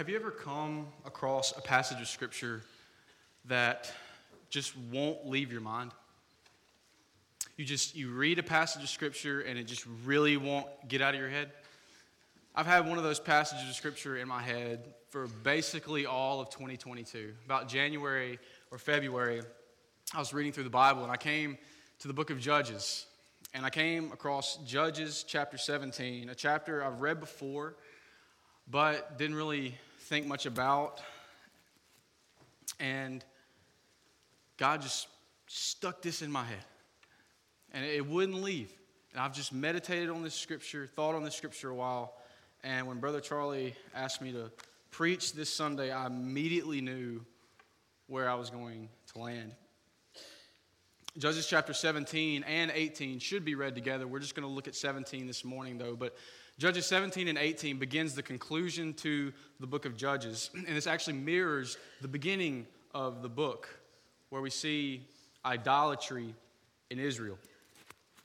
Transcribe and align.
Have 0.00 0.08
you 0.08 0.16
ever 0.16 0.30
come 0.30 0.86
across 1.04 1.54
a 1.58 1.60
passage 1.60 2.00
of 2.00 2.08
Scripture 2.08 2.62
that 3.44 3.92
just 4.48 4.74
won't 4.90 5.28
leave 5.28 5.52
your 5.52 5.60
mind? 5.60 5.90
You 7.58 7.66
just 7.66 7.94
you 7.94 8.08
read 8.08 8.38
a 8.38 8.42
passage 8.42 8.82
of 8.82 8.88
Scripture 8.88 9.42
and 9.42 9.58
it 9.58 9.64
just 9.64 9.84
really 10.06 10.38
won't 10.38 10.66
get 10.88 11.02
out 11.02 11.12
of 11.12 11.20
your 11.20 11.28
head. 11.28 11.50
I've 12.54 12.64
had 12.64 12.88
one 12.88 12.96
of 12.96 13.04
those 13.04 13.20
passages 13.20 13.68
of 13.68 13.74
Scripture 13.74 14.16
in 14.16 14.26
my 14.26 14.40
head 14.40 14.86
for 15.10 15.26
basically 15.26 16.06
all 16.06 16.40
of 16.40 16.48
2022. 16.48 17.34
About 17.44 17.68
January 17.68 18.38
or 18.70 18.78
February, 18.78 19.42
I 20.14 20.18
was 20.18 20.32
reading 20.32 20.52
through 20.52 20.64
the 20.64 20.70
Bible 20.70 21.02
and 21.02 21.12
I 21.12 21.18
came 21.18 21.58
to 21.98 22.08
the 22.08 22.14
book 22.14 22.30
of 22.30 22.40
Judges. 22.40 23.04
And 23.52 23.66
I 23.66 23.70
came 23.70 24.12
across 24.12 24.56
Judges 24.64 25.26
chapter 25.28 25.58
17, 25.58 26.30
a 26.30 26.34
chapter 26.34 26.82
I've 26.82 27.02
read 27.02 27.20
before, 27.20 27.76
but 28.66 29.18
didn't 29.18 29.36
really 29.36 29.74
think 30.10 30.26
much 30.26 30.44
about. 30.44 31.00
And 32.80 33.24
God 34.56 34.82
just 34.82 35.06
stuck 35.46 36.02
this 36.02 36.20
in 36.20 36.32
my 36.32 36.42
head. 36.42 36.64
And 37.72 37.84
it 37.84 38.04
wouldn't 38.04 38.42
leave. 38.42 38.72
And 39.12 39.20
I've 39.20 39.32
just 39.32 39.52
meditated 39.52 40.10
on 40.10 40.24
this 40.24 40.34
scripture, 40.34 40.88
thought 40.96 41.14
on 41.14 41.22
this 41.22 41.36
scripture 41.36 41.70
a 41.70 41.74
while. 41.76 42.16
And 42.64 42.88
when 42.88 42.98
Brother 42.98 43.20
Charlie 43.20 43.76
asked 43.94 44.20
me 44.20 44.32
to 44.32 44.50
preach 44.90 45.32
this 45.32 45.48
Sunday, 45.48 45.92
I 45.92 46.06
immediately 46.06 46.80
knew 46.80 47.24
where 48.08 48.28
I 48.28 48.34
was 48.34 48.50
going 48.50 48.88
to 49.12 49.20
land. 49.20 49.54
Judges 51.18 51.46
chapter 51.46 51.72
17 51.72 52.42
and 52.42 52.72
18 52.74 53.20
should 53.20 53.44
be 53.44 53.54
read 53.54 53.76
together. 53.76 54.08
We're 54.08 54.18
just 54.18 54.34
going 54.34 54.48
to 54.48 54.52
look 54.52 54.66
at 54.66 54.74
17 54.74 55.28
this 55.28 55.44
morning, 55.44 55.78
though. 55.78 55.94
But 55.94 56.16
Judges 56.60 56.84
17 56.84 57.26
and 57.26 57.38
18 57.38 57.78
begins 57.78 58.14
the 58.14 58.22
conclusion 58.22 58.92
to 58.92 59.32
the 59.60 59.66
book 59.66 59.86
of 59.86 59.96
Judges. 59.96 60.50
And 60.54 60.76
this 60.76 60.86
actually 60.86 61.14
mirrors 61.14 61.78
the 62.02 62.08
beginning 62.08 62.66
of 62.92 63.22
the 63.22 63.30
book, 63.30 63.80
where 64.28 64.42
we 64.42 64.50
see 64.50 65.06
idolatry 65.42 66.34
in 66.90 66.98
Israel. 66.98 67.38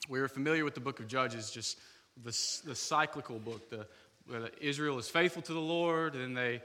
We 0.10 0.20
are 0.20 0.28
familiar 0.28 0.66
with 0.66 0.74
the 0.74 0.82
book 0.82 1.00
of 1.00 1.08
Judges, 1.08 1.50
just 1.50 1.80
the, 2.26 2.32
the 2.66 2.76
cyclical 2.76 3.40
book. 3.40 3.70
The, 3.70 3.88
Israel 4.60 5.00
is 5.00 5.08
faithful 5.08 5.42
to 5.44 5.54
the 5.54 5.60
Lord, 5.62 6.14
and 6.16 6.22
then 6.22 6.34
they 6.34 6.62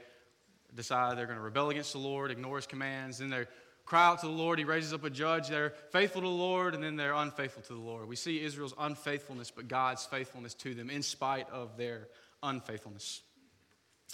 decide 0.75 1.17
they're 1.17 1.25
going 1.25 1.37
to 1.37 1.43
rebel 1.43 1.69
against 1.69 1.93
the 1.93 1.99
Lord, 1.99 2.31
ignore 2.31 2.57
his 2.57 2.67
commands, 2.67 3.19
then 3.19 3.29
they 3.29 3.45
cry 3.91 4.07
out 4.07 4.21
to 4.21 4.25
the 4.25 4.31
Lord. 4.31 4.57
He 4.57 4.63
raises 4.63 4.93
up 4.93 5.03
a 5.03 5.09
judge. 5.09 5.49
They're 5.49 5.73
faithful 5.91 6.21
to 6.21 6.27
the 6.27 6.33
Lord, 6.33 6.75
and 6.75 6.81
then 6.81 6.95
they're 6.95 7.13
unfaithful 7.13 7.61
to 7.63 7.73
the 7.73 7.79
Lord. 7.81 8.07
We 8.07 8.15
see 8.15 8.41
Israel's 8.41 8.73
unfaithfulness, 8.79 9.51
but 9.51 9.67
God's 9.67 10.05
faithfulness 10.05 10.53
to 10.53 10.73
them 10.73 10.89
in 10.89 11.03
spite 11.03 11.49
of 11.49 11.75
their 11.75 12.07
unfaithfulness. 12.41 13.21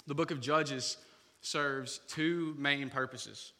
The 0.08 0.16
book 0.16 0.32
of 0.32 0.40
Judges 0.40 0.96
serves 1.42 2.00
two 2.08 2.56
main 2.58 2.90
purposes. 2.90 3.52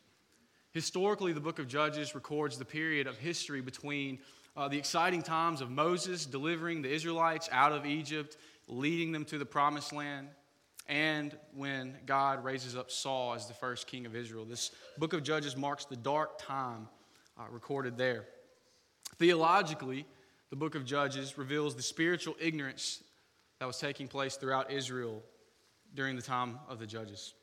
Historically, 0.72 1.32
the 1.32 1.40
book 1.40 1.60
of 1.60 1.68
Judges 1.68 2.16
records 2.16 2.58
the 2.58 2.64
period 2.64 3.06
of 3.06 3.16
history 3.16 3.60
between 3.60 4.18
uh, 4.56 4.66
the 4.66 4.76
exciting 4.76 5.22
times 5.22 5.60
of 5.60 5.70
Moses 5.70 6.26
delivering 6.26 6.82
the 6.82 6.90
Israelites 6.90 7.48
out 7.52 7.70
of 7.70 7.86
Egypt, 7.86 8.36
leading 8.66 9.12
them 9.12 9.24
to 9.26 9.38
the 9.38 9.46
promised 9.46 9.92
land, 9.92 10.26
and 10.88 11.36
when 11.54 11.94
God 12.06 12.42
raises 12.42 12.74
up 12.74 12.90
Saul 12.90 13.34
as 13.34 13.46
the 13.46 13.54
first 13.54 13.86
king 13.86 14.06
of 14.06 14.16
Israel. 14.16 14.44
This 14.44 14.70
book 14.96 15.12
of 15.12 15.22
Judges 15.22 15.56
marks 15.56 15.84
the 15.84 15.96
dark 15.96 16.38
time 16.38 16.88
uh, 17.38 17.44
recorded 17.50 17.98
there. 17.98 18.24
Theologically, 19.18 20.06
the 20.50 20.56
book 20.56 20.74
of 20.74 20.84
Judges 20.84 21.36
reveals 21.36 21.74
the 21.74 21.82
spiritual 21.82 22.36
ignorance 22.40 23.02
that 23.60 23.66
was 23.66 23.78
taking 23.78 24.08
place 24.08 24.36
throughout 24.36 24.70
Israel 24.70 25.22
during 25.94 26.16
the 26.16 26.22
time 26.22 26.58
of 26.68 26.78
the 26.78 26.86
Judges. 26.86 27.34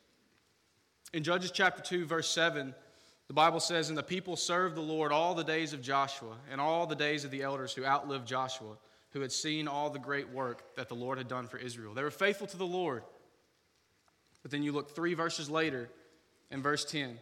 In 1.14 1.24
Judges 1.24 1.52
chapter 1.52 1.82
2, 1.82 2.06
verse 2.06 2.30
7, 2.30 2.74
the 3.28 3.34
Bible 3.34 3.60
says, 3.60 3.90
And 3.90 3.98
the 3.98 4.04
people 4.04 4.36
served 4.36 4.76
the 4.76 4.82
Lord 4.82 5.12
all 5.12 5.36
the 5.36 5.44
days 5.44 5.72
of 5.74 5.82
Joshua 5.82 6.36
and 6.52 6.60
all 6.60 6.88
the 6.88 6.96
days 6.96 7.24
of 7.26 7.32
the 7.32 7.44
elders 7.44 7.74
who 7.74 7.86
outlived 7.86 8.28
Joshua, 8.28 8.76
who 9.12 9.22
had 9.22 9.32
seen 9.32 9.68
all 9.68 9.90
the 9.90 10.00
great 10.00 10.30
work 10.30 10.76
that 10.76 10.90
the 10.90 10.96
Lord 10.96 11.18
had 11.18 11.28
done 11.28 11.48
for 11.48 11.58
Israel. 11.58 11.94
They 11.94 12.04
were 12.04 12.12
faithful 12.12 12.48
to 12.48 12.58
the 12.58 12.66
Lord 12.66 13.04
but 14.46 14.52
then 14.52 14.62
you 14.62 14.72
look 14.72 14.94
three 14.94 15.16
verses 15.16 15.50
later 15.50 15.90
in 16.52 16.62
verse 16.62 16.86
10. 16.86 17.18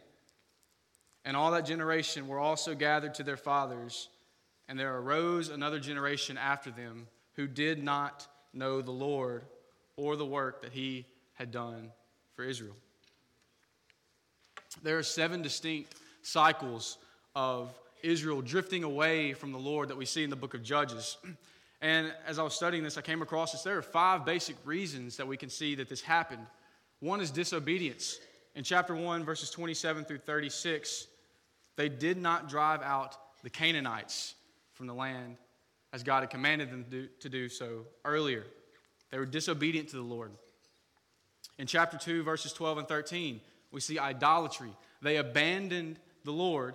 And 1.24 1.34
all 1.34 1.52
that 1.52 1.64
generation 1.64 2.28
were 2.28 2.38
also 2.38 2.74
gathered 2.74 3.14
to 3.14 3.22
their 3.22 3.38
fathers, 3.38 4.10
and 4.68 4.78
there 4.78 4.94
arose 4.98 5.48
another 5.48 5.80
generation 5.80 6.36
after 6.36 6.70
them 6.70 7.06
who 7.36 7.46
did 7.46 7.82
not 7.82 8.26
know 8.52 8.82
the 8.82 8.90
Lord 8.90 9.42
or 9.96 10.16
the 10.16 10.26
work 10.26 10.60
that 10.60 10.72
he 10.72 11.06
had 11.32 11.50
done 11.50 11.92
for 12.34 12.44
Israel. 12.44 12.76
There 14.82 14.98
are 14.98 15.02
seven 15.02 15.40
distinct 15.40 15.94
cycles 16.20 16.98
of 17.34 17.72
Israel 18.02 18.42
drifting 18.42 18.84
away 18.84 19.32
from 19.32 19.50
the 19.52 19.58
Lord 19.58 19.88
that 19.88 19.96
we 19.96 20.04
see 20.04 20.24
in 20.24 20.28
the 20.28 20.36
book 20.36 20.52
of 20.52 20.62
Judges. 20.62 21.16
And 21.80 22.12
as 22.26 22.38
I 22.38 22.42
was 22.42 22.52
studying 22.52 22.84
this, 22.84 22.98
I 22.98 23.00
came 23.00 23.22
across 23.22 23.52
this. 23.52 23.62
There 23.62 23.78
are 23.78 23.82
five 23.82 24.26
basic 24.26 24.56
reasons 24.66 25.16
that 25.16 25.26
we 25.26 25.38
can 25.38 25.48
see 25.48 25.74
that 25.76 25.88
this 25.88 26.02
happened. 26.02 26.46
One 27.04 27.20
is 27.20 27.30
disobedience. 27.30 28.18
In 28.54 28.64
chapter 28.64 28.94
1, 28.94 29.26
verses 29.26 29.50
27 29.50 30.06
through 30.06 30.20
36, 30.20 31.06
they 31.76 31.90
did 31.90 32.16
not 32.16 32.48
drive 32.48 32.80
out 32.80 33.14
the 33.42 33.50
Canaanites 33.50 34.34
from 34.72 34.86
the 34.86 34.94
land 34.94 35.36
as 35.92 36.02
God 36.02 36.20
had 36.20 36.30
commanded 36.30 36.70
them 36.70 37.10
to 37.20 37.28
do, 37.28 37.50
so 37.50 37.84
earlier. 38.06 38.46
They 39.10 39.18
were 39.18 39.26
disobedient 39.26 39.90
to 39.90 39.96
the 39.96 40.02
Lord. 40.02 40.30
In 41.58 41.66
chapter 41.66 41.98
2, 41.98 42.22
verses 42.22 42.54
12 42.54 42.78
and 42.78 42.88
13, 42.88 43.38
we 43.70 43.82
see 43.82 43.98
idolatry. 43.98 44.70
They 45.02 45.18
abandoned 45.18 45.98
the 46.24 46.32
Lord 46.32 46.74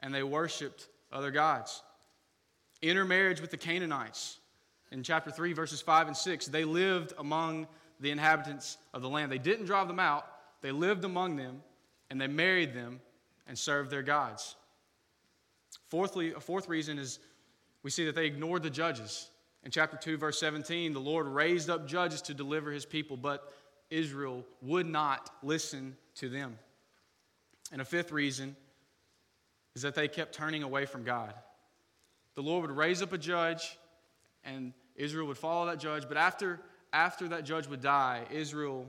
and 0.00 0.14
they 0.14 0.22
worshiped 0.22 0.86
other 1.12 1.30
gods. 1.30 1.82
Intermarriage 2.80 3.42
with 3.42 3.50
the 3.50 3.58
Canaanites. 3.58 4.38
In 4.90 5.02
chapter 5.02 5.30
3, 5.30 5.52
verses 5.52 5.82
5 5.82 6.06
and 6.06 6.16
6, 6.16 6.46
they 6.46 6.64
lived 6.64 7.12
among 7.18 7.66
the 8.00 8.10
inhabitants 8.10 8.78
of 8.92 9.02
the 9.02 9.08
land. 9.08 9.30
They 9.30 9.38
didn't 9.38 9.66
drive 9.66 9.88
them 9.88 10.00
out, 10.00 10.26
they 10.62 10.72
lived 10.72 11.04
among 11.04 11.36
them, 11.36 11.62
and 12.10 12.20
they 12.20 12.26
married 12.26 12.74
them 12.74 13.00
and 13.46 13.58
served 13.58 13.90
their 13.90 14.02
gods. 14.02 14.56
Fourthly, 15.88 16.32
a 16.32 16.40
fourth 16.40 16.68
reason 16.68 16.98
is 16.98 17.18
we 17.82 17.90
see 17.90 18.04
that 18.06 18.14
they 18.14 18.26
ignored 18.26 18.62
the 18.62 18.70
judges. 18.70 19.30
In 19.64 19.70
chapter 19.70 19.96
2, 19.96 20.16
verse 20.16 20.38
17, 20.40 20.92
the 20.92 21.00
Lord 21.00 21.26
raised 21.26 21.68
up 21.68 21.86
judges 21.86 22.22
to 22.22 22.34
deliver 22.34 22.70
his 22.70 22.86
people, 22.86 23.16
but 23.16 23.52
Israel 23.90 24.44
would 24.62 24.86
not 24.86 25.30
listen 25.42 25.96
to 26.16 26.28
them. 26.28 26.58
And 27.72 27.80
a 27.80 27.84
fifth 27.84 28.12
reason 28.12 28.56
is 29.74 29.82
that 29.82 29.94
they 29.94 30.08
kept 30.08 30.34
turning 30.34 30.62
away 30.62 30.86
from 30.86 31.04
God. 31.04 31.34
The 32.34 32.42
Lord 32.42 32.68
would 32.68 32.76
raise 32.76 33.02
up 33.02 33.12
a 33.12 33.18
judge, 33.18 33.78
and 34.44 34.72
Israel 34.96 35.26
would 35.26 35.38
follow 35.38 35.66
that 35.66 35.78
judge, 35.78 36.04
but 36.08 36.16
after 36.16 36.60
after 36.92 37.28
that 37.28 37.44
judge 37.44 37.66
would 37.66 37.80
die, 37.80 38.24
Israel 38.30 38.86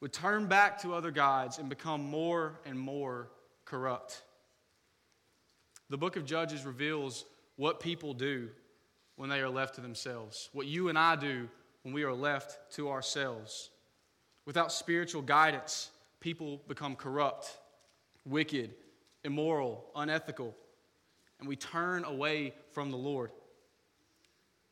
would 0.00 0.12
turn 0.12 0.46
back 0.46 0.80
to 0.82 0.94
other 0.94 1.10
gods 1.10 1.58
and 1.58 1.68
become 1.68 2.02
more 2.02 2.58
and 2.66 2.78
more 2.78 3.28
corrupt. 3.64 4.22
The 5.90 5.96
book 5.98 6.16
of 6.16 6.24
Judges 6.24 6.64
reveals 6.64 7.24
what 7.56 7.80
people 7.80 8.14
do 8.14 8.48
when 9.16 9.30
they 9.30 9.40
are 9.40 9.48
left 9.48 9.76
to 9.76 9.80
themselves, 9.80 10.48
what 10.52 10.66
you 10.66 10.88
and 10.88 10.98
I 10.98 11.16
do 11.16 11.48
when 11.82 11.94
we 11.94 12.02
are 12.02 12.14
left 12.14 12.72
to 12.74 12.90
ourselves. 12.90 13.70
Without 14.46 14.72
spiritual 14.72 15.22
guidance, 15.22 15.90
people 16.20 16.60
become 16.66 16.96
corrupt, 16.96 17.56
wicked, 18.24 18.74
immoral, 19.24 19.84
unethical, 19.94 20.54
and 21.38 21.48
we 21.48 21.56
turn 21.56 22.04
away 22.04 22.54
from 22.72 22.90
the 22.90 22.96
Lord. 22.96 23.30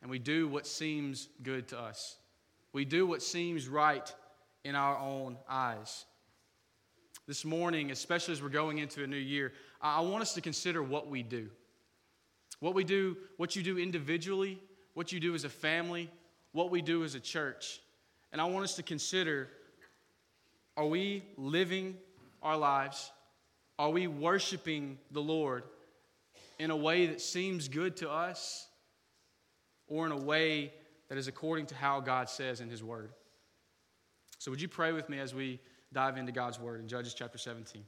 And 0.03 0.11
we 0.11 0.19
do 0.19 0.49
what 0.49 0.67
seems 0.67 1.29
good 1.43 1.69
to 1.69 1.79
us. 1.79 2.17
We 2.73 2.85
do 2.85 3.07
what 3.07 3.23
seems 3.23 3.69
right 3.69 4.13
in 4.65 4.75
our 4.75 4.97
own 4.97 5.37
eyes. 5.49 6.05
This 7.27 7.45
morning, 7.45 7.91
especially 7.91 8.33
as 8.33 8.43
we're 8.43 8.49
going 8.49 8.79
into 8.79 9.05
a 9.05 9.07
new 9.07 9.17
year, 9.17 9.53
I 9.81 10.01
want 10.01 10.23
us 10.23 10.35
to 10.35 10.41
consider 10.41 10.83
what 10.83 11.09
we 11.09 11.23
do. 11.23 11.49
What 12.61 12.75
we 12.75 12.85
do, 12.85 13.17
what 13.37 13.57
you 13.57 13.63
do 13.63 13.79
individually, 13.79 14.61
what 14.95 15.13
you 15.13 15.21
do 15.21 15.35
as 15.35 15.45
a 15.45 15.49
family, 15.49 16.11
what 16.53 16.71
we 16.71 16.83
do 16.83 17.05
as 17.05 17.15
a 17.15 17.21
church. 17.21 17.81
And 18.33 18.41
I 18.41 18.45
want 18.45 18.65
us 18.65 18.75
to 18.77 18.83
consider 18.83 19.49
are 20.77 20.87
we 20.87 21.25
living 21.37 21.97
our 22.43 22.57
lives? 22.57 23.11
Are 23.79 23.91
we 23.91 24.07
worshiping 24.07 24.99
the 25.11 25.21
Lord 25.21 25.65
in 26.59 26.71
a 26.71 26.77
way 26.77 27.07
that 27.07 27.21
seems 27.21 27.69
good 27.69 27.97
to 27.99 28.11
us 28.11 28.67
or 29.89 30.07
in 30.07 30.13
a 30.13 30.17
way 30.17 30.73
that 31.11 31.19
is 31.19 31.29
according 31.29 31.67
to 31.67 31.75
how 31.75 32.01
God 32.01 32.31
says 32.31 32.61
in 32.61 32.71
His 32.71 32.83
Word. 32.83 33.11
So, 34.39 34.51
would 34.51 34.63
you 34.63 34.69
pray 34.69 34.93
with 34.93 35.11
me 35.11 35.19
as 35.19 35.35
we 35.35 35.59
dive 35.93 36.17
into 36.17 36.33
God's 36.33 36.59
Word 36.59 36.81
in 36.81 36.89
Judges 36.89 37.13
chapter 37.13 37.37
17? 37.37 37.85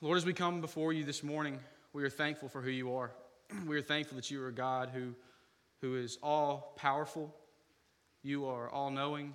Lord, 0.00 0.16
as 0.16 0.24
we 0.24 0.32
come 0.32 0.60
before 0.60 0.92
you 0.92 1.04
this 1.04 1.22
morning, 1.22 1.60
we 1.92 2.02
are 2.02 2.10
thankful 2.10 2.48
for 2.48 2.62
who 2.62 2.70
you 2.70 2.96
are. 2.96 3.12
We 3.66 3.76
are 3.76 3.82
thankful 3.82 4.16
that 4.16 4.30
you 4.30 4.42
are 4.42 4.48
a 4.48 4.52
God 4.52 4.90
who, 4.92 5.14
who 5.82 5.96
is 5.96 6.18
all 6.22 6.74
powerful, 6.76 7.32
you 8.22 8.46
are 8.46 8.68
all 8.70 8.90
knowing, 8.90 9.34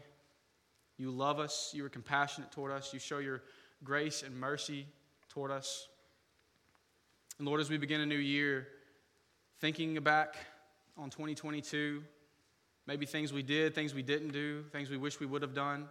You 0.97 1.11
love 1.11 1.39
us. 1.39 1.71
You 1.73 1.85
are 1.85 1.89
compassionate 1.89 2.51
toward 2.51 2.71
us. 2.71 2.93
You 2.93 2.99
show 2.99 3.19
your 3.19 3.43
grace 3.83 4.23
and 4.23 4.35
mercy 4.35 4.87
toward 5.29 5.51
us. 5.51 5.87
And 7.37 7.47
Lord, 7.47 7.61
as 7.61 7.69
we 7.69 7.77
begin 7.77 8.01
a 8.01 8.05
new 8.05 8.17
year, 8.17 8.67
thinking 9.59 9.95
back 10.01 10.35
on 10.97 11.09
2022, 11.09 12.03
maybe 12.87 13.05
things 13.05 13.31
we 13.33 13.43
did, 13.43 13.73
things 13.73 13.93
we 13.93 14.01
didn't 14.01 14.29
do, 14.29 14.63
things 14.71 14.89
we 14.89 14.97
wish 14.97 15.19
we 15.19 15.25
would 15.25 15.41
have 15.41 15.53
done. 15.53 15.87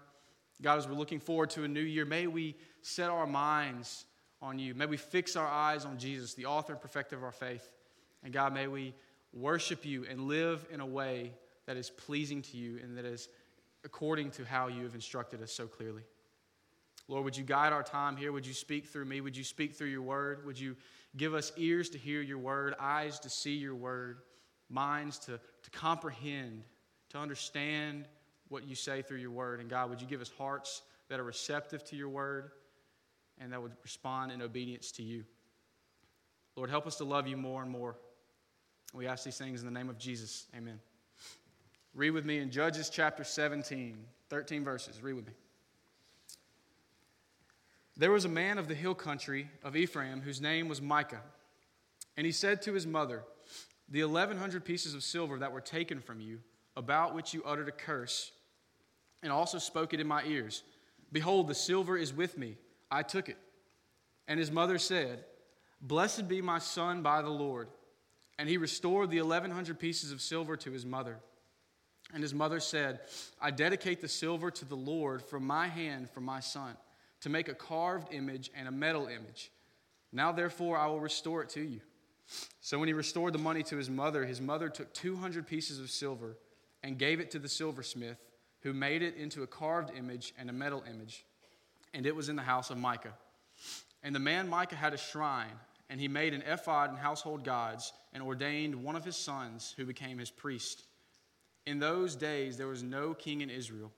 God, 0.62 0.78
as 0.78 0.86
we're 0.86 0.94
looking 0.94 1.20
forward 1.20 1.50
to 1.50 1.64
a 1.64 1.68
new 1.68 1.80
year, 1.80 2.04
may 2.04 2.26
we 2.26 2.54
set 2.82 3.10
our 3.10 3.26
minds 3.26 4.04
on 4.42 4.58
you. 4.58 4.74
May 4.74 4.86
we 4.86 4.96
fix 4.96 5.36
our 5.36 5.46
eyes 5.46 5.84
on 5.84 5.98
Jesus, 5.98 6.34
the 6.34 6.46
author 6.46 6.72
and 6.72 6.80
perfecter 6.80 7.16
of 7.16 7.24
our 7.24 7.32
faith. 7.32 7.70
And 8.22 8.32
God, 8.32 8.52
may 8.52 8.66
we 8.66 8.94
worship 9.32 9.84
you 9.84 10.04
and 10.08 10.28
live 10.28 10.66
in 10.70 10.80
a 10.80 10.86
way 10.86 11.32
that 11.66 11.76
is 11.76 11.90
pleasing 11.90 12.42
to 12.42 12.56
you 12.56 12.78
and 12.82 12.96
that 12.96 13.04
is 13.04 13.28
according 13.84 14.30
to 14.32 14.44
how 14.44 14.68
you 14.68 14.82
have 14.82 14.94
instructed 14.94 15.42
us 15.42 15.52
so 15.52 15.66
clearly. 15.66 16.02
Lord, 17.08 17.24
would 17.24 17.36
you 17.36 17.44
guide 17.44 17.72
our 17.72 17.82
time 17.82 18.16
here? 18.16 18.32
Would 18.32 18.46
you 18.46 18.54
speak 18.54 18.86
through 18.86 19.06
me? 19.06 19.20
Would 19.20 19.36
you 19.36 19.44
speak 19.44 19.74
through 19.74 19.88
your 19.88 20.02
word? 20.02 20.44
Would 20.46 20.58
you 20.58 20.76
give 21.16 21.34
us 21.34 21.52
ears 21.56 21.88
to 21.90 21.98
hear 21.98 22.20
your 22.20 22.38
word, 22.38 22.74
eyes 22.78 23.18
to 23.20 23.30
see 23.30 23.54
your 23.54 23.74
word, 23.74 24.18
minds 24.70 25.18
to, 25.20 25.40
to 25.62 25.70
comprehend, 25.70 26.62
to 27.10 27.18
understand 27.18 28.06
what 28.48 28.66
you 28.66 28.74
say 28.74 29.02
through 29.02 29.18
your 29.18 29.30
word? 29.30 29.60
And 29.60 29.68
God, 29.68 29.90
would 29.90 30.00
you 30.00 30.06
give 30.06 30.20
us 30.20 30.30
hearts 30.38 30.82
that 31.08 31.20
are 31.20 31.24
receptive 31.24 31.84
to 31.86 31.96
your 31.96 32.08
word 32.08 32.50
and 33.38 33.52
that 33.52 33.60
would 33.60 33.72
respond 33.82 34.32
in 34.32 34.40
obedience 34.40 34.92
to 34.92 35.02
you? 35.02 35.24
Lord, 36.56 36.70
help 36.70 36.86
us 36.86 36.96
to 36.96 37.04
love 37.04 37.26
you 37.26 37.36
more 37.36 37.62
and 37.62 37.70
more. 37.70 37.96
We 38.92 39.06
ask 39.06 39.24
these 39.24 39.38
things 39.38 39.60
in 39.60 39.66
the 39.66 39.78
name 39.78 39.88
of 39.88 39.98
Jesus. 39.98 40.46
Amen. 40.56 40.80
Read 41.94 42.10
with 42.10 42.24
me 42.24 42.38
in 42.38 42.50
Judges 42.50 42.88
chapter 42.88 43.24
17, 43.24 43.96
13 44.28 44.64
verses. 44.64 45.02
Read 45.02 45.14
with 45.14 45.26
me. 45.26 45.32
There 47.96 48.10
was 48.10 48.24
a 48.24 48.28
man 48.28 48.58
of 48.58 48.68
the 48.68 48.74
hill 48.74 48.94
country 48.94 49.48
of 49.62 49.76
Ephraim 49.76 50.22
whose 50.22 50.40
name 50.40 50.68
was 50.68 50.80
Micah. 50.80 51.22
And 52.16 52.24
he 52.24 52.32
said 52.32 52.62
to 52.62 52.72
his 52.72 52.86
mother, 52.86 53.24
The 53.90 54.04
1100 54.04 54.64
pieces 54.64 54.94
of 54.94 55.02
silver 55.02 55.38
that 55.38 55.52
were 55.52 55.60
taken 55.60 56.00
from 56.00 56.20
you, 56.20 56.40
about 56.76 57.14
which 57.14 57.34
you 57.34 57.42
uttered 57.44 57.68
a 57.68 57.72
curse, 57.72 58.30
and 59.22 59.32
also 59.32 59.58
spoke 59.58 59.92
it 59.92 60.00
in 60.00 60.06
my 60.06 60.22
ears, 60.24 60.62
Behold, 61.12 61.48
the 61.48 61.54
silver 61.54 61.96
is 61.96 62.14
with 62.14 62.38
me. 62.38 62.56
I 62.90 63.02
took 63.02 63.28
it. 63.28 63.38
And 64.28 64.38
his 64.38 64.50
mother 64.50 64.78
said, 64.78 65.24
Blessed 65.80 66.28
be 66.28 66.40
my 66.40 66.58
son 66.58 67.02
by 67.02 67.22
the 67.22 67.30
Lord. 67.30 67.68
And 68.38 68.48
he 68.48 68.56
restored 68.56 69.10
the 69.10 69.20
1100 69.20 69.78
pieces 69.78 70.12
of 70.12 70.20
silver 70.20 70.56
to 70.58 70.70
his 70.70 70.86
mother. 70.86 71.18
And 72.12 72.22
his 72.22 72.34
mother 72.34 72.60
said, 72.60 73.00
I 73.40 73.50
dedicate 73.50 74.00
the 74.00 74.08
silver 74.08 74.50
to 74.50 74.64
the 74.64 74.76
Lord 74.76 75.22
from 75.22 75.46
my 75.46 75.68
hand 75.68 76.08
for 76.10 76.20
my 76.20 76.40
son 76.40 76.76
to 77.20 77.28
make 77.28 77.48
a 77.48 77.54
carved 77.54 78.12
image 78.12 78.50
and 78.56 78.66
a 78.66 78.72
metal 78.72 79.06
image. 79.06 79.50
Now, 80.12 80.32
therefore, 80.32 80.76
I 80.76 80.86
will 80.86 81.00
restore 81.00 81.42
it 81.42 81.50
to 81.50 81.60
you. 81.60 81.80
So, 82.60 82.78
when 82.78 82.88
he 82.88 82.94
restored 82.94 83.32
the 83.32 83.38
money 83.38 83.62
to 83.64 83.76
his 83.76 83.90
mother, 83.90 84.24
his 84.24 84.40
mother 84.40 84.68
took 84.68 84.92
200 84.94 85.46
pieces 85.46 85.80
of 85.80 85.90
silver 85.90 86.36
and 86.82 86.98
gave 86.98 87.20
it 87.20 87.30
to 87.32 87.38
the 87.38 87.48
silversmith, 87.48 88.18
who 88.60 88.72
made 88.72 89.02
it 89.02 89.16
into 89.16 89.42
a 89.42 89.46
carved 89.46 89.90
image 89.96 90.34
and 90.38 90.48
a 90.48 90.52
metal 90.52 90.84
image. 90.88 91.24
And 91.94 92.06
it 92.06 92.14
was 92.14 92.28
in 92.28 92.36
the 92.36 92.42
house 92.42 92.70
of 92.70 92.78
Micah. 92.78 93.14
And 94.02 94.14
the 94.14 94.20
man 94.20 94.48
Micah 94.48 94.76
had 94.76 94.94
a 94.94 94.98
shrine, 94.98 95.58
and 95.88 96.00
he 96.00 96.08
made 96.08 96.34
an 96.34 96.42
ephod 96.42 96.90
and 96.90 96.98
household 96.98 97.44
gods, 97.44 97.92
and 98.12 98.22
ordained 98.22 98.74
one 98.74 98.96
of 98.96 99.04
his 99.04 99.16
sons, 99.16 99.74
who 99.76 99.84
became 99.84 100.18
his 100.18 100.30
priest. 100.30 100.84
In 101.66 101.78
those 101.78 102.14
days, 102.14 102.56
there 102.56 102.68
was 102.68 102.82
no 102.82 103.14
king 103.14 103.40
in 103.40 103.50
Israel 103.50 103.92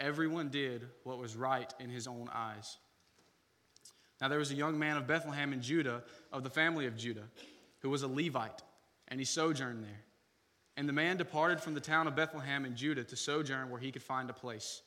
Everyone 0.00 0.48
did 0.48 0.86
what 1.02 1.18
was 1.18 1.34
right 1.34 1.72
in 1.80 1.90
his 1.90 2.06
own 2.06 2.30
eyes. 2.32 2.76
Now 4.20 4.28
there 4.28 4.38
was 4.38 4.50
a 4.50 4.54
young 4.54 4.78
man 4.78 4.96
of 4.96 5.06
Bethlehem 5.06 5.52
in 5.52 5.60
Judah, 5.60 6.02
of 6.32 6.44
the 6.44 6.50
family 6.50 6.86
of 6.86 6.96
Judah, 6.96 7.24
who 7.80 7.90
was 7.90 8.02
a 8.02 8.08
Levite, 8.08 8.62
and 9.08 9.20
he 9.20 9.24
sojourned 9.24 9.82
there. 9.82 10.04
And 10.76 10.88
the 10.88 10.92
man 10.92 11.16
departed 11.16 11.60
from 11.60 11.74
the 11.74 11.80
town 11.80 12.06
of 12.06 12.14
Bethlehem 12.14 12.64
in 12.64 12.76
Judah 12.76 13.04
to 13.04 13.16
sojourn 13.16 13.70
where 13.70 13.80
he 13.80 13.90
could 13.90 14.02
find 14.02 14.30
a 14.30 14.32
place. 14.34 14.82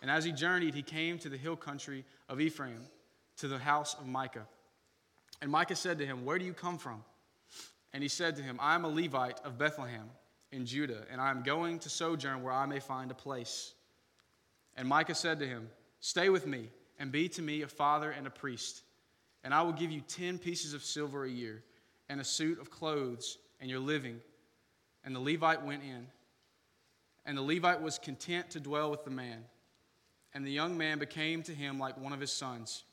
And 0.00 0.10
as 0.10 0.24
he 0.24 0.32
journeyed, 0.32 0.74
he 0.74 0.82
came 0.82 1.18
to 1.18 1.28
the 1.28 1.36
hill 1.36 1.56
country 1.56 2.04
of 2.28 2.40
Ephraim, 2.40 2.80
to 3.38 3.48
the 3.48 3.58
house 3.58 3.94
of 3.94 4.06
Micah. 4.06 4.46
And 5.42 5.50
Micah 5.50 5.76
said 5.76 5.98
to 5.98 6.06
him, 6.06 6.24
Where 6.24 6.38
do 6.38 6.44
you 6.44 6.54
come 6.54 6.78
from? 6.78 7.04
And 7.92 8.02
he 8.02 8.08
said 8.08 8.36
to 8.36 8.42
him, 8.42 8.58
I 8.60 8.74
am 8.74 8.84
a 8.84 8.88
Levite 8.88 9.40
of 9.44 9.58
Bethlehem 9.58 10.10
in 10.50 10.66
Judah, 10.66 11.04
and 11.10 11.20
I 11.20 11.30
am 11.30 11.42
going 11.42 11.78
to 11.80 11.90
sojourn 11.90 12.42
where 12.42 12.52
I 12.52 12.66
may 12.66 12.80
find 12.80 13.10
a 13.10 13.14
place. 13.14 13.74
And 14.76 14.88
Micah 14.88 15.14
said 15.14 15.38
to 15.40 15.46
him, 15.46 15.68
Stay 16.00 16.28
with 16.28 16.46
me 16.46 16.68
and 16.98 17.12
be 17.12 17.28
to 17.30 17.42
me 17.42 17.62
a 17.62 17.68
father 17.68 18.10
and 18.10 18.26
a 18.26 18.30
priest. 18.30 18.82
And 19.44 19.52
I 19.52 19.62
will 19.62 19.72
give 19.72 19.90
you 19.90 20.00
ten 20.00 20.38
pieces 20.38 20.74
of 20.74 20.82
silver 20.82 21.24
a 21.24 21.30
year 21.30 21.62
and 22.08 22.20
a 22.20 22.24
suit 22.24 22.60
of 22.60 22.70
clothes 22.70 23.38
and 23.60 23.70
your 23.70 23.80
living. 23.80 24.20
And 25.04 25.14
the 25.14 25.20
Levite 25.20 25.64
went 25.64 25.82
in. 25.82 26.06
And 27.26 27.36
the 27.36 27.42
Levite 27.42 27.82
was 27.82 27.98
content 27.98 28.50
to 28.50 28.60
dwell 28.60 28.90
with 28.90 29.04
the 29.04 29.10
man. 29.10 29.44
And 30.34 30.46
the 30.46 30.50
young 30.50 30.76
man 30.76 30.98
became 30.98 31.42
to 31.44 31.54
him 31.54 31.78
like 31.78 31.98
one 31.98 32.12
of 32.12 32.20
his 32.20 32.32
sons. 32.32 32.84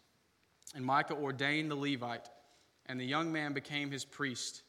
And 0.73 0.85
Micah 0.85 1.15
ordained 1.15 1.71
the 1.71 1.75
Levite. 1.75 2.29
And 2.85 2.99
the 2.99 3.05
young 3.05 3.31
man 3.31 3.53
became 3.53 3.91
his 3.91 4.05
priest 4.05 4.63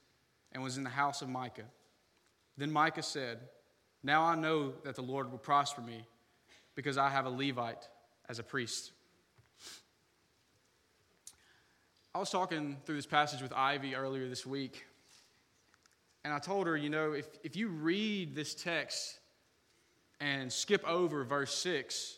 and 0.53 0.63
was 0.63 0.79
in 0.79 0.85
the 0.85 0.91
house 0.91 1.23
of 1.23 1.29
Micah. 1.29 1.67
Then 2.57 2.71
Micah 2.71 3.03
said, 3.03 3.41
Now 4.03 4.25
I 4.25 4.35
know 4.35 4.73
that 4.85 4.95
the 4.95 5.03
Lord 5.03 5.31
will 5.31 5.39
prosper 5.39 5.83
me 5.83 6.07
because 6.75 6.97
I 6.97 7.11
have 7.11 7.27
a 7.27 7.31
Levite 7.31 7.89
as 8.29 8.39
a 8.39 8.43
priest. 8.43 8.93
I 12.17 12.19
was 12.19 12.31
talking 12.31 12.79
through 12.87 12.97
this 12.97 13.05
passage 13.05 13.43
with 13.43 13.53
Ivy 13.53 13.95
earlier 13.95 14.27
this 14.27 14.47
week, 14.47 14.87
and 16.25 16.33
I 16.33 16.39
told 16.39 16.67
her, 16.67 16.75
you 16.75 16.89
know, 16.89 17.13
if, 17.13 17.29
if 17.45 17.57
you 17.57 17.69
read 17.69 18.35
this 18.35 18.55
text 18.55 19.19
and 20.19 20.51
skip 20.51 20.83
over 20.89 21.25
verse 21.25 21.55
6, 21.59 22.17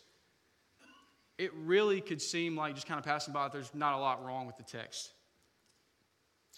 it 1.37 1.51
really 1.53 1.99
could 1.99 2.21
seem 2.21 2.55
like 2.55 2.75
just 2.75 2.87
kind 2.87 2.97
of 2.97 3.03
passing 3.03 3.33
by, 3.33 3.49
there's 3.49 3.75
not 3.75 3.93
a 3.93 3.97
lot 3.97 4.25
wrong 4.25 4.47
with 4.47 4.55
the 4.55 4.63
text. 4.63 5.11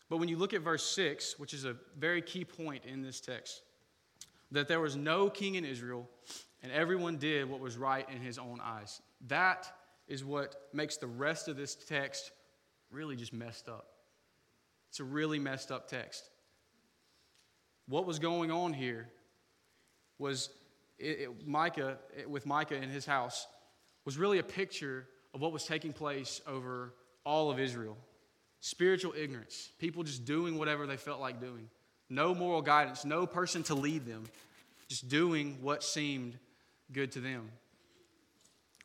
But 0.08 0.18
when 0.18 0.30
you 0.30 0.38
look 0.38 0.54
at 0.54 0.62
verse 0.62 0.86
6, 0.92 1.40
which 1.40 1.56
is 1.56 1.66
a 1.66 1.76
very 1.98 2.22
key 2.22 2.46
point 2.46 2.84
in 2.86 3.02
this 3.02 3.20
text, 3.20 3.64
that 4.52 4.68
there 4.68 4.82
was 4.82 4.96
no 4.96 5.32
king 5.32 5.56
in 5.56 5.66
Israel 5.66 6.08
and 6.62 6.72
everyone 6.72 7.18
did 7.18 7.50
what 7.50 7.60
was 7.60 7.76
right 7.76 8.08
in 8.08 8.22
his 8.22 8.38
own 8.38 8.60
eyes. 8.64 9.02
That 9.30 9.68
is 10.08 10.24
what 10.24 10.68
makes 10.74 10.98
the 10.98 11.08
rest 11.08 11.48
of 11.48 11.58
this 11.58 11.74
text 11.74 12.34
really 12.92 13.16
just 13.16 13.34
messed 13.34 13.70
up. 13.70 13.88
It's 14.90 15.00
a 15.00 15.04
really 15.04 15.40
messed 15.40 15.72
up 15.72 15.88
text. 15.88 16.24
What 17.88 18.06
was 18.06 18.20
going 18.20 18.52
on 18.52 18.74
here 18.74 19.08
was 20.18 20.50
it, 21.00 21.20
it, 21.20 21.48
Micah, 21.48 21.98
it, 22.18 22.30
with 22.30 22.46
Micah 22.46 22.76
in 22.76 22.90
his 22.90 23.06
house, 23.06 23.48
was 24.06 24.18
really 24.18 24.40
a 24.40 24.44
picture 24.44 25.08
of 25.34 25.42
what 25.42 25.52
was 25.52 25.66
taking 25.66 25.94
place 25.94 26.42
over 26.48 26.94
all 27.26 27.50
of 27.50 27.60
Israel. 27.60 27.98
Spiritual 28.60 29.14
ignorance, 29.18 29.72
people 29.80 30.04
just 30.04 30.26
doing 30.26 30.58
whatever 30.58 30.86
they 30.86 30.98
felt 30.98 31.20
like 31.20 31.40
doing. 31.40 31.70
No 32.10 32.36
moral 32.36 32.62
guidance, 32.62 33.06
no 33.06 33.26
person 33.26 33.64
to 33.64 33.76
lead 33.76 34.06
them, 34.06 34.26
just 34.88 35.08
doing 35.08 35.58
what 35.62 35.84
seemed 35.84 36.38
good 36.92 37.14
to 37.14 37.22
them. 37.22 37.50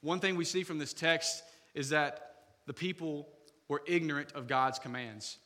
One 0.01 0.21
thing 0.21 0.37
we 0.37 0.45
see 0.45 0.63
from 0.63 0.79
this 0.79 0.93
text 0.93 1.43
is 1.75 1.91
that 1.91 2.35
the 2.67 2.73
people 2.73 3.29
were 3.69 3.83
ignorant 3.87 4.33
of 4.33 4.47
God's 4.47 4.79
commands. 4.79 5.39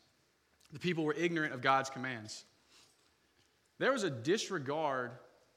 The 0.72 0.78
people 0.78 1.04
were 1.04 1.14
ignorant 1.14 1.52
of 1.52 1.62
God's 1.62 1.90
commands. 1.90 2.44
There 3.78 3.92
was 3.92 4.04
a 4.04 4.10
disregard 4.10 5.12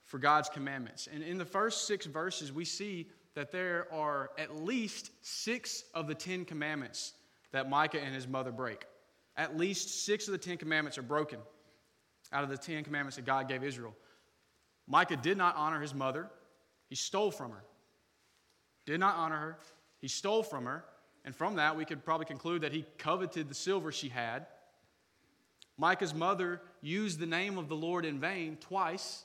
for 0.05 0.17
God's 0.17 0.49
commandments. 0.49 1.07
And 1.11 1.23
in 1.23 1.37
the 1.37 1.45
first 1.45 1.87
six 1.87 2.05
verses, 2.05 2.51
we 2.51 2.65
see 2.65 3.09
that 3.35 3.51
there 3.51 3.87
are 3.91 4.31
at 4.37 4.63
least 4.63 5.11
six 5.21 5.83
of 5.93 6.07
the 6.07 6.15
Ten 6.15 6.45
Commandments 6.45 7.13
that 7.51 7.69
Micah 7.69 8.01
and 8.01 8.13
his 8.13 8.27
mother 8.27 8.51
break. 8.51 8.85
At 9.35 9.57
least 9.57 10.05
six 10.05 10.27
of 10.27 10.31
the 10.31 10.37
Ten 10.37 10.57
Commandments 10.57 10.97
are 10.97 11.03
broken 11.03 11.39
out 12.31 12.43
of 12.43 12.49
the 12.49 12.57
Ten 12.57 12.83
Commandments 12.83 13.15
that 13.15 13.25
God 13.25 13.47
gave 13.47 13.63
Israel. 13.63 13.95
Micah 14.87 15.17
did 15.17 15.37
not 15.37 15.55
honor 15.55 15.81
his 15.81 15.93
mother. 15.93 16.29
He 16.89 16.95
stole 16.95 17.31
from 17.31 17.51
her. 17.51 17.63
Did 18.85 18.99
not 18.99 19.15
honor 19.15 19.37
her. 19.37 19.59
He 19.99 20.07
stole 20.07 20.43
from 20.43 20.65
her. 20.65 20.83
And 21.25 21.35
from 21.35 21.55
that, 21.55 21.77
we 21.77 21.85
could 21.85 22.03
probably 22.03 22.25
conclude 22.25 22.61
that 22.61 22.73
he 22.73 22.85
coveted 22.97 23.49
the 23.49 23.55
silver 23.55 23.91
she 23.91 24.09
had. 24.09 24.45
Micah's 25.77 26.13
mother 26.13 26.61
used 26.81 27.19
the 27.19 27.25
name 27.25 27.57
of 27.57 27.69
the 27.69 27.75
Lord 27.75 28.05
in 28.05 28.19
vain 28.19 28.57
twice. 28.59 29.23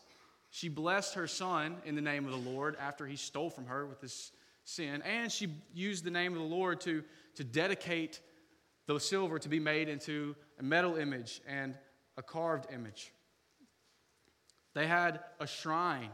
She 0.50 0.68
blessed 0.68 1.14
her 1.14 1.26
son 1.26 1.76
in 1.84 1.94
the 1.94 2.00
name 2.00 2.24
of 2.24 2.30
the 2.30 2.50
Lord 2.50 2.76
after 2.80 3.06
he 3.06 3.16
stole 3.16 3.50
from 3.50 3.66
her 3.66 3.86
with 3.86 4.00
this 4.00 4.32
sin. 4.64 5.02
And 5.02 5.30
she 5.30 5.48
used 5.74 6.04
the 6.04 6.10
name 6.10 6.32
of 6.32 6.38
the 6.38 6.44
Lord 6.44 6.80
to, 6.82 7.02
to 7.34 7.44
dedicate 7.44 8.20
the 8.86 8.98
silver 8.98 9.38
to 9.38 9.48
be 9.48 9.60
made 9.60 9.88
into 9.88 10.34
a 10.58 10.62
metal 10.62 10.96
image 10.96 11.42
and 11.46 11.74
a 12.16 12.22
carved 12.22 12.72
image. 12.72 13.12
They 14.74 14.86
had 14.86 15.20
a 15.40 15.46
shrine 15.46 16.10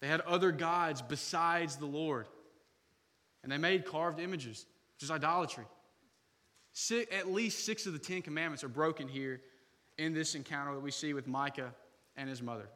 They 0.00 0.08
had 0.08 0.20
other 0.22 0.50
gods 0.52 1.02
besides 1.02 1.76
the 1.76 1.86
Lord. 1.86 2.26
And 3.44 3.52
they 3.52 3.58
made 3.58 3.84
carved 3.84 4.18
images, 4.18 4.66
which 4.96 5.04
is 5.04 5.10
idolatry. 5.10 5.66
Six, 6.72 7.14
at 7.14 7.30
least 7.30 7.64
six 7.64 7.86
of 7.86 7.92
the 7.92 7.98
Ten 8.00 8.22
Commandments 8.22 8.64
are 8.64 8.68
broken 8.68 9.06
here 9.06 9.40
in 9.96 10.12
this 10.12 10.34
encounter 10.34 10.74
that 10.74 10.80
we 10.80 10.90
see 10.90 11.14
with 11.14 11.28
Micah 11.28 11.72
and 12.16 12.28
his 12.28 12.42
mother. 12.42 12.68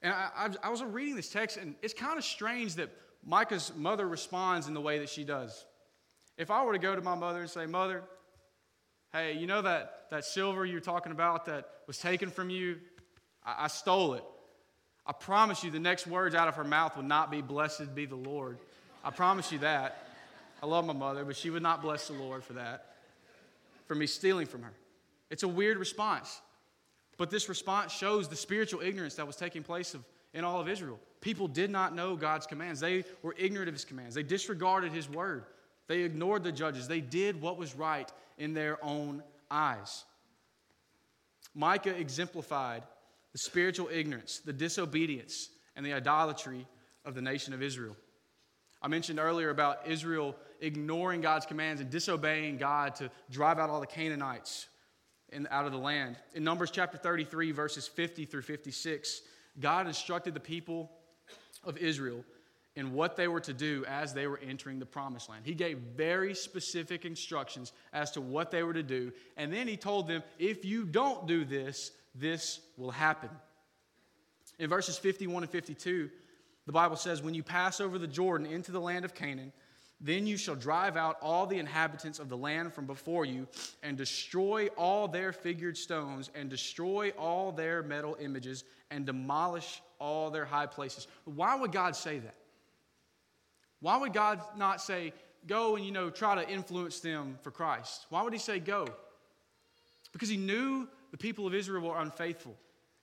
And 0.00 0.12
I, 0.12 0.50
I, 0.62 0.68
was 0.70 0.82
reading 0.82 1.16
this 1.16 1.28
text, 1.28 1.56
and 1.56 1.74
it's 1.82 1.94
kind 1.94 2.18
of 2.18 2.24
strange 2.24 2.74
that 2.76 2.90
Micah's 3.24 3.72
mother 3.74 4.06
responds 4.06 4.68
in 4.68 4.74
the 4.74 4.80
way 4.80 4.98
that 4.98 5.08
she 5.08 5.24
does. 5.24 5.64
If 6.36 6.50
I 6.50 6.64
were 6.64 6.72
to 6.72 6.78
go 6.78 6.94
to 6.94 7.00
my 7.00 7.14
mother 7.14 7.40
and 7.40 7.48
say, 7.48 7.66
Mother, 7.66 8.02
hey, 9.12 9.32
you 9.32 9.46
know 9.46 9.62
that, 9.62 10.06
that 10.10 10.24
silver 10.24 10.66
you're 10.66 10.80
talking 10.80 11.12
about 11.12 11.46
that 11.46 11.68
was 11.86 11.98
taken 11.98 12.30
from 12.30 12.50
you? 12.50 12.78
I, 13.44 13.64
I 13.64 13.68
stole 13.68 14.14
it. 14.14 14.24
I 15.06 15.12
promise 15.12 15.62
you, 15.64 15.70
the 15.70 15.78
next 15.78 16.06
words 16.06 16.34
out 16.34 16.48
of 16.48 16.56
her 16.56 16.64
mouth 16.64 16.96
would 16.96 17.06
not 17.06 17.30
be, 17.30 17.40
Blessed 17.42 17.94
be 17.94 18.06
the 18.06 18.16
Lord. 18.16 18.58
I 19.04 19.10
promise 19.10 19.52
you 19.52 19.58
that. 19.58 20.08
I 20.62 20.66
love 20.66 20.86
my 20.86 20.94
mother, 20.94 21.24
but 21.24 21.36
she 21.36 21.50
would 21.50 21.62
not 21.62 21.82
bless 21.82 22.08
the 22.08 22.14
Lord 22.14 22.42
for 22.42 22.54
that, 22.54 22.94
for 23.86 23.94
me 23.94 24.06
stealing 24.06 24.46
from 24.46 24.62
her. 24.62 24.72
It's 25.30 25.42
a 25.42 25.48
weird 25.48 25.76
response. 25.76 26.40
But 27.18 27.30
this 27.30 27.48
response 27.48 27.92
shows 27.92 28.28
the 28.28 28.36
spiritual 28.36 28.80
ignorance 28.80 29.14
that 29.16 29.26
was 29.26 29.36
taking 29.36 29.62
place 29.62 29.92
of, 29.92 30.02
in 30.32 30.42
all 30.42 30.60
of 30.60 30.68
Israel. 30.68 30.98
People 31.20 31.48
did 31.48 31.70
not 31.70 31.94
know 31.94 32.16
God's 32.16 32.46
commands, 32.46 32.80
they 32.80 33.04
were 33.22 33.34
ignorant 33.38 33.68
of 33.68 33.74
his 33.74 33.84
commands, 33.84 34.14
they 34.14 34.22
disregarded 34.22 34.90
his 34.90 35.08
word, 35.08 35.44
they 35.86 36.00
ignored 36.00 36.42
the 36.42 36.52
judges, 36.52 36.88
they 36.88 37.00
did 37.00 37.40
what 37.40 37.58
was 37.58 37.74
right 37.74 38.10
in 38.38 38.54
their 38.54 38.82
own 38.82 39.22
eyes. 39.50 40.04
Micah 41.54 41.96
exemplified 41.96 42.82
the 43.32 43.38
spiritual 43.38 43.88
ignorance, 43.92 44.38
the 44.38 44.52
disobedience, 44.52 45.50
and 45.76 45.84
the 45.84 45.92
idolatry 45.92 46.66
of 47.04 47.14
the 47.14 47.22
nation 47.22 47.52
of 47.52 47.62
Israel. 47.62 47.96
I 48.84 48.86
mentioned 48.86 49.18
earlier 49.18 49.48
about 49.48 49.86
Israel 49.86 50.36
ignoring 50.60 51.22
God's 51.22 51.46
commands 51.46 51.80
and 51.80 51.88
disobeying 51.88 52.58
God 52.58 52.94
to 52.96 53.10
drive 53.30 53.58
out 53.58 53.70
all 53.70 53.80
the 53.80 53.86
Canaanites 53.86 54.66
in, 55.30 55.48
out 55.50 55.64
of 55.64 55.72
the 55.72 55.78
land. 55.78 56.16
In 56.34 56.44
Numbers 56.44 56.70
chapter 56.70 56.98
33, 56.98 57.50
verses 57.52 57.88
50 57.88 58.26
through 58.26 58.42
56, 58.42 59.22
God 59.58 59.86
instructed 59.86 60.34
the 60.34 60.40
people 60.40 60.90
of 61.64 61.78
Israel 61.78 62.22
in 62.76 62.92
what 62.92 63.16
they 63.16 63.26
were 63.26 63.40
to 63.40 63.54
do 63.54 63.86
as 63.88 64.12
they 64.12 64.26
were 64.26 64.38
entering 64.46 64.78
the 64.78 64.84
promised 64.84 65.30
land. 65.30 65.46
He 65.46 65.54
gave 65.54 65.78
very 65.78 66.34
specific 66.34 67.06
instructions 67.06 67.72
as 67.94 68.10
to 68.10 68.20
what 68.20 68.50
they 68.50 68.64
were 68.64 68.74
to 68.74 68.82
do, 68.82 69.12
and 69.38 69.50
then 69.50 69.66
he 69.66 69.78
told 69.78 70.08
them, 70.08 70.22
if 70.38 70.62
you 70.62 70.84
don't 70.84 71.26
do 71.26 71.46
this, 71.46 71.92
this 72.14 72.60
will 72.76 72.90
happen. 72.90 73.30
In 74.58 74.68
verses 74.68 74.98
51 74.98 75.44
and 75.44 75.50
52, 75.50 76.10
the 76.66 76.72
Bible 76.72 76.96
says, 76.96 77.22
When 77.22 77.34
you 77.34 77.42
pass 77.42 77.80
over 77.80 77.98
the 77.98 78.06
Jordan 78.06 78.46
into 78.46 78.72
the 78.72 78.80
land 78.80 79.04
of 79.04 79.14
Canaan, 79.14 79.52
then 80.00 80.26
you 80.26 80.36
shall 80.36 80.54
drive 80.54 80.96
out 80.96 81.16
all 81.22 81.46
the 81.46 81.58
inhabitants 81.58 82.18
of 82.18 82.28
the 82.28 82.36
land 82.36 82.72
from 82.72 82.86
before 82.86 83.24
you, 83.24 83.46
and 83.82 83.96
destroy 83.96 84.66
all 84.76 85.08
their 85.08 85.32
figured 85.32 85.76
stones, 85.76 86.30
and 86.34 86.50
destroy 86.50 87.10
all 87.10 87.52
their 87.52 87.82
metal 87.82 88.16
images, 88.20 88.64
and 88.90 89.06
demolish 89.06 89.82
all 89.98 90.30
their 90.30 90.44
high 90.44 90.66
places. 90.66 91.06
Why 91.24 91.54
would 91.54 91.72
God 91.72 91.96
say 91.96 92.18
that? 92.18 92.34
Why 93.80 93.96
would 93.96 94.12
God 94.12 94.40
not 94.56 94.80
say, 94.80 95.12
go 95.46 95.76
and, 95.76 95.84
you 95.84 95.92
know, 95.92 96.10
try 96.10 96.34
to 96.34 96.48
influence 96.48 97.00
them 97.00 97.38
for 97.42 97.50
Christ? 97.50 98.06
Why 98.08 98.22
would 98.22 98.32
he 98.32 98.38
say 98.38 98.58
go? 98.58 98.86
Because 100.12 100.28
he 100.28 100.36
knew 100.36 100.88
the 101.10 101.18
people 101.18 101.46
of 101.46 101.54
Israel 101.54 101.88
were 101.88 102.00
unfaithful. 102.00 102.56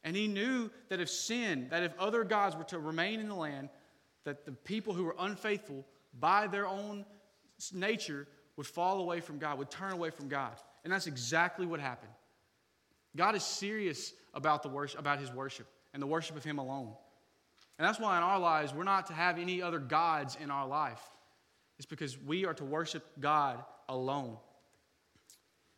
And 0.04 0.16
he 0.16 0.28
knew 0.28 0.70
that 0.90 1.00
if 1.00 1.10
sin, 1.10 1.68
that 1.70 1.84
if 1.84 1.98
other 2.00 2.24
gods 2.24 2.56
were 2.56 2.64
to 2.66 2.80
remain 2.80 3.20
in 3.20 3.30
the 3.30 3.36
land, 3.36 3.70
that 4.24 4.46
the 4.46 4.52
people 4.52 4.94
who 4.94 5.04
were 5.04 5.16
unfaithful 5.20 5.86
by 6.20 6.48
their 6.48 6.68
own 6.68 7.06
nature 7.74 8.28
would 8.56 8.68
fall 8.68 9.00
away 9.00 9.20
from 9.20 9.38
God, 9.38 9.58
would 9.60 9.70
turn 9.70 9.92
away 9.92 10.10
from 10.10 10.28
God. 10.28 10.54
And 10.84 10.92
that's 10.92 11.08
exactly 11.08 11.66
what 11.66 11.80
happened. 11.80 12.12
God 13.16 13.36
is 13.36 13.44
serious 13.44 14.14
about, 14.34 14.64
the 14.64 14.70
worship, 14.70 15.00
about 15.00 15.20
his 15.20 15.32
worship 15.32 15.68
and 15.94 16.02
the 16.02 16.08
worship 16.08 16.36
of 16.36 16.44
him 16.44 16.58
alone. 16.58 16.94
And 17.78 17.88
that's 17.88 18.00
why 18.00 18.18
in 18.18 18.24
our 18.24 18.40
lives, 18.40 18.74
we're 18.74 18.84
not 18.84 19.08
to 19.08 19.14
have 19.14 19.38
any 19.38 19.62
other 19.62 19.80
gods 19.80 20.38
in 20.42 20.52
our 20.52 20.68
life. 20.68 21.02
It's 21.78 21.86
because 21.86 22.18
we 22.18 22.46
are 22.46 22.54
to 22.56 22.64
worship 22.64 23.04
God 23.20 23.64
alone. 23.90 24.38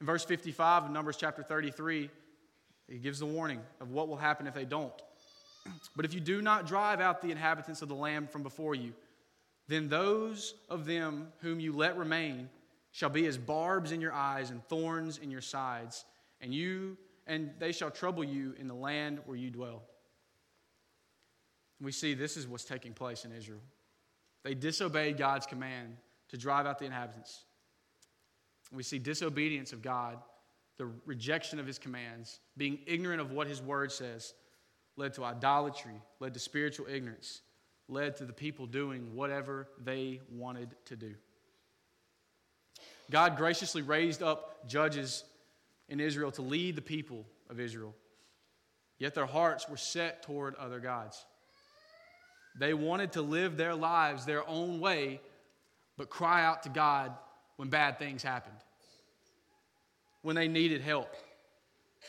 In 0.02 0.06
verse 0.06 0.26
55 0.26 0.86
of 0.86 0.92
Numbers 0.92 1.16
chapter 1.18 1.44
33, 1.44 2.10
he 2.88 2.98
gives 2.98 3.20
the 3.20 3.26
warning 3.26 3.62
of 3.80 3.92
what 3.92 4.08
will 4.08 4.18
happen 4.18 4.48
if 4.48 4.54
they 4.54 4.66
don't. 4.66 4.94
But 5.96 6.06
if 6.06 6.14
you 6.14 6.20
do 6.20 6.42
not 6.42 6.68
drive 6.68 7.00
out 7.00 7.22
the 7.22 7.32
inhabitants 7.32 7.82
of 7.82 7.88
the 7.88 7.96
land 7.96 8.30
from 8.30 8.44
before 8.44 8.76
you, 8.76 8.94
then 9.68 9.88
those 9.88 10.56
of 10.70 10.86
them 10.86 11.30
whom 11.40 11.60
you 11.60 11.74
let 11.74 11.98
remain 11.98 12.50
shall 12.92 13.10
be 13.10 13.26
as 13.26 13.38
barbs 13.38 13.92
in 13.92 14.02
your 14.02 14.14
eyes 14.14 14.50
and 14.50 14.64
thorns 14.68 15.18
in 15.18 15.32
your 15.32 15.42
sides, 15.42 16.06
and 16.42 16.54
you 16.54 16.98
and 17.26 17.52
they 17.58 17.72
shall 17.72 17.90
trouble 17.90 18.24
you 18.24 18.54
in 18.60 18.68
the 18.68 18.74
land 18.74 19.20
where 19.26 19.38
you 19.38 19.50
dwell. 19.50 19.82
We 21.82 21.94
see 21.94 22.14
this 22.14 22.36
is 22.36 22.48
what's 22.48 22.66
taking 22.66 22.94
place 22.94 23.24
in 23.24 23.32
Israel. 23.32 23.62
They 24.44 24.54
disobeyed 24.54 25.18
God's 25.18 25.46
command 25.46 25.96
to 26.30 26.38
drive 26.38 26.66
out 26.66 26.80
the 26.80 26.86
inhabitants. 26.86 27.46
We 28.74 28.84
see 28.84 29.00
disobedience 29.00 29.72
of 29.72 29.82
God 29.82 30.18
the 30.78 30.90
rejection 31.06 31.60
of 31.60 31.68
his 31.68 31.78
commands, 31.78 32.40
being 32.58 32.80
ignorant 32.88 33.22
of 33.22 33.32
what 33.32 33.48
his 33.48 33.62
word 33.62 33.92
says, 33.92 34.34
led 34.96 35.14
to 35.14 35.24
idolatry, 35.24 36.02
led 36.20 36.34
to 36.34 36.40
spiritual 36.40 36.88
ignorance, 36.88 37.42
led 37.88 38.16
to 38.18 38.26
the 38.26 38.34
people 38.34 38.66
doing 38.66 39.16
whatever 39.16 39.68
they 39.84 40.22
wanted 40.32 40.76
to 40.86 40.96
do. 40.96 41.14
God 43.12 43.38
graciously 43.38 43.82
raised 43.82 44.24
up 44.24 44.68
judges 44.68 45.24
in 45.90 46.00
Israel 46.00 46.32
to 46.32 46.42
lead 46.42 46.76
the 46.76 46.82
people 46.82 47.26
of 47.50 47.60
Israel, 47.60 47.94
yet 48.98 49.14
their 49.14 49.26
hearts 49.26 49.70
were 49.70 49.78
set 49.78 50.24
toward 50.24 50.56
other 50.56 50.80
gods. 50.80 51.24
They 52.60 52.74
wanted 52.74 53.14
to 53.14 53.22
live 53.22 53.58
their 53.58 53.76
lives 53.76 54.26
their 54.26 54.48
own 54.48 54.80
way, 54.80 55.20
but 55.98 56.10
cry 56.10 56.44
out 56.44 56.64
to 56.64 56.70
God 56.70 57.12
when 57.58 57.70
bad 57.70 58.00
things 58.00 58.24
happened 58.24 58.63
when 60.24 60.36
they 60.36 60.48
needed 60.48 60.82
help, 60.82 61.14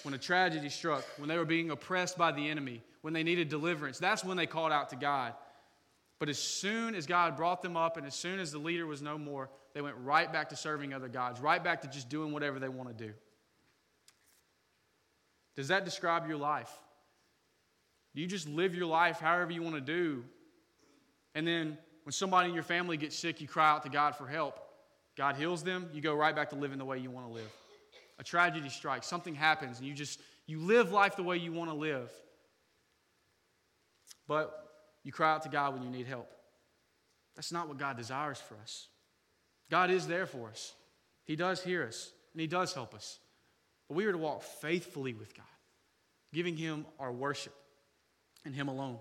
when 0.02 0.14
a 0.14 0.18
tragedy 0.18 0.70
struck, 0.70 1.04
when 1.18 1.28
they 1.28 1.36
were 1.36 1.44
being 1.44 1.70
oppressed 1.70 2.16
by 2.16 2.32
the 2.32 2.48
enemy, 2.48 2.82
when 3.02 3.12
they 3.12 3.22
needed 3.22 3.48
deliverance. 3.48 3.98
That's 3.98 4.24
when 4.24 4.36
they 4.36 4.46
called 4.46 4.72
out 4.72 4.88
to 4.90 4.96
God. 4.96 5.34
But 6.18 6.28
as 6.28 6.38
soon 6.38 6.94
as 6.94 7.06
God 7.06 7.36
brought 7.36 7.60
them 7.60 7.76
up 7.76 7.96
and 7.96 8.06
as 8.06 8.14
soon 8.14 8.40
as 8.40 8.50
the 8.50 8.58
leader 8.58 8.86
was 8.86 9.02
no 9.02 9.18
more, 9.18 9.50
they 9.74 9.82
went 9.82 9.96
right 10.02 10.32
back 10.32 10.48
to 10.50 10.56
serving 10.56 10.94
other 10.94 11.08
gods, 11.08 11.40
right 11.40 11.62
back 11.62 11.82
to 11.82 11.88
just 11.88 12.08
doing 12.08 12.32
whatever 12.32 12.58
they 12.58 12.68
want 12.68 12.96
to 12.96 13.06
do. 13.06 13.12
Does 15.56 15.68
that 15.68 15.84
describe 15.84 16.28
your 16.28 16.38
life? 16.38 16.70
Do 18.14 18.22
you 18.22 18.28
just 18.28 18.48
live 18.48 18.74
your 18.74 18.86
life 18.86 19.18
however 19.18 19.50
you 19.50 19.62
want 19.62 19.74
to 19.74 19.80
do? 19.80 20.24
And 21.34 21.46
then 21.46 21.76
when 22.04 22.12
somebody 22.12 22.48
in 22.48 22.54
your 22.54 22.62
family 22.62 22.96
gets 22.96 23.18
sick, 23.18 23.40
you 23.40 23.48
cry 23.48 23.70
out 23.70 23.82
to 23.82 23.88
God 23.88 24.14
for 24.14 24.28
help. 24.28 24.60
God 25.16 25.36
heals 25.36 25.64
them, 25.64 25.90
you 25.92 26.00
go 26.00 26.14
right 26.14 26.34
back 26.34 26.50
to 26.50 26.56
living 26.56 26.78
the 26.78 26.84
way 26.84 26.98
you 26.98 27.10
want 27.10 27.26
to 27.26 27.32
live 27.32 27.50
a 28.18 28.24
tragedy 28.24 28.68
strikes, 28.68 29.06
something 29.06 29.34
happens, 29.34 29.78
and 29.78 29.88
you 29.88 29.94
just 29.94 30.20
you 30.46 30.60
live 30.60 30.92
life 30.92 31.16
the 31.16 31.22
way 31.22 31.36
you 31.36 31.52
want 31.52 31.70
to 31.70 31.76
live. 31.76 32.10
But 34.26 34.52
you 35.02 35.12
cry 35.12 35.32
out 35.32 35.42
to 35.42 35.48
God 35.48 35.74
when 35.74 35.82
you 35.82 35.90
need 35.90 36.06
help. 36.06 36.30
That's 37.36 37.52
not 37.52 37.68
what 37.68 37.78
God 37.78 37.96
desires 37.96 38.38
for 38.40 38.56
us. 38.62 38.88
God 39.70 39.90
is 39.90 40.06
there 40.06 40.26
for 40.26 40.48
us. 40.48 40.74
He 41.24 41.36
does 41.36 41.62
hear 41.62 41.84
us, 41.84 42.12
and 42.32 42.40
He 42.40 42.46
does 42.46 42.72
help 42.72 42.94
us. 42.94 43.18
But 43.88 43.96
we 43.96 44.06
are 44.06 44.12
to 44.12 44.18
walk 44.18 44.42
faithfully 44.42 45.14
with 45.14 45.34
God, 45.34 45.44
giving 46.32 46.56
Him 46.56 46.86
our 46.98 47.12
worship 47.12 47.54
and 48.44 48.54
Him 48.54 48.68
alone. 48.68 48.98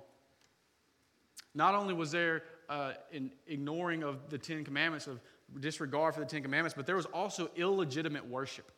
Not 1.53 1.75
only 1.75 1.93
was 1.93 2.12
there 2.12 2.43
uh, 2.67 2.93
an 3.13 3.32
ignoring 3.48 4.03
of 4.03 4.29
the 4.29 4.38
Ten 4.38 4.63
Commandments, 4.63 5.08
of 5.08 5.20
disregard 5.60 6.15
for 6.15 6.22
the 6.22 6.25
Ten 6.25 6.41
Commandments, 6.41 6.74
but 6.75 6.86
there 6.86 6.96
was 6.96 7.05
also 7.08 7.51
illegitimate 7.55 8.25
worship. 8.25 8.72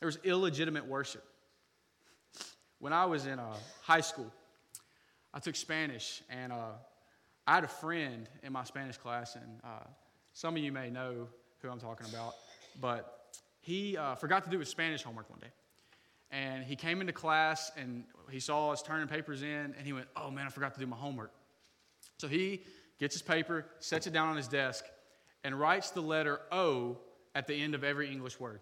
There 0.00 0.06
was 0.06 0.18
illegitimate 0.24 0.86
worship. 0.86 1.24
When 2.78 2.92
I 2.92 3.06
was 3.06 3.26
in 3.26 3.38
uh, 3.38 3.56
high 3.82 4.00
school, 4.00 4.32
I 5.34 5.40
took 5.40 5.56
Spanish, 5.56 6.22
and 6.30 6.52
uh, 6.52 6.72
I 7.46 7.56
had 7.56 7.64
a 7.64 7.68
friend 7.68 8.28
in 8.42 8.52
my 8.52 8.64
Spanish 8.64 8.96
class, 8.96 9.34
and 9.34 9.60
uh, 9.64 9.86
some 10.32 10.56
of 10.56 10.62
you 10.62 10.70
may 10.70 10.88
know 10.90 11.26
who 11.60 11.68
I'm 11.68 11.80
talking 11.80 12.06
about, 12.08 12.34
but 12.80 13.34
he 13.60 13.96
uh, 13.96 14.14
forgot 14.14 14.44
to 14.44 14.50
do 14.50 14.58
his 14.60 14.68
Spanish 14.68 15.02
homework 15.02 15.28
one 15.28 15.40
day. 15.40 15.50
And 16.30 16.62
he 16.62 16.76
came 16.76 17.00
into 17.00 17.12
class, 17.12 17.72
and 17.76 18.04
he 18.30 18.38
saw 18.38 18.70
us 18.70 18.82
turning 18.82 19.08
papers 19.08 19.42
in, 19.42 19.74
and 19.76 19.84
he 19.84 19.92
went, 19.92 20.06
Oh 20.16 20.30
man, 20.30 20.46
I 20.46 20.50
forgot 20.50 20.74
to 20.74 20.80
do 20.80 20.86
my 20.86 20.96
homework. 20.96 21.32
So 22.18 22.28
he 22.28 22.62
gets 22.98 23.14
his 23.14 23.22
paper, 23.22 23.66
sets 23.80 24.06
it 24.06 24.12
down 24.12 24.28
on 24.28 24.36
his 24.36 24.48
desk, 24.48 24.84
and 25.42 25.58
writes 25.58 25.90
the 25.90 26.00
letter 26.00 26.40
O 26.52 26.98
at 27.34 27.46
the 27.46 27.54
end 27.54 27.74
of 27.74 27.82
every 27.82 28.10
English 28.10 28.38
word. 28.38 28.60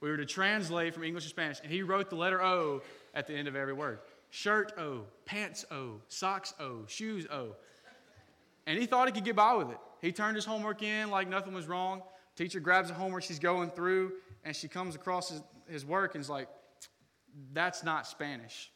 We 0.00 0.08
were 0.08 0.16
to 0.16 0.26
translate 0.26 0.94
from 0.94 1.04
English 1.04 1.24
to 1.24 1.30
Spanish, 1.30 1.60
and 1.62 1.70
he 1.70 1.82
wrote 1.82 2.08
the 2.08 2.16
letter 2.16 2.42
O 2.42 2.82
at 3.14 3.26
the 3.26 3.34
end 3.34 3.48
of 3.48 3.56
every 3.56 3.74
word. 3.74 3.98
shirt 4.30 4.72
O, 4.78 5.02
pants 5.26 5.64
O, 5.70 6.00
socks 6.08 6.54
O, 6.58 6.84
shoes 6.86 7.26
O. 7.30 7.54
And 8.66 8.78
he 8.78 8.86
thought 8.86 9.08
he 9.08 9.12
could 9.12 9.24
get 9.24 9.36
by 9.36 9.54
with 9.54 9.70
it. 9.70 9.78
He 10.00 10.12
turned 10.12 10.36
his 10.36 10.44
homework 10.44 10.82
in 10.82 11.10
like 11.10 11.28
nothing 11.28 11.52
was 11.52 11.66
wrong. 11.66 12.02
Teacher 12.36 12.60
grabs 12.60 12.88
the 12.88 12.94
homework 12.94 13.22
she's 13.22 13.38
going 13.38 13.70
through, 13.70 14.12
and 14.44 14.56
she 14.56 14.68
comes 14.68 14.94
across 14.94 15.28
his, 15.28 15.42
his 15.68 15.84
work 15.84 16.14
and 16.14 16.22
is 16.22 16.30
like, 16.30 16.48
That's 17.52 17.84
not 17.84 18.06
Spanish. 18.06 18.70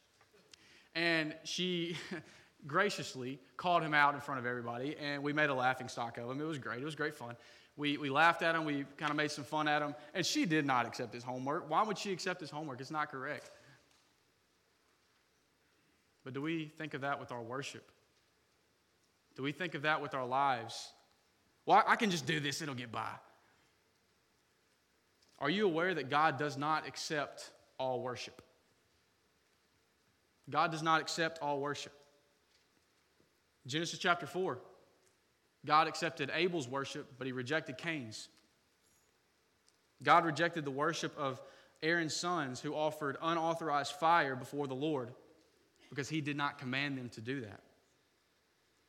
And 0.95 1.35
she 1.45 1.97
graciously 2.67 3.41
called 3.57 3.83
him 3.83 3.95
out 3.95 4.15
in 4.15 4.21
front 4.21 4.41
of 4.41 4.47
everybody, 4.47 4.97
and 5.01 5.23
we 5.23 5.33
made 5.33 5.49
a 5.49 5.55
laughing 5.55 5.89
stock 5.89 6.19
of 6.19 6.31
him. 6.31 6.41
It 6.41 6.45
was 6.45 6.59
great. 6.59 6.83
It 6.83 6.85
was 6.85 6.95
great 6.95 7.17
fun. 7.17 7.37
We, 7.77 7.97
we 7.97 8.09
laughed 8.09 8.43
at 8.43 8.55
him. 8.55 8.65
We 8.65 8.85
kind 8.97 9.11
of 9.11 9.17
made 9.17 9.31
some 9.31 9.45
fun 9.45 9.67
at 9.67 9.83
him. 9.83 9.95
And 10.15 10.25
she 10.25 10.45
did 10.45 10.65
not 10.65 10.87
accept 10.87 11.13
his 11.13 11.25
homework. 11.25 11.69
Why 11.69 11.83
would 11.83 11.99
she 11.99 12.13
accept 12.13 12.41
his 12.41 12.51
homework? 12.51 12.81
It's 12.81 12.91
not 12.91 13.11
correct. 13.11 13.51
But 16.25 16.35
do 16.35 16.41
we 16.41 16.73
think 16.79 16.95
of 16.95 17.03
that 17.03 17.21
with 17.21 17.33
our 17.33 17.43
worship? 17.43 17.91
Do 19.37 19.43
we 19.43 19.53
think 19.53 19.75
of 19.75 19.83
that 19.83 20.01
with 20.01 20.15
our 20.15 20.27
lives? 20.27 20.93
Well, 21.67 21.83
I 21.87 21.97
can 21.97 22.11
just 22.11 22.27
do 22.27 22.41
this, 22.41 22.63
it'll 22.63 22.75
get 22.75 22.93
by. 22.93 23.11
Are 25.39 25.51
you 25.51 25.67
aware 25.67 25.95
that 25.95 26.11
God 26.11 26.39
does 26.39 26.57
not 26.57 26.87
accept 26.87 27.51
all 27.79 28.01
worship? 28.01 28.41
God 30.49 30.71
does 30.71 30.83
not 30.83 31.01
accept 31.01 31.41
all 31.41 31.61
worship. 31.61 31.93
Genesis 33.67 33.99
chapter 33.99 34.27
4. 34.27 34.59
God 35.67 35.89
accepted 35.89 36.31
Abel's 36.35 36.69
worship, 36.69 37.07
but 37.19 37.27
he 37.27 37.33
rejected 37.33 37.79
Cain's. 37.79 38.29
God 40.03 40.25
rejected 40.25 40.65
the 40.65 40.71
worship 40.71 41.17
of 41.17 41.41
Aaron's 41.83 42.15
sons 42.15 42.61
who 42.61 42.75
offered 42.75 43.17
unauthorized 43.23 43.93
fire 43.93 44.37
before 44.37 44.67
the 44.67 44.75
Lord 44.75 45.13
because 45.89 46.09
he 46.09 46.21
did 46.21 46.37
not 46.37 46.59
command 46.59 46.99
them 46.99 47.09
to 47.11 47.21
do 47.21 47.43
that. 47.43 47.61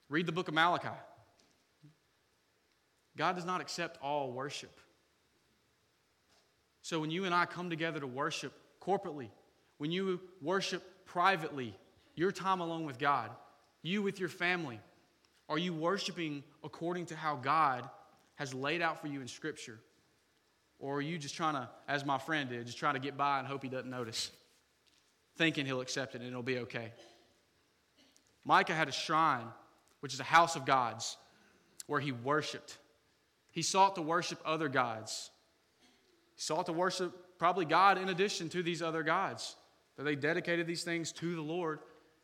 Read 0.10 0.26
the 0.26 0.32
book 0.32 0.48
of 0.48 0.54
Malachi. 0.54 0.90
God 3.18 3.36
does 3.36 3.46
not 3.46 3.62
accept 3.62 3.98
all 4.02 4.32
worship. 4.32 4.80
So 6.82 7.00
when 7.00 7.10
you 7.10 7.26
and 7.26 7.34
I 7.34 7.46
come 7.46 7.70
together 7.70 8.00
to 8.00 8.08
worship 8.08 8.54
corporately, 8.82 9.30
when 9.78 9.92
you 9.92 10.22
worship 10.42 10.84
privately, 11.06 11.76
your 12.16 12.32
time 12.32 12.60
alone 12.60 12.86
with 12.86 13.00
God, 13.00 13.32
you 13.82 14.02
with 14.02 14.20
your 14.20 14.30
family, 14.30 14.80
are 15.48 15.58
you 15.58 15.74
worshiping 15.74 16.44
according 16.64 17.08
to 17.08 17.16
how 17.16 17.36
God 17.36 17.88
has 18.36 18.54
laid 18.54 18.82
out 18.82 19.02
for 19.02 19.08
you 19.08 19.22
in 19.22 19.28
Scripture? 19.28 19.80
Or 20.80 20.98
are 20.98 21.02
you 21.02 21.18
just 21.18 21.36
trying 21.36 21.54
to, 21.54 21.70
as 21.88 22.06
my 22.06 22.18
friend 22.18 22.50
did, 22.50 22.66
just 22.66 22.78
trying 22.78 22.96
to 22.96 23.00
get 23.00 23.16
by 23.16 23.40
and 23.40 23.48
hope 23.48 23.64
he 23.64 23.70
doesn't 23.70 23.90
notice, 23.90 24.32
thinking 25.38 25.66
he'll 25.66 25.82
accept 25.82 26.16
it 26.16 26.22
and 26.22 26.30
it'll 26.30 26.44
be 26.44 26.60
okay? 26.60 26.92
Micah 28.44 28.74
had 28.74 28.90
a 28.90 28.92
shrine, 28.92 29.48
which 30.02 30.14
is 30.14 30.20
a 30.20 30.26
house 30.26 30.56
of 30.56 30.66
gods, 30.66 31.18
where 31.88 32.00
he 32.00 32.12
worshiped. 32.12 32.78
He 33.52 33.62
sought 33.62 33.96
to 33.96 34.02
worship 34.02 34.40
other 34.46 34.68
gods. 34.68 35.30
He 36.36 36.42
sought 36.42 36.66
to 36.66 36.74
worship 36.74 37.38
probably 37.38 37.66
God 37.66 37.98
in 37.98 38.10
addition 38.10 38.50
to 38.50 38.62
these 38.62 38.82
other 38.82 39.04
gods. 39.04 39.56
That 39.98 40.04
they 40.04 40.16
dedicated 40.16 40.68
these 40.68 40.84
things 40.84 41.12
to 41.14 41.36
the 41.36 41.42
Lord. 41.42 41.80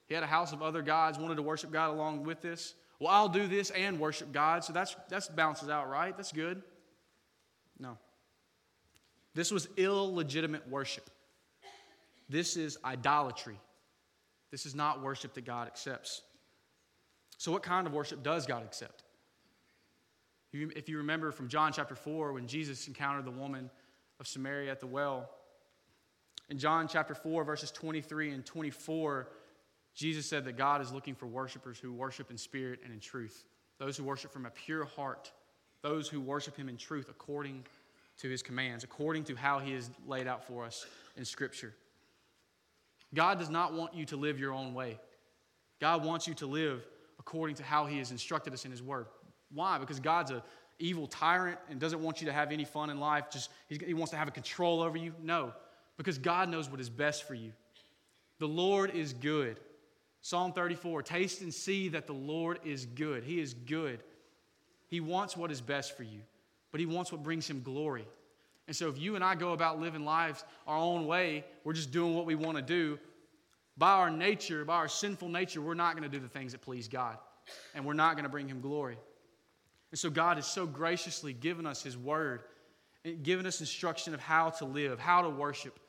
He 0.08 0.13
had 0.13 0.24
a 0.24 0.28
house 0.28 0.51
of 0.51 0.62
other 0.62 0.82
gods, 0.82 1.18
wanted 1.18 1.36
to 1.36 1.42
worship 1.42 1.72
God 1.72 1.92
along 1.92 2.24
with 2.24 2.42
this. 2.42 2.74
Well, 3.01 3.12
I'll 3.12 3.29
do 3.29 3.48
this 3.48 3.72
and 3.72 4.00
worship 4.00 4.31
God, 4.31 4.63
so 4.63 4.74
that's 4.74 4.96
that's 5.10 5.27
balances 5.27 5.70
out, 5.70 5.89
right? 5.89 6.15
That's 6.15 6.31
good. 6.31 6.62
No. 7.79 7.98
This 9.34 9.50
was 9.50 9.67
illegitimate 9.75 10.70
worship. 10.70 11.10
This 12.29 12.55
is 12.58 12.77
idolatry. 12.86 13.60
This 14.51 14.67
is 14.67 14.75
not 14.75 15.01
worship 15.01 15.34
that 15.34 15.46
God 15.46 15.65
accepts. 15.65 16.22
So, 17.39 17.51
what 17.51 17.63
kind 17.63 17.88
of 17.88 17.93
worship 17.93 18.22
does 18.22 18.46
God 18.46 18.62
accept? 18.62 19.03
If 20.53 20.88
you 20.88 20.98
remember 21.00 21.31
from 21.31 21.48
John 21.48 21.73
chapter 21.73 21.95
4, 21.95 22.34
when 22.34 22.45
Jesus 22.45 22.88
encountered 22.88 23.26
the 23.26 23.32
woman 23.32 23.71
of 24.19 24.28
Samaria 24.28 24.69
at 24.69 24.80
the 24.80 24.86
well, 24.86 25.28
in 26.49 26.60
John 26.60 26.88
chapter 26.88 27.15
4, 27.15 27.45
verses 27.45 27.71
23 27.71 28.30
and 28.30 28.45
24, 28.45 29.30
Jesus 29.93 30.25
said 30.25 30.45
that 30.45 30.58
God 30.58 30.82
is 30.82 30.91
looking 30.91 31.15
for 31.15 31.27
worshipers 31.27 31.77
who 31.77 31.91
worship 31.91 32.32
in 32.32 32.38
spirit 32.38 32.80
and 32.84 32.93
in 32.93 32.99
truth, 32.99 33.43
those 33.77 33.97
who 33.97 34.04
worship 34.04 34.32
from 34.32 34.45
a 34.45 34.49
pure 34.49 34.86
heart, 34.86 35.32
those 35.82 36.08
who 36.08 36.21
worship 36.21 36.56
Him 36.56 36.69
in 36.69 36.77
truth 36.77 37.08
according 37.10 37.65
to 38.19 38.30
His 38.30 38.41
commands, 38.41 38.84
according 38.84 39.23
to 39.25 39.36
how 39.36 39.60
He 39.60 39.73
has 39.73 39.89
laid 40.08 40.27
out 40.27 40.45
for 40.45 40.63
us 40.63 40.86
in 41.17 41.25
Scripture. 41.25 41.73
God 43.13 43.39
does 43.39 43.49
not 43.49 43.73
want 43.73 43.93
you 43.93 44.06
to 44.06 44.15
live 44.15 44.39
your 44.39 44.54
own 44.54 44.73
way. 44.73 44.99
God 45.80 46.06
wants 46.06 46.27
you 46.27 46.34
to 46.36 46.45
live 46.45 46.86
according 47.19 47.56
to 47.58 47.63
how 47.63 47.86
He 47.86 47.97
has 47.97 48.12
instructed 48.12 48.54
us 48.54 48.63
in 48.63 48.71
His 48.71 48.82
Word. 48.82 49.08
Why? 49.54 49.77
Because 49.77 49.99
God's 49.99 50.32
an 50.32 50.41
evil 50.80 51.08
tyrant 51.08 51.60
and 51.69 51.80
doesn't 51.80 52.01
want 52.01 52.21
you 52.21 52.27
to 52.27 52.34
have 52.34 52.51
any 52.51 52.63
fun 52.63 52.89
in 52.89 52.99
life. 52.99 53.25
Just 53.30 53.49
He 53.67 53.93
wants 53.93 54.12
to 54.12 54.17
have 54.17 54.27
a 54.27 54.32
control 54.32 54.82
over 54.82 54.97
you. 54.97 55.13
No, 55.21 55.51
because 55.97 56.17
God 56.17 56.47
knows 56.47 56.69
what 56.69 56.80
is 56.80 56.89
best 56.89 57.27
for 57.27 57.34
you. 57.34 57.51
The 58.39 58.47
Lord 58.47 58.95
is 58.95 59.13
good. 59.13 59.60
Psalm 60.21 60.53
34 60.53 61.03
Taste 61.03 61.41
and 61.41 61.53
see 61.53 61.89
that 61.89 62.07
the 62.07 62.13
Lord 62.13 62.60
is 62.63 62.86
good. 62.86 63.23
He 63.23 63.39
is 63.39 63.53
good. 63.53 64.03
He 64.88 64.99
wants 64.99 65.36
what 65.36 65.51
is 65.51 65.62
best 65.62 65.95
for 65.97 66.03
you, 66.03 66.21
but 66.71 66.79
He 66.79 66.86
wants 66.86 67.12
what 67.12 67.23
brings 67.23 67.49
Him 67.49 67.62
glory. 67.62 68.07
And 68.67 68.75
so, 68.75 68.88
if 68.88 68.97
you 68.99 69.15
and 69.15 69.23
I 69.23 69.36
go 69.36 69.53
about 69.53 69.79
living 69.79 70.05
lives 70.05 70.43
our 70.67 70.77
own 70.77 71.07
way, 71.07 71.43
we're 71.63 71.73
just 71.73 71.91
doing 71.91 72.15
what 72.15 72.25
we 72.25 72.36
want 72.36 72.57
to 72.57 72.63
do. 72.63 72.99
By 73.77 73.93
our 73.93 74.12
nature, 74.12 74.63
by 74.63 74.75
our 74.75 74.88
sinful 74.88 75.29
nature, 75.29 75.62
we're 75.62 75.73
not 75.73 75.95
going 75.95 76.10
to 76.10 76.17
do 76.17 76.21
the 76.21 76.29
things 76.29 76.51
that 76.51 76.62
please 76.62 76.88
God, 76.88 77.17
and 77.73 77.86
we're 77.86 77.93
not 77.93 78.15
going 78.15 78.23
to 78.23 78.29
bring 78.29 78.47
Him 78.47 78.62
glory. 78.62 78.97
And 79.89 79.99
so, 79.99 80.10
God 80.10 80.38
has 80.38 80.45
so 80.45 80.67
graciously 80.67 81.34
given 81.34 81.65
us 81.65 81.81
His 81.81 81.97
word 81.97 82.43
and 83.03 83.23
given 83.23 83.47
us 83.47 83.60
instruction 83.60 84.13
of 84.13 84.19
how 84.19 84.51
to 84.51 84.65
live, 84.65 84.99
how 84.99 85.23
to 85.23 85.29
worship, 85.29 85.79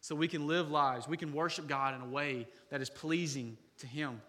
so 0.00 0.14
we 0.14 0.28
can 0.28 0.46
live 0.46 0.70
lives. 0.70 1.08
We 1.08 1.16
can 1.16 1.32
worship 1.32 1.66
God 1.66 1.94
in 1.94 2.02
a 2.02 2.08
way 2.08 2.46
that 2.70 2.80
is 2.80 2.90
pleasing 2.90 3.56
to 3.78 3.86
Him. 3.86 4.20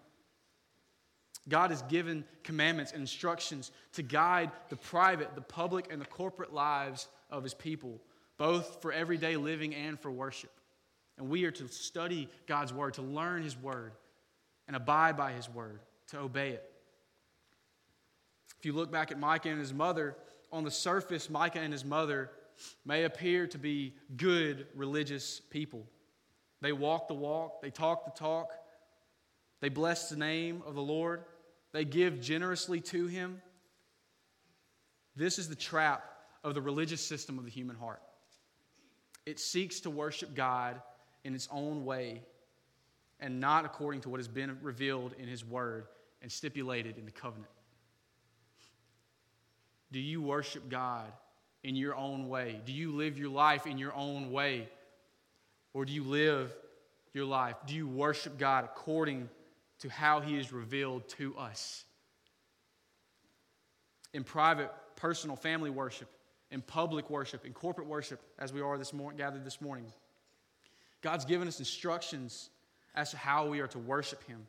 God 1.48 1.70
has 1.70 1.82
given 1.82 2.24
commandments 2.42 2.92
and 2.92 3.00
instructions 3.00 3.70
to 3.92 4.02
guide 4.02 4.50
the 4.68 4.76
private, 4.76 5.34
the 5.34 5.40
public, 5.40 5.92
and 5.92 6.00
the 6.00 6.06
corporate 6.06 6.52
lives 6.52 7.08
of 7.30 7.42
His 7.42 7.54
people, 7.54 8.00
both 8.36 8.82
for 8.82 8.92
everyday 8.92 9.36
living 9.36 9.74
and 9.74 9.98
for 9.98 10.10
worship. 10.10 10.50
And 11.18 11.28
we 11.28 11.44
are 11.44 11.52
to 11.52 11.68
study 11.68 12.28
God's 12.46 12.72
Word, 12.72 12.94
to 12.94 13.02
learn 13.02 13.42
His 13.42 13.56
Word, 13.56 13.92
and 14.66 14.76
abide 14.76 15.16
by 15.16 15.32
His 15.32 15.48
Word, 15.48 15.80
to 16.08 16.18
obey 16.18 16.50
it. 16.50 16.72
If 18.58 18.64
you 18.64 18.72
look 18.72 18.90
back 18.90 19.12
at 19.12 19.18
Micah 19.18 19.50
and 19.50 19.60
his 19.60 19.74
mother, 19.74 20.16
on 20.52 20.64
the 20.64 20.70
surface, 20.70 21.28
Micah 21.28 21.60
and 21.60 21.72
his 21.72 21.84
mother 21.84 22.30
may 22.84 23.04
appear 23.04 23.46
to 23.48 23.58
be 23.58 23.94
good 24.16 24.66
religious 24.74 25.40
people. 25.40 25.86
They 26.62 26.72
walk 26.72 27.08
the 27.08 27.14
walk, 27.14 27.60
they 27.60 27.70
talk 27.70 28.04
the 28.04 28.18
talk, 28.18 28.50
they 29.66 29.70
bless 29.70 30.08
the 30.08 30.16
name 30.16 30.62
of 30.64 30.76
the 30.76 30.80
Lord. 30.80 31.24
They 31.72 31.84
give 31.84 32.20
generously 32.20 32.80
to 32.82 33.08
Him. 33.08 33.42
This 35.16 35.40
is 35.40 35.48
the 35.48 35.56
trap 35.56 36.08
of 36.44 36.54
the 36.54 36.62
religious 36.62 37.04
system 37.04 37.36
of 37.36 37.44
the 37.44 37.50
human 37.50 37.74
heart. 37.74 38.00
It 39.26 39.40
seeks 39.40 39.80
to 39.80 39.90
worship 39.90 40.36
God 40.36 40.80
in 41.24 41.34
its 41.34 41.48
own 41.50 41.84
way 41.84 42.22
and 43.18 43.40
not 43.40 43.64
according 43.64 44.02
to 44.02 44.08
what 44.08 44.20
has 44.20 44.28
been 44.28 44.56
revealed 44.62 45.16
in 45.18 45.26
His 45.26 45.44
Word 45.44 45.88
and 46.22 46.30
stipulated 46.30 46.96
in 46.96 47.04
the 47.04 47.10
covenant. 47.10 47.50
Do 49.90 49.98
you 49.98 50.22
worship 50.22 50.68
God 50.68 51.10
in 51.64 51.74
your 51.74 51.96
own 51.96 52.28
way? 52.28 52.60
Do 52.64 52.72
you 52.72 52.92
live 52.92 53.18
your 53.18 53.30
life 53.30 53.66
in 53.66 53.78
your 53.78 53.96
own 53.96 54.30
way? 54.30 54.68
Or 55.74 55.84
do 55.84 55.92
you 55.92 56.04
live 56.04 56.54
your 57.12 57.24
life? 57.24 57.56
Do 57.66 57.74
you 57.74 57.88
worship 57.88 58.38
God 58.38 58.62
according 58.62 59.28
to 59.80 59.88
how 59.88 60.20
he 60.20 60.38
is 60.38 60.52
revealed 60.52 61.08
to 61.10 61.36
us. 61.36 61.84
In 64.14 64.24
private, 64.24 64.70
personal, 64.96 65.36
family 65.36 65.70
worship, 65.70 66.08
in 66.50 66.62
public 66.62 67.10
worship, 67.10 67.44
in 67.44 67.52
corporate 67.52 67.86
worship, 67.86 68.20
as 68.38 68.52
we 68.52 68.60
are 68.60 68.78
this 68.78 68.92
morning, 68.92 69.18
gathered 69.18 69.44
this 69.44 69.60
morning. 69.60 69.86
God's 71.02 71.24
given 71.24 71.46
us 71.46 71.58
instructions 71.58 72.50
as 72.94 73.10
to 73.10 73.16
how 73.16 73.48
we 73.48 73.60
are 73.60 73.66
to 73.68 73.78
worship 73.78 74.22
him. 74.24 74.46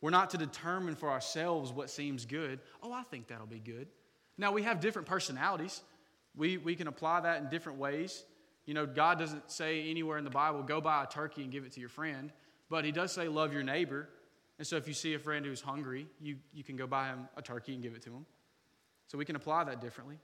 We're 0.00 0.10
not 0.10 0.30
to 0.30 0.38
determine 0.38 0.94
for 0.94 1.10
ourselves 1.10 1.72
what 1.72 1.90
seems 1.90 2.24
good. 2.24 2.60
Oh, 2.82 2.92
I 2.92 3.02
think 3.02 3.28
that'll 3.28 3.46
be 3.46 3.58
good. 3.58 3.88
Now, 4.38 4.52
we 4.52 4.62
have 4.62 4.80
different 4.80 5.08
personalities. 5.08 5.82
We, 6.36 6.56
we 6.56 6.76
can 6.76 6.86
apply 6.86 7.20
that 7.22 7.42
in 7.42 7.48
different 7.48 7.78
ways. 7.78 8.22
You 8.64 8.74
know, 8.74 8.86
God 8.86 9.18
doesn't 9.18 9.50
say 9.50 9.90
anywhere 9.90 10.18
in 10.18 10.24
the 10.24 10.30
Bible, 10.30 10.62
go 10.62 10.80
buy 10.80 11.02
a 11.02 11.06
turkey 11.06 11.42
and 11.42 11.50
give 11.50 11.64
it 11.64 11.72
to 11.72 11.80
your 11.80 11.88
friend. 11.88 12.32
But 12.70 12.84
he 12.84 12.92
does 12.92 13.12
say, 13.12 13.28
love 13.28 13.52
your 13.52 13.62
neighbor. 13.62 14.08
And 14.58 14.66
so 14.66 14.76
if 14.76 14.88
you 14.88 14.94
see 14.94 15.14
a 15.14 15.18
friend 15.18 15.46
who's 15.46 15.60
hungry, 15.60 16.06
you, 16.20 16.36
you 16.52 16.64
can 16.64 16.76
go 16.76 16.86
buy 16.86 17.08
him 17.08 17.28
a 17.36 17.42
turkey 17.42 17.74
and 17.74 17.82
give 17.82 17.94
it 17.94 18.02
to 18.02 18.10
him. 18.10 18.26
So 19.06 19.16
we 19.16 19.24
can 19.24 19.36
apply 19.36 19.64
that 19.64 19.80
differently. 19.80 20.18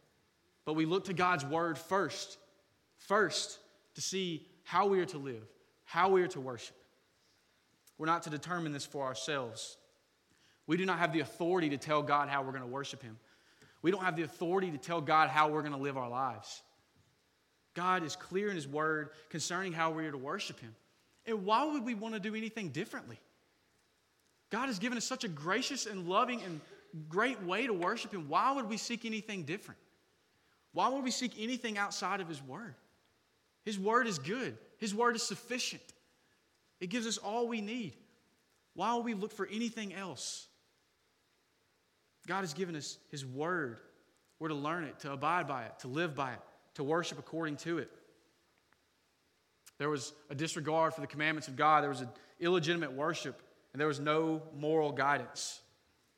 But 0.65 0.75
we 0.75 0.87
look 0.87 1.05
to 1.05 1.15
God's 1.15 1.45
word 1.45 1.79
first, 1.79 2.39
first, 2.97 3.59
to 3.95 4.01
see 4.01 4.47
how 4.65 4.87
we 4.87 5.01
are 5.01 5.07
to 5.07 5.19
live, 5.19 5.45
how 5.85 6.11
we 6.11 6.23
are 6.23 6.29
to 6.29 6.41
worship. 6.41 6.77
We're 7.99 8.07
not 8.07 8.25
to 8.25 8.31
determine 8.31 8.73
this 8.73 8.87
for 8.87 9.05
ourselves. 9.05 9.77
We 10.67 10.77
do 10.77 10.87
not 10.87 10.99
have 10.99 11.13
the 11.13 11.21
authority 11.21 11.71
to 11.71 11.79
tell 11.79 12.03
God 12.03 12.29
how 12.29 12.43
we're 12.43 12.53
going 12.53 12.63
to 12.63 12.67
worship 12.67 13.03
Him. 13.03 13.19
We 13.83 13.91
don't 13.91 14.03
have 14.03 14.17
the 14.17 14.23
authority 14.23 14.71
to 14.71 14.79
tell 14.79 15.01
God 15.01 15.29
how 15.29 15.49
we're 15.49 15.61
going 15.61 15.75
to 15.75 15.79
live 15.79 15.97
our 15.97 16.09
lives. 16.09 16.63
God 17.75 18.03
is 18.03 18.17
clear 18.17 18.49
in 18.49 18.57
His 18.57 18.67
Word 18.67 19.11
concerning 19.29 19.73
how 19.73 19.91
we 19.91 20.07
are 20.07 20.13
to 20.13 20.19
worship 20.19 20.59
Him. 20.59 20.75
And 21.27 21.45
why 21.45 21.65
would 21.65 21.85
we 21.85 21.95
want 21.95 22.15
to 22.15 22.21
do 22.21 22.35
anything 22.35 22.69
differently? 22.69 23.19
God 24.51 24.67
has 24.67 24.79
given 24.79 24.99
us 24.99 25.05
such 25.05 25.25
a 25.25 25.29
gracious 25.29 25.87
and 25.87 26.09
loving 26.09 26.43
and 26.43 26.61
great 27.09 27.43
way 27.43 27.67
to 27.67 27.73
worship 27.73 28.13
Him. 28.13 28.29
Why 28.29 28.53
would 28.53 28.69
we 28.69 28.77
seek 28.77 29.05
anything 29.05 29.45
different? 29.45 29.81
Why 30.73 30.89
would 30.89 31.03
we 31.03 31.11
seek 31.11 31.33
anything 31.39 31.79
outside 31.79 32.21
of 32.21 32.29
His 32.29 32.43
Word? 32.43 32.75
His 33.65 33.79
Word 33.79 34.07
is 34.07 34.19
good, 34.19 34.57
His 34.79 34.95
Word 34.95 35.17
is 35.17 35.23
sufficient. 35.23 35.83
It 36.81 36.89
gives 36.89 37.07
us 37.07 37.17
all 37.17 37.49
we 37.49 37.61
need. 37.61 37.95
Why 38.75 38.95
would 38.95 39.05
we 39.05 39.15
look 39.15 39.33
for 39.33 39.47
anything 39.47 39.95
else? 39.95 40.49
God 42.27 42.41
has 42.41 42.53
given 42.53 42.77
us 42.77 42.99
His 43.11 43.25
Word. 43.25 43.79
We're 44.39 44.49
to 44.49 44.55
learn 44.55 44.85
it, 44.85 44.99
to 45.01 45.13
abide 45.13 45.47
by 45.47 45.65
it, 45.65 45.79
to 45.81 45.89
live 45.89 46.15
by 46.15 46.33
it, 46.33 46.41
to 46.75 46.85
worship 46.85 47.19
according 47.19 47.57
to 47.59 47.79
it. 47.79 47.91
There 49.79 49.89
was 49.89 50.13
a 50.31 50.35
disregard 50.35 50.95
for 50.95 51.01
the 51.01 51.07
commandments 51.07 51.49
of 51.49 51.57
God, 51.57 51.83
there 51.83 51.91
was 51.91 52.01
an 52.01 52.09
illegitimate 52.41 52.93
worship, 52.93 53.43
and 53.73 53.81
there 53.81 53.89
was 53.89 54.01
no 54.01 54.43
moral 54.57 54.93
guidance. 54.93 55.61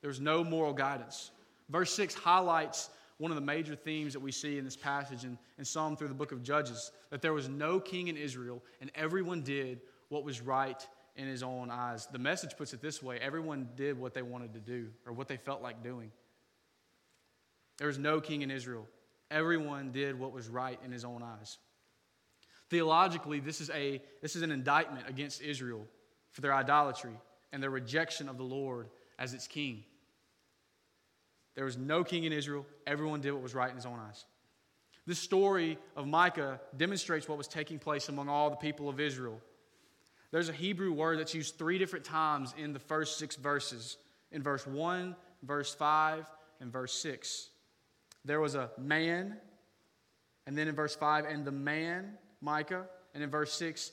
There 0.03 0.09
was 0.09 0.21
no 0.21 0.45
moral 0.45 0.73
guidance. 0.73 1.31
Verse 1.69 1.92
6 1.95 2.14
highlights 2.14 2.90
one 3.19 3.31
of 3.31 3.35
the 3.35 3.40
major 3.40 3.75
themes 3.75 4.12
that 4.12 4.21
we 4.21 4.31
see 4.31 4.59
in 4.59 4.64
this 4.64 4.77
passage 4.77 5.25
and, 5.25 5.38
and 5.57 5.66
some 5.66 5.97
through 5.97 6.09
the 6.09 6.14
book 6.14 6.33
of 6.33 6.42
Judges 6.42 6.92
that 7.11 7.23
there 7.23 7.33
was 7.33 7.49
no 7.49 7.81
king 7.81 8.09
in 8.09 8.16
Israel, 8.16 8.62
and 8.81 8.90
everyone 8.95 9.42
did 9.42 9.81
what 10.09 10.23
was 10.23 10.40
right 10.40 10.87
in 11.16 11.27
his 11.27 11.42
own 11.42 11.71
eyes. 11.71 12.07
The 12.07 12.19
message 12.19 12.57
puts 12.57 12.75
it 12.75 12.83
this 12.83 13.03
way 13.03 13.19
everyone 13.19 13.69
did 13.75 13.99
what 13.99 14.12
they 14.12 14.23
wanted 14.23 14.53
to 14.53 14.61
do 14.61 14.88
or 15.07 15.12
what 15.12 15.29
they 15.29 15.37
felt 15.37 15.62
like 15.62 15.83
doing. 15.83 16.12
There 17.79 17.88
was 17.88 17.99
no 17.99 18.21
king 18.21 18.42
in 18.42 18.51
Israel. 18.51 18.87
Everyone 19.31 19.90
did 19.92 20.19
what 20.19 20.33
was 20.33 20.49
right 20.49 20.79
in 20.85 20.92
his 20.92 21.05
own 21.05 21.23
eyes. 21.23 21.59
Theologically, 22.69 23.41
this 23.41 23.61
is, 23.61 23.71
a, 23.71 24.03
this 24.23 24.37
is 24.37 24.43
an 24.43 24.51
indictment 24.51 25.09
against 25.09 25.41
Israel 25.41 25.87
for 26.33 26.41
their 26.41 26.55
idolatry 26.55 27.15
and 27.53 27.63
their 27.63 27.71
rejection 27.71 28.29
of 28.29 28.37
the 28.37 28.45
Lord 28.45 28.89
as 29.19 29.35
its 29.35 29.47
king. 29.47 29.85
There 31.55 31.65
was 31.65 31.79
no 31.79 32.05
king 32.05 32.25
in 32.25 32.33
Israel. 32.33 32.67
Everyone 32.87 33.21
did 33.21 33.33
what 33.33 33.43
was 33.43 33.55
right 33.55 33.71
in 33.71 33.77
his 33.77 33.87
own 33.87 33.99
eyes. 33.99 34.25
This 35.07 35.19
story 35.19 35.79
of 35.95 36.07
Micah 36.07 36.61
demonstrates 36.77 37.29
what 37.29 37.39
was 37.39 37.49
taking 37.49 37.79
place 37.79 38.09
among 38.09 38.29
all 38.29 38.51
the 38.51 38.57
people 38.57 38.89
of 38.89 39.01
Israel 39.01 39.41
there's 40.31 40.49
a 40.49 40.53
Hebrew 40.53 40.93
word 40.93 41.19
that's 41.19 41.35
used 41.35 41.57
three 41.57 41.79
different 41.79 42.05
times 42.05 42.55
in 42.59 42.73
the 42.73 42.79
first 42.79 43.19
six 43.19 43.37
verses 43.37 43.97
in 44.33 44.43
verse 44.43 44.67
1, 44.67 45.15
verse 45.43 45.75
5, 45.75 46.27
and 46.61 46.73
verse 46.73 46.93
6. 46.95 47.49
There 48.25 48.41
was 48.41 48.55
a 48.55 48.71
man, 48.77 49.37
and 50.47 50.59
then 50.59 50.69
in 50.69 50.75
verse 50.75 50.97
5, 50.97 51.27
and 51.27 51.45
the 51.45 51.53
man, 51.53 52.19
Micah, 52.40 52.87
and 53.14 53.22
in 53.22 53.31
verse 53.31 53.53
6, 53.55 53.92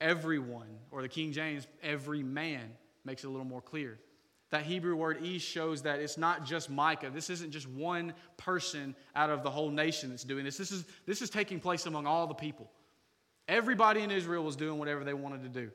everyone, 0.00 0.78
or 0.90 1.02
the 1.02 1.08
King 1.08 1.32
James, 1.32 1.66
every 1.82 2.22
man, 2.22 2.72
makes 3.04 3.24
it 3.24 3.28
a 3.28 3.30
little 3.30 3.46
more 3.46 3.62
clear. 3.62 3.98
That 4.50 4.62
Hebrew 4.62 4.94
word 4.94 5.24
"ish" 5.24 5.44
shows 5.44 5.82
that 5.82 5.98
it's 5.98 6.16
not 6.16 6.44
just 6.44 6.70
Micah. 6.70 7.10
This 7.10 7.28
isn't 7.28 7.50
just 7.50 7.68
one 7.68 8.14
person 8.36 8.94
out 9.16 9.30
of 9.30 9.42
the 9.42 9.50
whole 9.50 9.70
nation 9.70 10.10
that's 10.10 10.22
doing 10.22 10.44
this. 10.44 10.56
This 10.56 10.70
is, 10.70 10.84
this 11.06 11.22
is 11.22 11.30
taking 11.30 11.58
place 11.58 11.86
among 11.86 12.06
all 12.06 12.26
the 12.26 12.34
people. 12.34 12.70
Everybody 13.48 14.02
in 14.02 14.10
Israel 14.10 14.44
was 14.44 14.56
doing 14.56 14.78
whatever 14.78 15.02
they 15.04 15.14
wanted 15.14 15.42
to 15.42 15.48
do. 15.48 15.70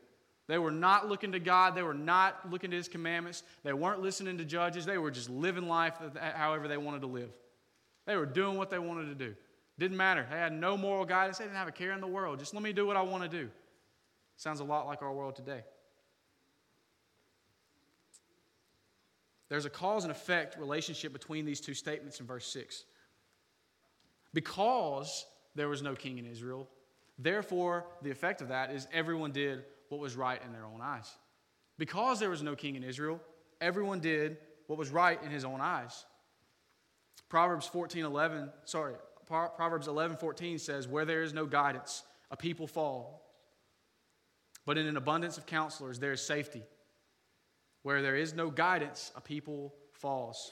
They 0.47 0.57
were 0.57 0.71
not 0.71 1.07
looking 1.07 1.33
to 1.33 1.39
God. 1.39 1.75
They 1.75 1.83
were 1.83 1.93
not 1.93 2.49
looking 2.49 2.71
to 2.71 2.77
His 2.77 2.87
commandments. 2.87 3.43
They 3.63 3.73
weren't 3.73 4.01
listening 4.01 4.37
to 4.39 4.45
judges. 4.45 4.85
They 4.85 4.97
were 4.97 5.11
just 5.11 5.29
living 5.29 5.67
life 5.67 5.95
however 6.35 6.67
they 6.67 6.77
wanted 6.77 7.01
to 7.01 7.07
live. 7.07 7.29
They 8.07 8.15
were 8.15 8.25
doing 8.25 8.57
what 8.57 8.71
they 8.71 8.79
wanted 8.79 9.07
to 9.09 9.15
do. 9.15 9.35
Didn't 9.79 9.97
matter. 9.97 10.27
They 10.29 10.37
had 10.37 10.53
no 10.53 10.77
moral 10.77 11.05
guidance. 11.05 11.39
They 11.39 11.45
didn't 11.45 11.57
have 11.57 11.67
a 11.67 11.71
care 11.71 11.93
in 11.93 12.01
the 12.01 12.07
world. 12.07 12.37
Just 12.37 12.53
let 12.53 12.61
me 12.61 12.71
do 12.71 12.85
what 12.85 12.95
I 12.95 13.01
want 13.01 13.23
to 13.23 13.29
do. 13.29 13.49
Sounds 14.37 14.59
a 14.59 14.63
lot 14.63 14.85
like 14.85 15.01
our 15.01 15.11
world 15.11 15.35
today. 15.35 15.63
There's 19.49 19.65
a 19.65 19.69
cause 19.69 20.03
and 20.03 20.11
effect 20.11 20.59
relationship 20.59 21.11
between 21.11 21.45
these 21.45 21.59
two 21.59 21.73
statements 21.73 22.19
in 22.19 22.27
verse 22.27 22.45
6. 22.45 22.83
Because 24.31 25.25
there 25.55 25.67
was 25.67 25.81
no 25.81 25.95
king 25.95 26.19
in 26.19 26.27
Israel, 26.27 26.69
Therefore, 27.19 27.85
the 28.01 28.09
effect 28.09 28.41
of 28.41 28.47
that 28.47 28.71
is 28.71 28.87
everyone 28.93 29.33
did 29.33 29.65
what 29.89 29.99
was 29.99 30.15
right 30.15 30.41
in 30.43 30.53
their 30.53 30.65
own 30.65 30.79
eyes. 30.81 31.17
Because 31.77 32.19
there 32.19 32.29
was 32.29 32.41
no 32.41 32.55
king 32.55 32.75
in 32.75 32.83
Israel, 32.83 33.19
everyone 33.59 33.99
did 33.99 34.37
what 34.67 34.79
was 34.79 34.89
right 34.89 35.21
in 35.21 35.29
his 35.29 35.43
own 35.43 35.59
eyes. 35.59 36.05
Proverbs 37.27 37.67
14 37.67 38.05
11, 38.05 38.49
sorry, 38.63 38.95
Proverbs 39.29 39.87
11 39.87 40.17
14 40.17 40.57
says, 40.57 40.87
Where 40.87 41.05
there 41.05 41.21
is 41.21 41.33
no 41.33 41.45
guidance, 41.45 42.03
a 42.31 42.37
people 42.37 42.67
fall. 42.67 43.21
But 44.65 44.77
in 44.77 44.87
an 44.87 44.97
abundance 44.97 45.37
of 45.37 45.45
counselors, 45.45 45.99
there 45.99 46.11
is 46.11 46.21
safety. 46.21 46.63
Where 47.83 48.01
there 48.01 48.15
is 48.15 48.33
no 48.33 48.49
guidance, 48.49 49.11
a 49.15 49.21
people 49.21 49.73
falls. 49.93 50.51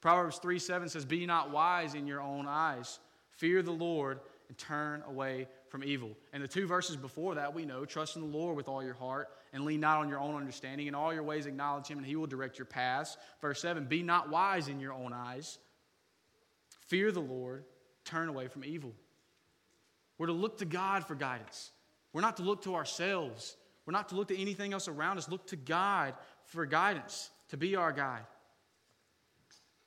Proverbs 0.00 0.38
3 0.38 0.58
7 0.58 0.88
says, 0.88 1.04
Be 1.04 1.26
not 1.26 1.50
wise 1.50 1.94
in 1.94 2.06
your 2.06 2.22
own 2.22 2.46
eyes. 2.48 2.98
Fear 3.36 3.62
the 3.62 3.70
Lord 3.70 4.20
and 4.48 4.56
turn 4.58 5.02
away 5.06 5.46
from 5.68 5.84
evil. 5.84 6.10
And 6.32 6.42
the 6.42 6.48
two 6.48 6.66
verses 6.66 6.96
before 6.96 7.36
that, 7.36 7.54
we 7.54 7.64
know 7.64 7.84
trust 7.84 8.16
in 8.16 8.22
the 8.22 8.36
Lord 8.36 8.56
with 8.56 8.68
all 8.68 8.82
your 8.82 8.94
heart 8.94 9.28
and 9.52 9.64
lean 9.64 9.80
not 9.80 9.98
on 9.98 10.08
your 10.08 10.18
own 10.18 10.36
understanding. 10.36 10.86
In 10.86 10.94
all 10.94 11.12
your 11.14 11.22
ways, 11.22 11.46
acknowledge 11.46 11.86
Him, 11.86 11.98
and 11.98 12.06
He 12.06 12.16
will 12.16 12.26
direct 12.26 12.58
your 12.58 12.66
paths. 12.66 13.16
Verse 13.40 13.60
7 13.60 13.84
Be 13.84 14.02
not 14.02 14.30
wise 14.30 14.68
in 14.68 14.80
your 14.80 14.92
own 14.92 15.12
eyes. 15.12 15.58
Fear 16.88 17.12
the 17.12 17.20
Lord, 17.20 17.64
turn 18.04 18.28
away 18.28 18.48
from 18.48 18.64
evil. 18.64 18.92
We're 20.18 20.26
to 20.26 20.32
look 20.32 20.58
to 20.58 20.64
God 20.64 21.06
for 21.06 21.14
guidance. 21.14 21.70
We're 22.12 22.20
not 22.20 22.36
to 22.38 22.42
look 22.42 22.62
to 22.62 22.74
ourselves. 22.74 23.56
We're 23.86 23.92
not 23.92 24.10
to 24.10 24.14
look 24.14 24.28
to 24.28 24.38
anything 24.38 24.72
else 24.72 24.88
around 24.88 25.18
us. 25.18 25.28
Look 25.28 25.46
to 25.48 25.56
God 25.56 26.14
for 26.44 26.66
guidance, 26.66 27.30
to 27.48 27.56
be 27.56 27.76
our 27.76 27.92
guide. 27.92 28.26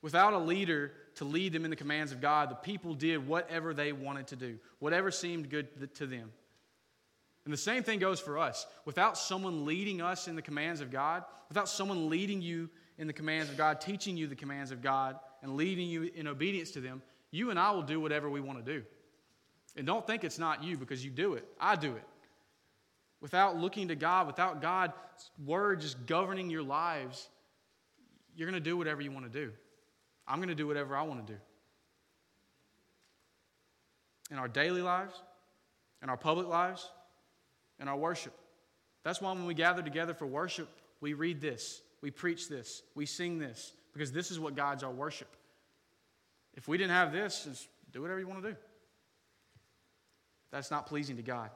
Without 0.02 0.32
a 0.32 0.38
leader, 0.38 0.92
to 1.16 1.24
lead 1.24 1.52
them 1.52 1.64
in 1.64 1.70
the 1.70 1.76
commands 1.76 2.12
of 2.12 2.20
God, 2.20 2.50
the 2.50 2.56
people 2.56 2.94
did 2.94 3.26
whatever 3.26 3.72
they 3.72 3.92
wanted 3.92 4.26
to 4.28 4.36
do, 4.36 4.58
whatever 4.78 5.10
seemed 5.10 5.48
good 5.48 5.94
to 5.94 6.06
them. 6.06 6.30
And 7.44 7.52
the 7.52 7.58
same 7.58 7.82
thing 7.82 7.98
goes 7.98 8.20
for 8.20 8.38
us. 8.38 8.66
Without 8.84 9.16
someone 9.18 9.64
leading 9.64 10.00
us 10.00 10.28
in 10.28 10.36
the 10.36 10.42
commands 10.42 10.80
of 10.80 10.90
God, 10.90 11.24
without 11.48 11.68
someone 11.68 12.08
leading 12.08 12.40
you 12.42 12.70
in 12.98 13.06
the 13.06 13.12
commands 13.12 13.50
of 13.50 13.56
God, 13.56 13.80
teaching 13.80 14.16
you 14.16 14.26
the 14.26 14.34
commands 14.34 14.70
of 14.70 14.82
God, 14.82 15.18
and 15.42 15.56
leading 15.56 15.88
you 15.88 16.10
in 16.14 16.26
obedience 16.26 16.70
to 16.72 16.80
them, 16.80 17.02
you 17.34 17.50
and 17.50 17.58
I 17.58 17.72
will 17.72 17.82
do 17.82 18.00
whatever 18.00 18.30
we 18.30 18.40
want 18.40 18.64
to 18.64 18.72
do. 18.78 18.84
And 19.76 19.84
don't 19.84 20.06
think 20.06 20.22
it's 20.22 20.38
not 20.38 20.62
you 20.62 20.78
because 20.78 21.04
you 21.04 21.10
do 21.10 21.34
it. 21.34 21.44
I 21.58 21.74
do 21.74 21.96
it. 21.96 22.04
Without 23.20 23.56
looking 23.56 23.88
to 23.88 23.96
God, 23.96 24.28
without 24.28 24.62
God's 24.62 24.92
word 25.44 25.80
just 25.80 26.06
governing 26.06 26.48
your 26.48 26.62
lives, 26.62 27.28
you're 28.36 28.48
going 28.48 28.62
to 28.62 28.70
do 28.70 28.76
whatever 28.76 29.00
you 29.00 29.10
want 29.10 29.30
to 29.30 29.46
do. 29.46 29.50
I'm 30.28 30.38
going 30.38 30.48
to 30.48 30.54
do 30.54 30.68
whatever 30.68 30.96
I 30.96 31.02
want 31.02 31.26
to 31.26 31.32
do. 31.32 31.38
In 34.30 34.38
our 34.38 34.48
daily 34.48 34.80
lives, 34.80 35.20
in 36.04 36.08
our 36.10 36.16
public 36.16 36.46
lives, 36.46 36.88
in 37.80 37.88
our 37.88 37.96
worship. 37.96 38.34
That's 39.02 39.20
why 39.20 39.32
when 39.32 39.46
we 39.46 39.54
gather 39.54 39.82
together 39.82 40.14
for 40.14 40.26
worship, 40.26 40.68
we 41.00 41.14
read 41.14 41.40
this, 41.40 41.82
we 42.00 42.12
preach 42.12 42.48
this, 42.48 42.84
we 42.94 43.06
sing 43.06 43.40
this, 43.40 43.72
because 43.92 44.12
this 44.12 44.30
is 44.30 44.38
what 44.38 44.54
guides 44.54 44.84
our 44.84 44.92
worship. 44.92 45.36
If 46.54 46.68
we 46.68 46.78
didn't 46.78 46.92
have 46.92 47.12
this, 47.12 47.44
just 47.44 47.68
do 47.92 48.02
whatever 48.02 48.20
you 48.20 48.28
want 48.28 48.42
to 48.42 48.50
do. 48.50 48.56
That's 50.50 50.70
not 50.70 50.86
pleasing 50.86 51.16
to 51.16 51.22
God. 51.22 51.50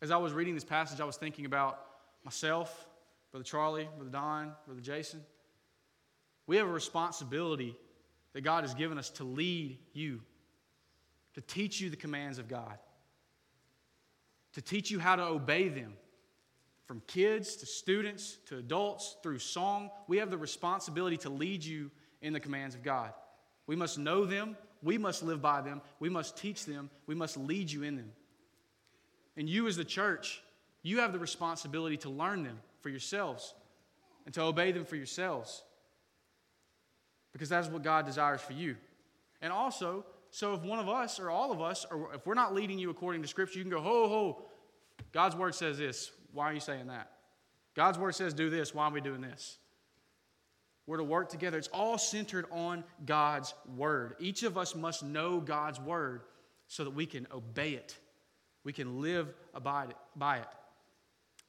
As 0.00 0.10
I 0.10 0.16
was 0.16 0.32
reading 0.32 0.54
this 0.54 0.64
passage, 0.64 1.00
I 1.00 1.04
was 1.04 1.16
thinking 1.16 1.46
about 1.46 1.80
myself, 2.24 2.86
Brother 3.32 3.44
Charlie, 3.44 3.88
Brother 3.96 4.10
Don, 4.10 4.52
Brother 4.66 4.80
Jason. 4.80 5.20
We 6.46 6.56
have 6.56 6.68
a 6.68 6.72
responsibility 6.72 7.76
that 8.32 8.42
God 8.42 8.62
has 8.62 8.74
given 8.74 8.98
us 8.98 9.10
to 9.10 9.24
lead 9.24 9.78
you, 9.92 10.20
to 11.34 11.40
teach 11.40 11.80
you 11.80 11.90
the 11.90 11.96
commands 11.96 12.38
of 12.38 12.46
God, 12.46 12.78
to 14.52 14.62
teach 14.62 14.90
you 14.90 14.98
how 14.98 15.16
to 15.16 15.24
obey 15.24 15.68
them. 15.68 15.94
From 16.86 17.02
kids 17.06 17.56
to 17.56 17.66
students 17.66 18.38
to 18.46 18.56
adults 18.56 19.16
through 19.22 19.40
song, 19.40 19.90
we 20.06 20.16
have 20.18 20.30
the 20.30 20.38
responsibility 20.38 21.18
to 21.18 21.28
lead 21.28 21.62
you 21.62 21.90
in 22.22 22.32
the 22.32 22.40
commands 22.40 22.74
of 22.74 22.82
God. 22.82 23.12
We 23.66 23.76
must 23.76 23.98
know 23.98 24.24
them, 24.24 24.56
we 24.82 24.98
must 24.98 25.22
live 25.22 25.42
by 25.42 25.60
them, 25.60 25.80
we 26.00 26.08
must 26.08 26.36
teach 26.36 26.64
them, 26.64 26.90
we 27.06 27.14
must 27.14 27.36
lead 27.36 27.70
you 27.70 27.82
in 27.82 27.96
them. 27.96 28.12
And 29.36 29.48
you, 29.48 29.66
as 29.68 29.76
the 29.76 29.84
church, 29.84 30.42
you 30.82 31.00
have 31.00 31.12
the 31.12 31.18
responsibility 31.18 31.96
to 31.98 32.10
learn 32.10 32.42
them 32.42 32.58
for 32.80 32.88
yourselves 32.88 33.54
and 34.24 34.34
to 34.34 34.42
obey 34.42 34.72
them 34.72 34.84
for 34.84 34.96
yourselves 34.96 35.62
because 37.32 37.48
that's 37.48 37.68
what 37.68 37.82
God 37.82 38.06
desires 38.06 38.40
for 38.40 38.52
you. 38.52 38.76
And 39.40 39.52
also, 39.52 40.04
so 40.30 40.54
if 40.54 40.62
one 40.62 40.78
of 40.78 40.88
us 40.88 41.20
or 41.20 41.30
all 41.30 41.52
of 41.52 41.60
us, 41.60 41.86
or 41.90 42.14
if 42.14 42.26
we're 42.26 42.34
not 42.34 42.54
leading 42.54 42.78
you 42.78 42.90
according 42.90 43.22
to 43.22 43.28
Scripture, 43.28 43.58
you 43.58 43.64
can 43.64 43.70
go, 43.70 43.80
ho, 43.80 44.08
ho, 44.08 44.42
God's 45.12 45.36
word 45.36 45.54
says 45.54 45.78
this. 45.78 46.10
Why 46.32 46.50
are 46.50 46.52
you 46.52 46.60
saying 46.60 46.88
that? 46.88 47.10
God's 47.74 47.98
word 47.98 48.14
says 48.14 48.34
do 48.34 48.50
this. 48.50 48.74
Why 48.74 48.86
are 48.86 48.90
we 48.90 49.00
doing 49.00 49.20
this? 49.20 49.58
We're 50.88 50.96
to 50.96 51.04
work 51.04 51.28
together. 51.28 51.58
It's 51.58 51.68
all 51.68 51.98
centered 51.98 52.46
on 52.50 52.82
God's 53.04 53.52
word. 53.76 54.14
Each 54.18 54.42
of 54.42 54.56
us 54.56 54.74
must 54.74 55.02
know 55.02 55.38
God's 55.38 55.78
word 55.78 56.22
so 56.66 56.82
that 56.82 56.94
we 56.94 57.04
can 57.04 57.26
obey 57.30 57.72
it. 57.72 57.94
We 58.64 58.72
can 58.72 59.02
live 59.02 59.34
by 59.62 59.84
it. 60.38 60.46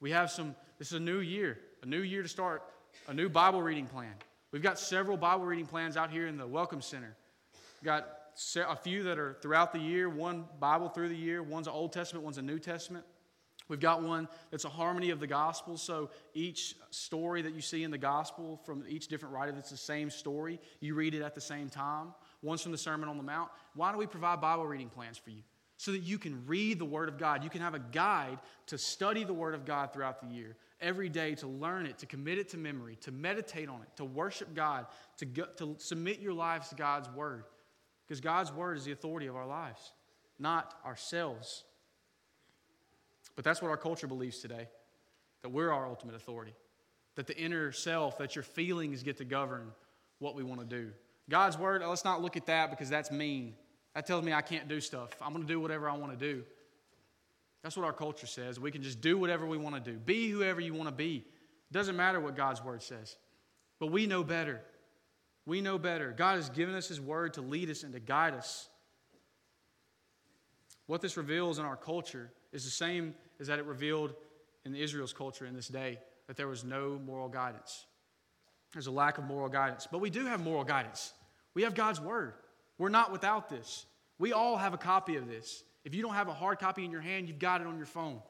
We 0.02 0.12
have 0.12 0.30
some, 0.30 0.56
this 0.78 0.89
is 0.89 0.95
a 0.95 0.99
new 0.99 1.19
year, 1.19 1.58
a 1.84 1.86
new 1.86 2.02
year 2.02 2.21
to 2.21 2.28
start 2.28 2.63
a 3.08 3.13
new 3.13 3.30
Bible 3.30 3.62
reading 3.62 3.86
plan. 3.86 4.13
We've 4.52 4.62
got 4.62 4.78
several 4.78 5.15
Bible 5.15 5.45
reading 5.45 5.67
plans 5.67 5.95
out 5.95 6.12
here 6.12 6.28
in 6.28 6.36
the 6.36 6.45
Welcome 6.45 6.82
Center. 6.82 7.15
We've 7.80 7.86
got 7.86 8.10
a 8.58 8.75
few 8.75 9.04
that 9.04 9.17
are 9.17 9.38
throughout 9.41 9.71
the 9.71 9.80
year, 9.80 10.10
one 10.10 10.47
Bible 10.60 10.89
through 10.89 11.08
the 11.08 11.15
year, 11.15 11.41
one's 11.41 11.67
an 11.67 11.73
Old 11.73 11.93
Testament, 11.93 12.25
one's 12.25 12.39
a 12.39 12.41
New 12.41 12.60
Testament. 12.60 13.06
We've 13.69 13.79
got 13.79 14.01
one 14.01 14.27
that's 14.51 14.65
a 14.65 14.69
harmony 14.69 15.12
of 15.12 15.19
the 15.19 15.27
gospel. 15.27 15.77
So 15.77 16.10
each 16.34 16.75
story 16.89 17.43
that 17.43 17.53
you 17.53 17.62
see 17.62 17.84
in 17.84 17.91
the 17.91 17.97
gospel 17.97 18.60
from 18.65 18.84
each 18.89 19.08
different 19.08 19.34
writer 19.34 19.51
that's 19.51 19.69
the 19.69 19.77
same 19.77 20.10
story, 20.10 20.60
you 20.82 20.95
read 20.95 21.13
it 21.13 21.21
at 21.21 21.36
the 21.36 21.41
same 21.41 21.69
time. 21.69 22.13
One's 22.41 22.62
from 22.62 22.71
the 22.71 22.77
Sermon 22.77 23.08
on 23.08 23.17
the 23.17 23.23
Mount. 23.23 23.49
Why 23.75 23.91
do 23.91 23.97
we 23.97 24.08
provide 24.08 24.41
Bible 24.41 24.65
reading 24.65 24.89
plans 24.89 25.17
for 25.17 25.29
you? 25.29 25.43
So 25.77 25.91
that 25.93 25.99
you 25.99 26.17
can 26.17 26.45
read 26.45 26.77
the 26.77 26.86
Word 26.86 27.08
of 27.08 27.17
God. 27.17 27.43
You 27.43 27.49
can 27.49 27.62
have 27.62 27.75
a 27.75 27.79
guide 27.79 28.39
to 28.65 28.77
study 28.77 29.23
the 29.23 29.34
Word 29.34 29.53
of 29.53 29.63
God 29.63 29.93
throughout 29.93 30.19
the 30.19 30.27
year, 30.36 30.58
every 30.82 31.08
day 31.08 31.36
to 31.36 31.47
learn 31.47 31.86
it, 31.86 31.99
to 31.99 32.05
commit 32.05 32.38
it 32.38 32.49
to 32.49 32.58
memory, 32.58 32.97
to 33.01 33.12
meditate 33.12 33.69
on 33.69 33.82
it, 33.84 33.88
to 33.95 34.03
worship 34.03 34.53
God, 34.53 34.88
to, 35.17 35.25
go, 35.25 35.45
to 35.58 35.75
submit 35.77 36.19
your 36.19 36.34
lives 36.34 36.67
to 36.69 36.75
God's 36.75 37.08
Word. 37.10 37.45
Because 38.05 38.19
God's 38.19 38.51
Word 38.51 38.77
is 38.77 38.84
the 38.84 38.91
authority 38.91 39.27
of 39.27 39.38
our 39.38 39.47
lives, 39.47 39.93
not 40.38 40.73
ourselves. 40.86 41.63
But 43.35 43.45
that's 43.45 43.61
what 43.61 43.69
our 43.69 43.77
culture 43.77 44.07
believes 44.07 44.39
today 44.39 44.67
that 45.41 45.49
we're 45.49 45.71
our 45.71 45.87
ultimate 45.87 46.15
authority, 46.15 46.53
that 47.15 47.25
the 47.25 47.37
inner 47.37 47.71
self, 47.71 48.17
that 48.17 48.35
your 48.35 48.43
feelings 48.43 49.03
get 49.03 49.17
to 49.17 49.23
govern 49.23 49.71
what 50.19 50.35
we 50.35 50.43
want 50.43 50.59
to 50.59 50.65
do. 50.65 50.91
God's 51.29 51.57
word, 51.57 51.81
let's 51.85 52.03
not 52.03 52.21
look 52.21 52.35
at 52.35 52.47
that 52.47 52.69
because 52.69 52.89
that's 52.89 53.11
mean. 53.11 53.53
That 53.95 54.05
tells 54.05 54.23
me 54.23 54.33
I 54.33 54.41
can't 54.41 54.67
do 54.67 54.81
stuff. 54.81 55.09
I'm 55.21 55.33
going 55.33 55.45
to 55.45 55.51
do 55.51 55.59
whatever 55.59 55.89
I 55.89 55.95
want 55.95 56.11
to 56.11 56.17
do. 56.17 56.43
That's 57.63 57.75
what 57.75 57.85
our 57.85 57.93
culture 57.93 58.27
says. 58.27 58.59
We 58.59 58.71
can 58.71 58.83
just 58.83 59.01
do 59.01 59.17
whatever 59.17 59.45
we 59.45 59.57
want 59.57 59.75
to 59.75 59.91
do. 59.91 59.97
Be 59.97 60.29
whoever 60.29 60.61
you 60.61 60.73
want 60.73 60.89
to 60.89 60.95
be. 60.95 61.25
It 61.69 61.73
doesn't 61.73 61.95
matter 61.95 62.19
what 62.19 62.35
God's 62.35 62.63
word 62.63 62.81
says. 62.81 63.17
But 63.79 63.87
we 63.87 64.07
know 64.07 64.23
better. 64.23 64.61
We 65.45 65.61
know 65.61 65.77
better. 65.77 66.13
God 66.15 66.35
has 66.35 66.49
given 66.49 66.75
us 66.75 66.87
His 66.87 67.01
word 67.01 67.33
to 67.33 67.41
lead 67.41 67.69
us 67.69 67.83
and 67.83 67.93
to 67.93 67.99
guide 67.99 68.33
us. 68.33 68.69
What 70.85 71.01
this 71.01 71.17
reveals 71.17 71.59
in 71.59 71.65
our 71.65 71.75
culture 71.75 72.31
is 72.51 72.63
the 72.63 72.71
same 72.71 73.13
as 73.39 73.47
that 73.47 73.59
it 73.59 73.65
revealed 73.65 74.13
in 74.65 74.75
Israel's 74.75 75.13
culture 75.13 75.45
in 75.45 75.55
this 75.55 75.67
day 75.67 75.99
that 76.27 76.38
there 76.38 76.47
was 76.47 76.63
no 76.63 76.99
moral 77.05 77.29
guidance. 77.29 77.85
There's 78.73 78.88
a 78.88 78.91
lack 78.91 79.17
of 79.17 79.23
moral 79.23 79.49
guidance. 79.49 79.88
But 79.91 79.99
we 79.99 80.09
do 80.09 80.25
have 80.25 80.43
moral 80.43 80.63
guidance. 80.63 81.13
We 81.53 81.63
have 81.63 81.73
God's 81.73 81.99
Word. 81.99 82.33
We're 82.77 82.89
not 82.89 83.12
without 83.12 83.49
this. 83.49 83.85
We 84.19 84.33
all 84.33 84.57
have 84.57 84.73
a 84.73 84.77
copy 84.77 85.15
of 85.15 85.27
this. 85.27 85.63
If 85.85 85.95
you 85.95 86.01
don't 86.01 86.13
have 86.13 86.27
a 86.27 86.33
hard 86.33 86.59
copy 86.59 86.85
in 86.85 86.91
your 86.91 87.01
hand, 87.01 87.27
you've 87.27 87.39
got 87.39 87.62
it 87.62 87.67
on 87.67 87.77
your 87.77 87.85
phone. 87.85 88.21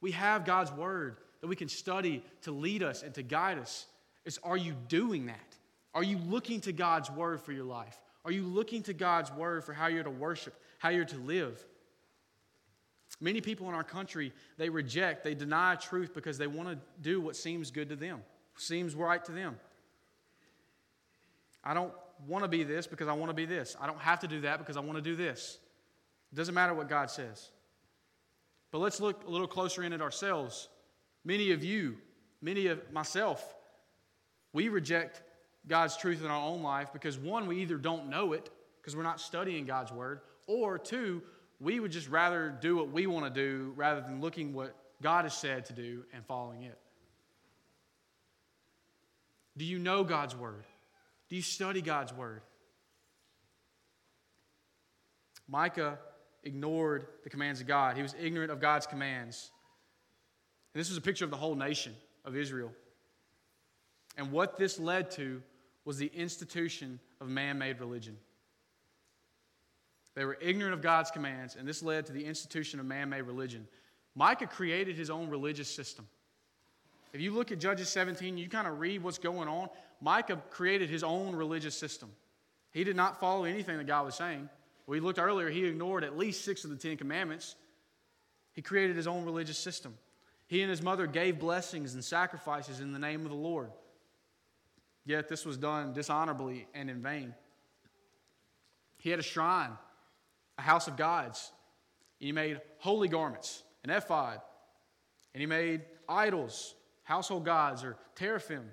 We 0.00 0.12
have 0.12 0.44
God's 0.44 0.72
Word 0.72 1.18
that 1.40 1.46
we 1.46 1.56
can 1.56 1.68
study 1.68 2.22
to 2.42 2.52
lead 2.52 2.82
us 2.82 3.02
and 3.02 3.14
to 3.14 3.22
guide 3.22 3.58
us. 3.58 3.86
It's 4.24 4.38
are 4.42 4.56
you 4.56 4.74
doing 4.88 5.26
that? 5.26 5.56
Are 5.94 6.02
you 6.02 6.18
looking 6.18 6.60
to 6.62 6.72
God's 6.72 7.10
Word 7.10 7.40
for 7.40 7.52
your 7.52 7.64
life? 7.64 8.00
Are 8.24 8.32
you 8.32 8.42
looking 8.42 8.82
to 8.84 8.92
God's 8.92 9.30
Word 9.32 9.64
for 9.64 9.72
how 9.72 9.86
you're 9.88 10.04
to 10.04 10.10
worship, 10.10 10.54
how 10.78 10.88
you're 10.88 11.04
to 11.04 11.18
live? 11.18 11.64
Many 13.20 13.40
people 13.40 13.68
in 13.68 13.74
our 13.74 13.84
country, 13.84 14.32
they 14.58 14.68
reject, 14.68 15.24
they 15.24 15.34
deny 15.34 15.74
truth 15.76 16.12
because 16.14 16.36
they 16.36 16.46
want 16.46 16.68
to 16.68 16.78
do 17.00 17.20
what 17.20 17.34
seems 17.34 17.70
good 17.70 17.88
to 17.88 17.96
them, 17.96 18.20
seems 18.56 18.94
right 18.94 19.24
to 19.24 19.32
them. 19.32 19.56
I 21.64 21.74
don't 21.74 21.92
want 22.26 22.44
to 22.44 22.48
be 22.48 22.62
this 22.62 22.86
because 22.86 23.08
I 23.08 23.12
want 23.12 23.30
to 23.30 23.34
be 23.34 23.46
this. 23.46 23.76
I 23.80 23.86
don't 23.86 24.00
have 24.00 24.20
to 24.20 24.28
do 24.28 24.42
that 24.42 24.58
because 24.58 24.76
I 24.76 24.80
want 24.80 24.96
to 24.96 25.02
do 25.02 25.16
this. 25.16 25.58
It 26.32 26.36
doesn't 26.36 26.54
matter 26.54 26.74
what 26.74 26.88
God 26.88 27.10
says. 27.10 27.50
But 28.70 28.78
let's 28.78 29.00
look 29.00 29.26
a 29.26 29.30
little 29.30 29.46
closer 29.46 29.82
in 29.82 29.92
at 29.92 30.02
ourselves. 30.02 30.68
Many 31.24 31.52
of 31.52 31.64
you, 31.64 31.96
many 32.42 32.66
of 32.66 32.92
myself, 32.92 33.54
we 34.52 34.68
reject 34.68 35.22
God's 35.66 35.96
truth 35.96 36.22
in 36.22 36.30
our 36.30 36.42
own 36.46 36.62
life 36.62 36.92
because 36.92 37.18
one, 37.18 37.46
we 37.46 37.60
either 37.62 37.76
don't 37.76 38.08
know 38.08 38.32
it 38.32 38.50
because 38.80 38.94
we're 38.94 39.02
not 39.02 39.20
studying 39.20 39.66
God's 39.66 39.90
word, 39.90 40.20
or 40.46 40.78
two, 40.78 41.22
we 41.60 41.80
would 41.80 41.92
just 41.92 42.08
rather 42.08 42.54
do 42.60 42.76
what 42.76 42.90
we 42.90 43.06
want 43.06 43.24
to 43.24 43.30
do 43.30 43.72
rather 43.76 44.00
than 44.00 44.20
looking 44.20 44.52
what 44.52 44.76
God 45.02 45.24
has 45.24 45.34
said 45.34 45.66
to 45.66 45.72
do 45.72 46.04
and 46.12 46.24
following 46.24 46.62
it. 46.62 46.78
Do 49.56 49.64
you 49.64 49.78
know 49.78 50.04
God's 50.04 50.36
word? 50.36 50.64
Do 51.28 51.36
you 51.36 51.42
study 51.42 51.80
God's 51.80 52.12
word? 52.12 52.42
Micah 55.48 55.98
ignored 56.44 57.06
the 57.24 57.30
commands 57.30 57.60
of 57.60 57.66
God. 57.66 57.96
He 57.96 58.02
was 58.02 58.14
ignorant 58.20 58.50
of 58.50 58.60
God's 58.60 58.86
commands. 58.86 59.50
And 60.74 60.80
this 60.80 60.88
was 60.88 60.98
a 60.98 61.02
picture 61.02 61.24
of 61.24 61.30
the 61.30 61.36
whole 61.36 61.54
nation 61.54 61.94
of 62.24 62.36
Israel. 62.36 62.72
And 64.16 64.30
what 64.30 64.58
this 64.58 64.78
led 64.78 65.10
to 65.12 65.42
was 65.84 65.98
the 65.98 66.10
institution 66.14 67.00
of 67.20 67.28
man 67.28 67.58
made 67.58 67.80
religion. 67.80 68.16
They 70.16 70.24
were 70.24 70.38
ignorant 70.40 70.72
of 70.72 70.80
God's 70.80 71.10
commands, 71.10 71.56
and 71.56 71.68
this 71.68 71.82
led 71.82 72.06
to 72.06 72.12
the 72.12 72.24
institution 72.24 72.80
of 72.80 72.86
man 72.86 73.10
made 73.10 73.22
religion. 73.22 73.68
Micah 74.14 74.46
created 74.46 74.96
his 74.96 75.10
own 75.10 75.28
religious 75.28 75.68
system. 75.68 76.08
If 77.12 77.20
you 77.20 77.32
look 77.32 77.52
at 77.52 77.60
Judges 77.60 77.90
17, 77.90 78.38
you 78.38 78.48
kind 78.48 78.66
of 78.66 78.80
read 78.80 79.02
what's 79.02 79.18
going 79.18 79.46
on. 79.46 79.68
Micah 80.00 80.42
created 80.50 80.88
his 80.88 81.04
own 81.04 81.36
religious 81.36 81.76
system. 81.76 82.10
He 82.72 82.82
did 82.82 82.96
not 82.96 83.20
follow 83.20 83.44
anything 83.44 83.76
that 83.76 83.86
God 83.86 84.06
was 84.06 84.14
saying. 84.14 84.48
We 84.86 85.00
looked 85.00 85.18
earlier, 85.18 85.50
he 85.50 85.66
ignored 85.66 86.02
at 86.02 86.16
least 86.16 86.44
six 86.44 86.64
of 86.64 86.70
the 86.70 86.76
Ten 86.76 86.96
Commandments. 86.96 87.54
He 88.54 88.62
created 88.62 88.96
his 88.96 89.06
own 89.06 89.26
religious 89.26 89.58
system. 89.58 89.94
He 90.46 90.62
and 90.62 90.70
his 90.70 90.80
mother 90.80 91.06
gave 91.06 91.38
blessings 91.38 91.92
and 91.92 92.02
sacrifices 92.02 92.80
in 92.80 92.92
the 92.92 92.98
name 92.98 93.24
of 93.24 93.30
the 93.30 93.36
Lord. 93.36 93.70
Yet 95.04 95.28
this 95.28 95.44
was 95.44 95.58
done 95.58 95.92
dishonorably 95.92 96.68
and 96.72 96.88
in 96.88 97.02
vain. 97.02 97.34
He 98.98 99.10
had 99.10 99.18
a 99.18 99.24
shrine 99.24 99.72
a 100.58 100.62
house 100.62 100.88
of 100.88 100.96
gods. 100.96 101.52
And 102.20 102.26
he 102.26 102.32
made 102.32 102.60
holy 102.78 103.08
garments, 103.08 103.62
an 103.84 103.90
ephod. 103.90 104.40
And 105.34 105.40
he 105.40 105.46
made 105.46 105.82
idols, 106.08 106.74
household 107.02 107.44
gods, 107.44 107.84
or 107.84 107.96
teraphim. 108.14 108.72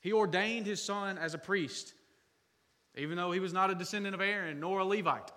He 0.00 0.12
ordained 0.12 0.66
his 0.66 0.82
son 0.82 1.18
as 1.18 1.34
a 1.34 1.38
priest, 1.38 1.94
even 2.96 3.16
though 3.16 3.32
he 3.32 3.40
was 3.40 3.52
not 3.52 3.70
a 3.70 3.74
descendant 3.74 4.14
of 4.14 4.20
Aaron 4.20 4.60
nor 4.60 4.80
a 4.80 4.84
Levite. 4.84 5.30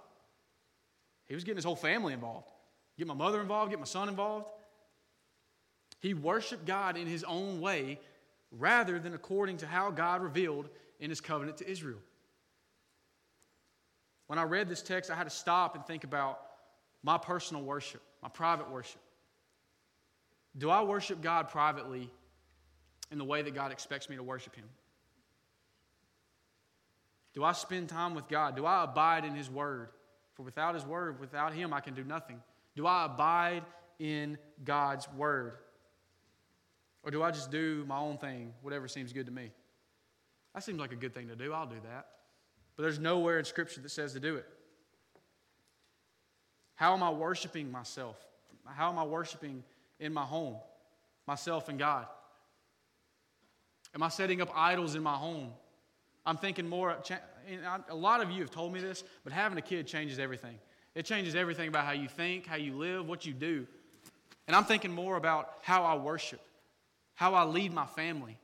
He 1.28 1.36
was 1.36 1.44
getting 1.44 1.58
his 1.58 1.66
whole 1.66 1.76
family 1.76 2.14
involved. 2.14 2.50
Get 2.98 3.08
my 3.08 3.14
mother 3.14 3.42
involved, 3.42 3.72
get 3.72 3.80
my 3.80 3.86
son 3.86 4.10
involved. 4.10 4.50
He 6.00 6.14
worshiped 6.14 6.66
God 6.66 6.98
in 6.98 7.08
his 7.08 7.24
own 7.24 7.62
way 7.62 8.00
rather 8.52 9.00
than 9.00 9.14
according 9.14 9.58
to 9.58 9.68
how 9.68 9.92
God 9.92 10.22
revealed 10.22 10.70
in 11.00 11.10
his 11.10 11.22
covenant 11.22 11.58
to 11.58 11.70
Israel. 11.70 12.00
When 14.28 14.40
I 14.40 14.44
read 14.44 14.70
this 14.70 14.82
text, 14.82 15.12
I 15.12 15.16
had 15.16 15.26
to 15.26 15.30
stop 15.30 15.76
and 15.76 15.86
think 15.86 16.04
about 16.04 16.40
my 17.04 17.18
personal 17.18 17.64
worship, 17.64 18.02
my 18.24 18.30
private 18.30 18.72
worship. 18.72 19.02
Do 20.58 20.70
I 20.70 20.84
worship 20.84 21.22
God 21.22 21.50
privately 21.50 22.10
in 23.12 23.18
the 23.18 23.26
way 23.26 23.42
that 23.42 23.54
God 23.54 23.72
expects 23.72 24.10
me 24.10 24.16
to 24.16 24.24
worship 24.24 24.56
Him? 24.56 24.66
Do 27.34 27.44
I 27.44 27.52
spend 27.52 27.90
time 27.90 28.16
with 28.16 28.28
God? 28.28 28.56
Do 28.56 28.66
I 28.66 28.84
abide 28.84 29.26
in 29.26 29.36
His 29.36 29.50
Word? 29.50 29.90
For 30.34 30.44
without 30.44 30.74
His 30.74 30.86
Word, 30.86 31.20
without 31.20 31.54
Him, 31.54 31.74
I 31.74 31.82
can 31.82 31.94
do 31.94 32.04
nothing. 32.04 32.42
Do 32.76 32.88
I 32.88 33.06
abide 33.06 33.64
in 34.00 34.38
God's 34.64 35.08
Word? 35.12 35.58
Or 37.04 37.12
do 37.12 37.22
I 37.22 37.32
just 37.32 37.52
do 37.52 37.86
my 37.88 38.00
own 38.00 38.18
thing, 38.18 38.54
whatever 38.62 38.88
seems 38.88 39.14
good 39.14 39.28
to 39.28 39.32
me? 39.32 39.52
That 40.54 40.64
seems 40.64 40.80
like 40.80 40.94
a 40.94 40.96
good 40.96 41.14
thing 41.14 41.28
to 41.28 41.36
do. 41.36 41.54
I'll 41.54 41.68
do 41.68 41.80
that. 41.84 42.08
But 42.76 42.84
there's 42.84 43.00
nowhere 43.00 43.40
in 43.40 43.46
Scripture 43.46 43.82
that 43.82 43.90
says 43.90 44.14
to 44.14 44.20
do 44.20 44.36
it. 44.36 44.46
How 46.76 46.94
am 46.94 47.04
I 47.04 47.10
worshiping 47.10 47.72
myself? 47.72 48.18
How 48.66 48.90
am 48.90 48.98
I 48.98 49.04
worshiping 49.04 49.64
in 50.00 50.14
my 50.14 50.24
home, 50.24 50.58
myself 51.26 51.70
and 51.70 51.80
God? 51.80 52.06
Am 53.94 54.04
I 54.04 54.10
setting 54.10 54.42
up 54.42 54.50
idols 54.54 54.96
in 54.96 55.04
my 55.04 55.16
home? 55.16 55.52
I'm 56.26 56.38
thinking 56.38 56.68
more, 56.68 56.98
a 57.90 57.96
lot 57.96 58.22
of 58.22 58.32
you 58.32 58.42
have 58.42 58.52
told 58.52 58.74
me 58.74 58.82
this, 58.82 59.04
but 59.24 59.32
having 59.32 59.58
a 59.58 59.62
kid 59.62 59.88
changes 59.88 60.20
everything. 60.20 60.58
It 60.96 61.06
changes 61.06 61.36
everything 61.36 61.70
about 61.70 61.86
how 61.86 61.92
you 61.92 62.08
think, 62.08 62.46
how 62.46 62.56
you 62.56 62.74
live, 62.76 63.08
what 63.08 63.26
you 63.26 63.34
do. 63.34 63.68
And 64.48 64.56
I'm 64.56 64.66
thinking 64.66 64.92
more 64.92 65.16
about 65.18 65.54
how 65.62 65.84
I 65.84 65.96
worship, 65.96 66.42
how 67.14 67.36
I 67.36 67.44
lead 67.44 67.74
my 67.74 67.86
family. 67.86 68.38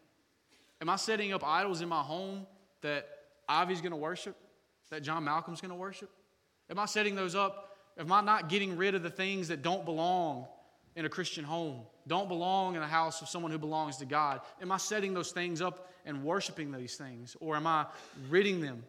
Am 0.79 0.89
I 0.89 0.95
setting 0.95 1.33
up 1.33 1.43
idols 1.45 1.81
in 1.81 1.89
my 1.89 2.01
home 2.01 2.45
that 2.81 3.07
Ivy's 3.59 3.81
going 3.81 3.91
to 3.91 3.97
worship, 3.97 4.35
that 4.89 5.01
John 5.01 5.23
Malcolm's 5.23 5.61
going 5.61 5.69
to 5.69 5.75
worship? 5.75 6.09
Am 6.69 6.79
I 6.79 6.85
setting 6.85 7.15
those 7.15 7.35
up? 7.35 7.75
Am 7.97 8.11
I 8.11 8.21
not 8.21 8.49
getting 8.49 8.77
rid 8.77 8.95
of 8.95 9.03
the 9.03 9.09
things 9.09 9.49
that 9.49 9.61
don't 9.61 9.85
belong 9.85 10.47
in 10.95 11.05
a 11.05 11.09
Christian 11.09 11.43
home, 11.43 11.81
don't 12.07 12.27
belong 12.27 12.75
in 12.75 12.81
a 12.81 12.87
house 12.87 13.21
of 13.21 13.29
someone 13.29 13.51
who 13.51 13.57
belongs 13.57 13.97
to 13.97 14.05
God? 14.05 14.41
Am 14.61 14.71
I 14.71 14.77
setting 14.77 15.13
those 15.13 15.31
things 15.31 15.61
up 15.61 15.89
and 16.05 16.23
worshiping 16.23 16.71
these 16.71 16.95
things? 16.95 17.35
Or 17.39 17.55
am 17.55 17.67
I 17.67 17.85
ridding 18.29 18.61
them 18.61 18.83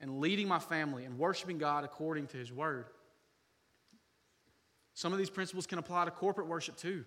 and 0.00 0.20
leading 0.20 0.48
my 0.48 0.58
family 0.58 1.04
and 1.04 1.18
worshiping 1.18 1.58
God 1.58 1.84
according 1.84 2.28
to 2.28 2.36
His 2.36 2.52
Word? 2.52 2.86
Some 4.94 5.12
of 5.12 5.18
these 5.18 5.30
principles 5.30 5.66
can 5.66 5.78
apply 5.78 6.06
to 6.06 6.10
corporate 6.10 6.46
worship 6.46 6.76
too. 6.76 7.04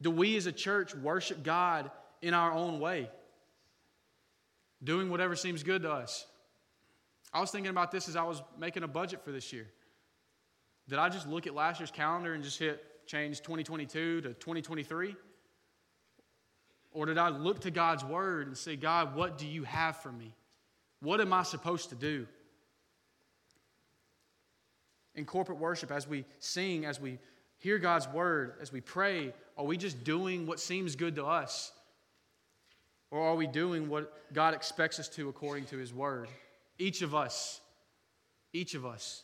Do 0.00 0.10
we 0.10 0.36
as 0.36 0.46
a 0.46 0.52
church 0.52 0.94
worship 0.94 1.42
God 1.44 1.90
in 2.20 2.34
our 2.34 2.52
own 2.52 2.80
way? 2.80 3.08
Doing 4.84 5.10
whatever 5.10 5.36
seems 5.36 5.62
good 5.62 5.82
to 5.82 5.90
us. 5.92 6.26
I 7.32 7.40
was 7.40 7.50
thinking 7.50 7.70
about 7.70 7.90
this 7.90 8.08
as 8.08 8.16
I 8.16 8.24
was 8.24 8.42
making 8.58 8.82
a 8.82 8.88
budget 8.88 9.24
for 9.24 9.32
this 9.32 9.52
year. 9.52 9.68
Did 10.88 10.98
I 10.98 11.08
just 11.08 11.28
look 11.28 11.46
at 11.46 11.54
last 11.54 11.80
year's 11.80 11.90
calendar 11.90 12.34
and 12.34 12.42
just 12.42 12.58
hit 12.58 12.84
change 13.06 13.40
2022 13.40 14.22
to 14.22 14.28
2023? 14.34 15.16
Or 16.92 17.06
did 17.06 17.16
I 17.16 17.30
look 17.30 17.60
to 17.60 17.70
God's 17.70 18.04
word 18.04 18.48
and 18.48 18.56
say, 18.56 18.76
God, 18.76 19.14
what 19.14 19.38
do 19.38 19.46
you 19.46 19.62
have 19.64 19.96
for 19.96 20.12
me? 20.12 20.34
What 21.00 21.20
am 21.20 21.32
I 21.32 21.42
supposed 21.42 21.88
to 21.88 21.94
do? 21.94 22.26
In 25.14 25.24
corporate 25.24 25.58
worship, 25.58 25.90
as 25.90 26.06
we 26.06 26.24
sing, 26.38 26.84
as 26.84 27.00
we 27.00 27.18
hear 27.58 27.78
God's 27.78 28.08
word, 28.08 28.54
as 28.60 28.72
we 28.72 28.80
pray, 28.80 29.32
are 29.56 29.64
we 29.64 29.76
just 29.76 30.04
doing 30.04 30.46
what 30.46 30.60
seems 30.60 30.96
good 30.96 31.16
to 31.16 31.24
us? 31.24 31.72
Or 33.12 33.20
are 33.20 33.34
we 33.34 33.46
doing 33.46 33.90
what 33.90 34.32
God 34.32 34.54
expects 34.54 34.98
us 34.98 35.08
to 35.10 35.28
according 35.28 35.66
to 35.66 35.76
his 35.76 35.92
word? 35.92 36.28
Each 36.78 37.02
of 37.02 37.14
us, 37.14 37.60
each 38.54 38.74
of 38.74 38.86
us. 38.86 39.22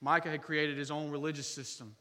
Micah 0.00 0.30
had 0.30 0.42
created 0.42 0.76
his 0.76 0.90
own 0.90 1.10
religious 1.10 1.46
system. 1.46 1.94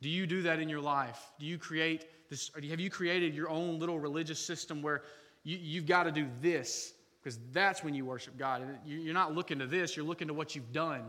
Do 0.00 0.08
you 0.08 0.26
do 0.26 0.42
that 0.42 0.58
in 0.58 0.70
your 0.70 0.80
life? 0.80 1.20
Do 1.38 1.44
you 1.44 1.58
create 1.58 2.06
this, 2.30 2.50
have 2.54 2.80
you 2.80 2.88
created 2.88 3.34
your 3.34 3.50
own 3.50 3.78
little 3.78 4.00
religious 4.00 4.38
system 4.38 4.80
where 4.80 5.02
you, 5.44 5.58
you've 5.58 5.86
got 5.86 6.04
to 6.04 6.10
do 6.10 6.26
this? 6.40 6.94
Because 7.22 7.38
that's 7.52 7.84
when 7.84 7.94
you 7.94 8.06
worship 8.06 8.38
God. 8.38 8.62
You're 8.86 9.12
not 9.12 9.34
looking 9.34 9.58
to 9.58 9.66
this, 9.66 9.94
you're 9.94 10.06
looking 10.06 10.28
to 10.28 10.34
what 10.34 10.56
you've 10.56 10.72
done, 10.72 11.02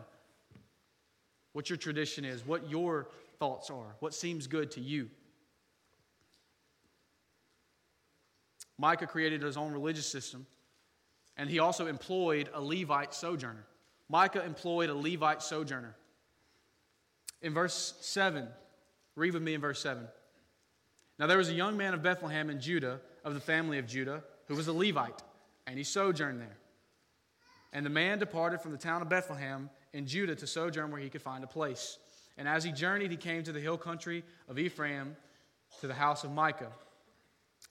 what 1.54 1.70
your 1.70 1.78
tradition 1.78 2.26
is, 2.26 2.46
what 2.46 2.70
your 2.70 3.08
thoughts 3.40 3.70
are, 3.70 3.96
what 4.02 4.14
seems 4.14 4.48
good 4.48 4.70
to 4.72 4.82
you. 4.82 5.10
Micah 8.82 9.06
created 9.06 9.44
his 9.44 9.58
own 9.58 9.72
religious 9.72 10.08
system, 10.08 10.48
and 11.38 11.48
he 11.48 11.60
also 11.60 11.86
employed 11.86 12.50
a 12.52 12.60
Levite 12.60 13.14
sojourner. 13.14 13.64
Micah 14.10 14.44
employed 14.44 14.90
a 14.90 14.96
Levite 14.96 15.44
sojourner. 15.44 15.96
In 17.44 17.54
verse 17.54 17.94
7, 18.02 18.48
read 19.16 19.36
with 19.36 19.44
me 19.44 19.54
in 19.54 19.62
verse 19.62 19.80
7. 19.84 20.08
Now 21.20 21.28
there 21.28 21.38
was 21.38 21.50
a 21.50 21.54
young 21.54 21.78
man 21.78 21.94
of 21.94 22.02
Bethlehem 22.02 22.50
in 22.50 22.60
Judah, 22.60 23.00
of 23.24 23.36
the 23.36 23.40
family 23.40 23.78
of 23.78 23.86
Judah, 23.86 24.24
who 24.48 24.56
was 24.56 24.68
a 24.68 24.74
Levite, 24.74 25.22
and 25.68 25.78
he 25.78 25.84
sojourned 25.84 26.42
there. 26.42 26.58
And 27.74 27.86
the 27.86 27.92
man 27.92 28.18
departed 28.18 28.62
from 28.62 28.72
the 28.72 28.80
town 28.80 29.04
of 29.04 29.10
Bethlehem 29.10 29.70
in 29.94 30.08
Judah 30.08 30.36
to 30.36 30.48
sojourn 30.48 30.90
where 30.90 31.00
he 31.00 31.10
could 31.10 31.22
find 31.22 31.44
a 31.44 31.48
place. 31.48 32.00
And 32.36 32.48
as 32.48 32.64
he 32.64 32.72
journeyed, 32.72 33.12
he 33.12 33.18
came 33.18 33.44
to 33.44 33.52
the 33.52 33.60
hill 33.60 33.78
country 33.78 34.24
of 34.50 34.58
Ephraim, 34.58 35.16
to 35.82 35.88
the 35.88 35.94
house 35.94 36.24
of 36.24 36.32
Micah. 36.32 36.72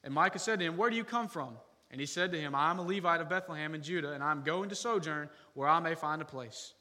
And 0.03 0.15
Micah 0.15 0.39
said 0.39 0.59
to 0.61 0.65
him, 0.65 0.77
Where 0.77 0.91
do 0.91 0.97
you 0.97 1.05
come 1.05 1.29
from? 1.29 1.57
And 1.91 2.01
he 2.01 2.07
said 2.07 2.33
to 2.33 2.41
him, 2.41 2.55
I 2.55 2.71
am 2.71 2.79
a 2.79 2.83
Levite 2.83 3.21
of 3.21 3.29
Bethlehem 3.29 3.75
in 3.75 3.83
Judah, 3.83 4.13
and 4.13 4.23
I 4.23 4.31
am 4.31 4.43
going 4.43 4.69
to 4.69 4.75
sojourn 4.75 5.29
where 5.55 5.69
I 5.69 5.81
may 5.81 5.95
find 5.95 6.23
a 6.23 6.25
place. 6.25 6.75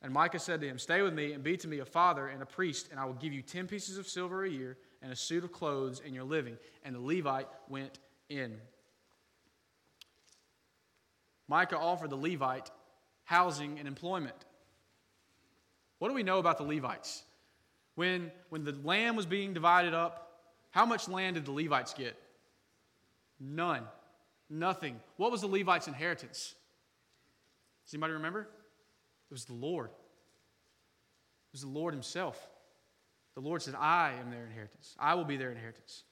And 0.00 0.12
Micah 0.12 0.38
said 0.38 0.60
to 0.60 0.66
him, 0.66 0.78
Stay 0.78 1.02
with 1.02 1.12
me 1.12 1.32
and 1.32 1.42
be 1.42 1.56
to 1.56 1.68
me 1.68 1.80
a 1.80 1.84
father 1.84 2.28
and 2.28 2.42
a 2.42 2.46
priest, 2.46 2.88
and 2.90 2.98
I 2.98 3.04
will 3.04 3.14
give 3.14 3.32
you 3.32 3.42
ten 3.42 3.66
pieces 3.66 3.98
of 3.98 4.08
silver 4.08 4.44
a 4.44 4.50
year 4.50 4.78
and 5.02 5.12
a 5.12 5.16
suit 5.16 5.44
of 5.44 5.52
clothes 5.52 6.00
and 6.04 6.14
your 6.14 6.24
living. 6.24 6.56
And 6.84 6.94
the 6.94 7.00
Levite 7.00 7.48
went 7.68 7.98
in. 8.28 8.56
Micah 11.48 11.78
offered 11.78 12.10
the 12.10 12.16
Levite 12.16 12.70
housing 13.24 13.78
and 13.78 13.88
employment. 13.88 14.36
What 15.98 16.08
do 16.08 16.14
we 16.14 16.22
know 16.22 16.38
about 16.38 16.58
the 16.58 16.64
Levites? 16.64 17.24
When, 17.96 18.30
when 18.50 18.64
the 18.64 18.76
land 18.84 19.16
was 19.16 19.26
being 19.26 19.52
divided 19.52 19.92
up, 19.92 20.27
how 20.78 20.86
much 20.86 21.08
land 21.08 21.34
did 21.34 21.44
the 21.44 21.50
Levites 21.50 21.92
get? 21.92 22.16
None. 23.40 23.82
Nothing. 24.48 25.00
What 25.16 25.32
was 25.32 25.40
the 25.40 25.48
Levites' 25.48 25.88
inheritance? 25.88 26.54
Does 27.84 27.94
anybody 27.94 28.12
remember? 28.12 28.42
It 28.42 29.32
was 29.32 29.44
the 29.44 29.54
Lord. 29.54 29.88
It 29.88 31.50
was 31.50 31.62
the 31.62 31.66
Lord 31.66 31.94
Himself. 31.94 32.48
The 33.34 33.40
Lord 33.40 33.60
said, 33.60 33.74
I 33.74 34.12
am 34.20 34.30
their 34.30 34.46
inheritance. 34.46 34.94
I 35.00 35.16
will 35.16 35.24
be 35.24 35.36
their 35.36 35.50
inheritance. 35.50 36.04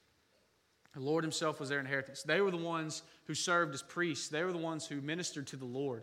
The 0.95 1.01
Lord 1.01 1.23
Himself 1.23 1.61
was 1.61 1.69
their 1.69 1.79
inheritance. 1.79 2.25
They 2.25 2.41
were 2.41 2.51
the 2.51 2.57
ones 2.57 3.03
who 3.27 3.35
served 3.35 3.73
as 3.73 3.83
priests, 3.83 4.27
they 4.31 4.43
were 4.43 4.51
the 4.51 4.59
ones 4.59 4.85
who 4.85 5.01
ministered 5.01 5.47
to 5.47 5.57
the 5.57 5.65
Lord. 5.65 6.03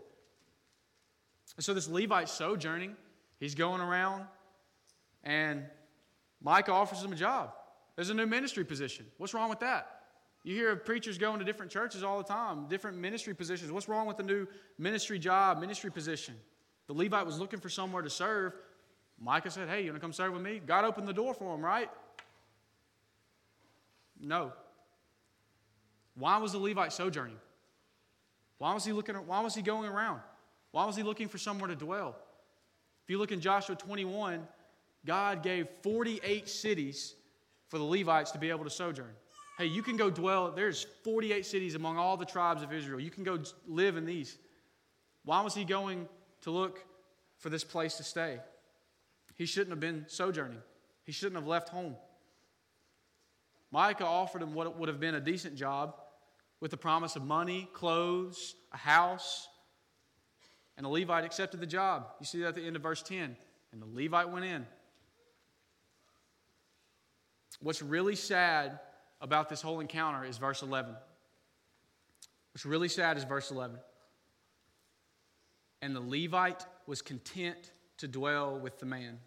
And 1.57 1.65
so 1.65 1.73
this 1.73 1.89
Levite 1.89 2.29
sojourning, 2.29 2.95
he's 3.41 3.55
going 3.55 3.81
around, 3.81 4.23
and 5.21 5.65
Micah 6.41 6.71
offers 6.71 7.03
him 7.03 7.11
a 7.11 7.17
job. 7.17 7.51
There's 7.95 8.09
a 8.09 8.13
new 8.13 8.25
ministry 8.25 8.63
position. 8.63 9.05
What's 9.17 9.33
wrong 9.33 9.49
with 9.49 9.59
that? 9.59 9.99
You 10.43 10.55
hear 10.55 10.71
of 10.71 10.83
preachers 10.83 11.17
going 11.17 11.39
to 11.39 11.45
different 11.45 11.71
churches 11.71 12.03
all 12.03 12.17
the 12.17 12.23
time, 12.23 12.67
different 12.67 12.97
ministry 12.97 13.33
positions. 13.33 13.71
What's 13.71 13.87
wrong 13.87 14.07
with 14.07 14.17
the 14.17 14.23
new 14.23 14.45
ministry 14.77 15.17
job, 15.17 15.59
ministry 15.59 15.89
position? 15.89 16.35
The 16.87 16.93
Levite 16.93 17.25
was 17.25 17.39
looking 17.39 17.59
for 17.59 17.69
somewhere 17.69 18.01
to 18.01 18.09
serve. 18.09 18.53
Micah 19.19 19.51
said, 19.51 19.69
Hey, 19.69 19.83
you 19.83 19.91
want 19.91 19.97
to 19.97 20.01
come 20.01 20.11
serve 20.11 20.33
with 20.33 20.41
me? 20.41 20.61
God 20.65 20.83
opened 20.83 21.07
the 21.07 21.13
door 21.13 21.33
for 21.33 21.55
him, 21.55 21.63
right? 21.63 21.89
No. 24.19 24.51
Why 26.15 26.37
was 26.37 26.51
the 26.51 26.57
Levite 26.57 26.91
sojourning? 26.91 27.37
Why 28.57 28.73
was 28.73 28.85
he 28.85 28.91
looking 28.91 29.15
why 29.15 29.41
was 29.41 29.55
he 29.55 29.61
going 29.61 29.89
around? 29.89 30.21
Why 30.71 30.85
was 30.85 30.95
he 30.95 31.03
looking 31.03 31.27
for 31.27 31.37
somewhere 31.37 31.69
to 31.69 31.75
dwell? 31.75 32.15
If 33.03 33.09
you 33.09 33.17
look 33.17 33.31
in 33.31 33.39
Joshua 33.41 33.75
21, 33.75 34.47
God 35.05 35.43
gave 35.43 35.67
48 35.83 36.47
cities 36.47 37.15
for 37.73 37.79
the 37.79 37.83
Levites 37.83 38.29
to 38.29 38.37
be 38.37 38.51
able 38.51 38.63
to 38.63 38.69
sojourn. 38.69 39.09
Hey, 39.57 39.65
you 39.65 39.81
can 39.81 39.97
go 39.97 40.11
dwell, 40.11 40.51
there's 40.51 40.85
48 41.03 41.43
cities 41.43 41.73
among 41.73 41.97
all 41.97 42.17
the 42.17 42.25
tribes 42.25 42.61
of 42.61 42.71
Israel. 42.71 42.99
You 42.99 43.09
can 43.09 43.23
go 43.23 43.39
live 43.67 43.97
in 43.97 44.05
these. 44.05 44.37
Why 45.25 45.41
was 45.41 45.55
he 45.55 45.63
going 45.63 46.07
to 46.41 46.51
look 46.51 46.85
for 47.39 47.49
this 47.49 47.63
place 47.63 47.97
to 47.97 48.03
stay? 48.03 48.37
He 49.33 49.47
shouldn't 49.47 49.71
have 49.71 49.79
been 49.79 50.05
sojourning, 50.07 50.59
he 51.03 51.11
shouldn't 51.11 51.35
have 51.35 51.47
left 51.47 51.69
home. 51.69 51.95
Micah 53.71 54.05
offered 54.05 54.43
him 54.43 54.53
what 54.53 54.77
would 54.77 54.87
have 54.87 54.99
been 54.99 55.15
a 55.15 55.19
decent 55.19 55.55
job 55.55 55.95
with 56.59 56.69
the 56.69 56.77
promise 56.77 57.15
of 57.15 57.23
money, 57.23 57.67
clothes, 57.73 58.53
a 58.71 58.77
house. 58.77 59.47
And 60.77 60.85
the 60.85 60.89
Levite 60.89 61.25
accepted 61.25 61.59
the 61.59 61.65
job. 61.65 62.05
You 62.19 62.27
see 62.27 62.41
that 62.41 62.49
at 62.49 62.55
the 62.55 62.67
end 62.67 62.75
of 62.75 62.83
verse 62.83 63.01
10. 63.01 63.35
And 63.71 63.81
the 63.81 63.87
Levite 63.87 64.29
went 64.29 64.45
in. 64.45 64.67
What's 67.63 67.81
really 67.81 68.15
sad 68.17 68.79
about 69.21 69.47
this 69.47 69.61
whole 69.61 69.79
encounter 69.79 70.25
is 70.25 70.37
verse 70.37 70.61
11. 70.61 70.93
What's 72.51 72.65
really 72.65 72.89
sad 72.89 73.15
is 73.15 73.23
verse 73.23 73.51
11. 73.51 73.77
And 75.81 75.95
the 75.95 76.01
Levite 76.01 76.65
was 76.87 77.01
content 77.01 77.71
to 77.97 78.07
dwell 78.09 78.59
with 78.59 78.79
the 78.79 78.85
man. 78.85 79.17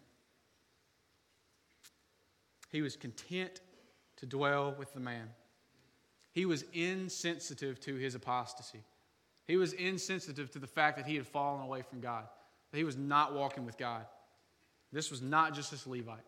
He 2.71 2.83
was 2.83 2.95
content 2.95 3.59
to 4.17 4.27
dwell 4.27 4.75
with 4.77 4.93
the 4.93 4.99
man. 4.99 5.29
He 6.31 6.45
was 6.45 6.63
insensitive 6.73 7.79
to 7.81 7.95
his 7.95 8.13
apostasy. 8.13 8.83
He 9.47 9.57
was 9.57 9.73
insensitive 9.73 10.51
to 10.51 10.59
the 10.59 10.67
fact 10.67 10.97
that 10.97 11.07
he 11.07 11.15
had 11.15 11.25
fallen 11.25 11.63
away 11.63 11.81
from 11.81 12.01
God, 12.01 12.25
that 12.71 12.77
he 12.77 12.83
was 12.83 12.97
not 12.97 13.33
walking 13.33 13.65
with 13.65 13.79
God. 13.79 14.05
This 14.91 15.09
was 15.09 15.23
not 15.23 15.55
just 15.55 15.71
this 15.71 15.87
Levite. 15.87 16.19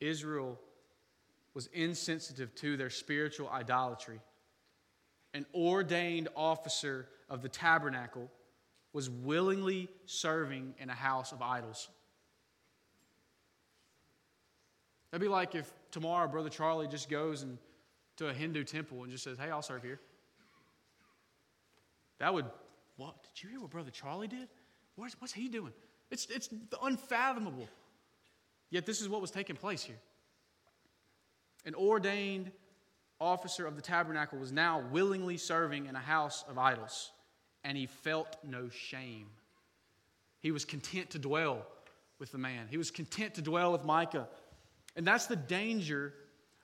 Israel 0.00 0.58
was 1.54 1.68
insensitive 1.72 2.54
to 2.56 2.76
their 2.76 2.90
spiritual 2.90 3.48
idolatry. 3.48 4.20
An 5.34 5.46
ordained 5.54 6.28
officer 6.34 7.08
of 7.28 7.42
the 7.42 7.48
tabernacle 7.48 8.30
was 8.92 9.08
willingly 9.08 9.88
serving 10.06 10.74
in 10.78 10.90
a 10.90 10.94
house 10.94 11.32
of 11.32 11.42
idols. 11.42 11.88
That'd 15.10 15.22
be 15.22 15.28
like 15.28 15.54
if 15.54 15.70
tomorrow 15.90 16.28
Brother 16.28 16.48
Charlie 16.48 16.88
just 16.88 17.08
goes 17.08 17.42
and 17.42 17.58
to 18.16 18.28
a 18.28 18.32
Hindu 18.32 18.64
temple 18.64 19.02
and 19.02 19.10
just 19.10 19.24
says, 19.24 19.38
Hey, 19.38 19.50
I'll 19.50 19.62
serve 19.62 19.82
here. 19.82 20.00
That 22.18 22.34
would, 22.34 22.44
what? 22.96 23.14
Did 23.22 23.42
you 23.42 23.50
hear 23.50 23.60
what 23.60 23.70
Brother 23.70 23.90
Charlie 23.90 24.28
did? 24.28 24.48
What's, 24.96 25.16
what's 25.20 25.32
he 25.32 25.48
doing? 25.48 25.72
It's, 26.10 26.26
it's 26.26 26.50
unfathomable. 26.82 27.66
Yet 28.70 28.86
this 28.86 29.00
is 29.00 29.08
what 29.08 29.20
was 29.20 29.30
taking 29.30 29.56
place 29.56 29.82
here 29.82 29.98
an 31.66 31.74
ordained 31.74 32.50
officer 33.20 33.66
of 33.66 33.76
the 33.76 33.82
tabernacle, 33.82 34.38
was 34.38 34.52
now 34.52 34.82
willingly 34.90 35.36
serving 35.36 35.86
in 35.86 35.94
a 35.94 36.00
house 36.00 36.42
of 36.48 36.58
idols, 36.58 37.12
and 37.64 37.76
he 37.76 37.86
felt 37.86 38.38
no 38.42 38.70
shame. 38.70 39.26
He 40.40 40.52
was 40.52 40.64
content 40.64 41.10
to 41.10 41.18
dwell 41.18 41.66
with 42.18 42.32
the 42.32 42.38
man, 42.38 42.66
he 42.70 42.78
was 42.78 42.90
content 42.90 43.34
to 43.34 43.42
dwell 43.42 43.72
with 43.72 43.84
Micah. 43.84 44.28
And 44.96 45.06
that's 45.06 45.26
the 45.26 45.36
danger 45.36 46.12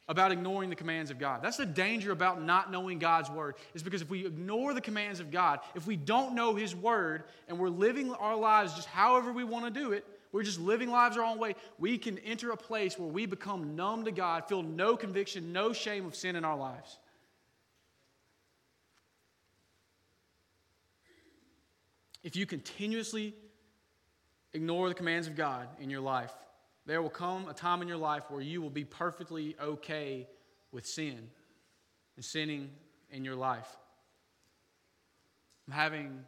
about 0.09 0.33
ignoring 0.33 0.71
the 0.71 0.77
commands 0.77 1.11
of 1.11 1.19
God. 1.19 1.43
That's 1.43 1.57
the 1.57 1.67
danger 1.67 2.13
about 2.13 2.43
not 2.43 2.71
knowing 2.71 2.99
God's 2.99 3.31
word, 3.31 3.55
is 3.75 3.83
because 3.83 4.03
if 4.03 4.11
we 4.11 4.27
ignore 4.27 4.75
the 4.75 4.81
commands 4.81 5.21
of 5.21 5.31
God, 5.31 5.61
if 5.75 5.87
we 5.87 5.97
don't 5.97 6.35
know 6.35 6.55
His 6.55 6.75
word, 6.75 7.25
and 7.49 7.59
we're 7.59 7.69
living 7.69 8.13
our 8.15 8.37
lives 8.37 8.75
just 8.75 8.89
however 8.89 9.33
we 9.33 9.45
want 9.45 9.65
to 9.65 9.71
do 9.71 9.93
it, 9.93 10.05
we're 10.37 10.43
just 10.43 10.61
living 10.61 10.91
lives 10.91 11.17
our 11.17 11.25
own 11.25 11.39
way, 11.39 11.55
we 11.79 11.97
can 11.97 12.19
enter 12.19 12.51
a 12.51 12.59
place 12.59 12.99
where 12.99 13.09
we 13.09 13.25
become 13.25 13.75
numb 13.75 14.05
to 14.05 14.13
God, 14.13 14.47
feel 14.47 14.63
no 14.63 14.95
conviction, 14.95 15.51
no 15.51 15.73
shame 15.73 16.05
of 16.05 16.15
sin 16.15 16.37
in 16.37 16.45
our 16.45 16.59
lives. 16.59 16.99
If 22.23 22.37
you 22.37 22.45
continuously 22.45 23.33
ignore 24.53 24.91
the 24.91 24.95
commands 24.95 25.27
of 25.27 25.37
God 25.37 25.69
in 25.81 25.89
your 25.89 26.03
life, 26.03 26.35
there 26.85 27.01
will 27.01 27.09
come 27.09 27.49
a 27.49 27.55
time 27.55 27.81
in 27.81 27.89
your 27.89 27.97
life 27.97 28.25
where 28.29 28.43
you 28.43 28.61
will 28.61 28.69
be 28.69 28.85
perfectly 28.85 29.57
okay 29.59 30.29
with 30.71 30.85
sin 30.87 31.31
and 32.17 32.23
sinning 32.23 32.69
in 33.11 33.25
your 33.25 33.37
life. 33.37 33.75
I'm 35.67 35.73
having 35.73 36.25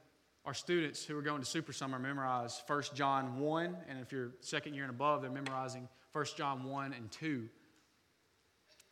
our 0.49 0.55
students 0.55 1.05
who 1.05 1.15
are 1.15 1.21
going 1.21 1.41
to 1.41 1.47
Super 1.47 1.75
Summer 1.75 1.99
memorize 1.99 2.63
1 2.67 2.83
John 2.95 3.39
1, 3.39 3.77
and 3.87 4.01
if 4.01 4.11
you're 4.11 4.31
second 4.41 4.73
year 4.73 4.85
and 4.85 4.91
above, 4.91 5.21
they're 5.21 5.31
memorizing 5.31 5.87
1 6.13 6.25
John 6.39 6.65
1 6.65 6.95
and 6.95 7.11
2. 7.11 7.47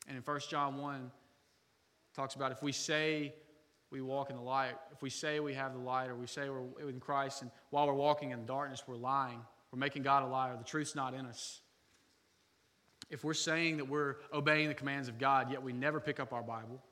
And 0.07 0.19
in 0.19 0.23
1 0.23 0.41
John 0.51 0.77
1, 0.77 1.11
talks 2.15 2.35
about 2.35 2.53
if 2.53 2.63
we 2.63 2.73
say 2.73 3.33
we 3.91 4.03
walk 4.03 4.29
in 4.29 4.37
the 4.37 4.43
light, 4.43 4.75
if 4.93 5.01
we 5.01 5.09
say 5.09 5.41
we 5.41 5.55
have 5.55 5.73
the 5.73 5.79
light, 5.79 6.11
or 6.11 6.15
we 6.15 6.27
say 6.27 6.51
we're 6.51 6.91
in 6.91 7.01
Christ, 7.01 7.41
and 7.41 7.51
while 7.71 7.87
we're 7.87 7.95
walking 7.95 8.33
in 8.33 8.45
darkness, 8.45 8.83
we're 8.87 8.97
lying, 8.97 9.41
we're 9.73 9.79
making 9.79 10.03
God 10.03 10.25
a 10.25 10.27
liar, 10.27 10.59
the 10.59 10.63
truth's 10.63 10.95
not 10.95 11.15
in 11.15 11.25
us. 11.25 11.63
If 13.09 13.25
we're 13.25 13.33
saying 13.33 13.79
that 13.79 13.89
we're 13.89 14.17
obeying 14.31 14.69
the 14.69 14.75
commands 14.75 15.09
of 15.09 15.19
God, 15.19 15.51
yet 15.51 15.63
we 15.63 15.73
never 15.73 16.01
pick 16.01 16.21
up 16.21 16.35
our 16.35 16.43
Bible, 16.43 16.83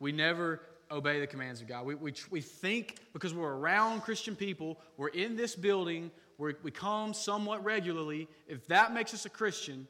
we 0.00 0.10
never 0.10 0.62
obey 0.90 1.20
the 1.20 1.26
commands 1.26 1.60
of 1.60 1.68
God. 1.68 1.84
We, 1.84 1.94
we, 1.94 2.14
we 2.30 2.40
think 2.40 2.96
because 3.12 3.34
we're 3.34 3.54
around 3.54 4.02
Christian 4.02 4.34
people, 4.34 4.78
we're 4.96 5.08
in 5.08 5.36
this 5.36 5.54
building, 5.54 6.10
we 6.38 6.54
we 6.62 6.70
come 6.70 7.12
somewhat 7.14 7.64
regularly. 7.64 8.28
If 8.46 8.66
that 8.68 8.94
makes 8.94 9.12
us 9.12 9.26
a 9.26 9.30
Christian, 9.30 9.86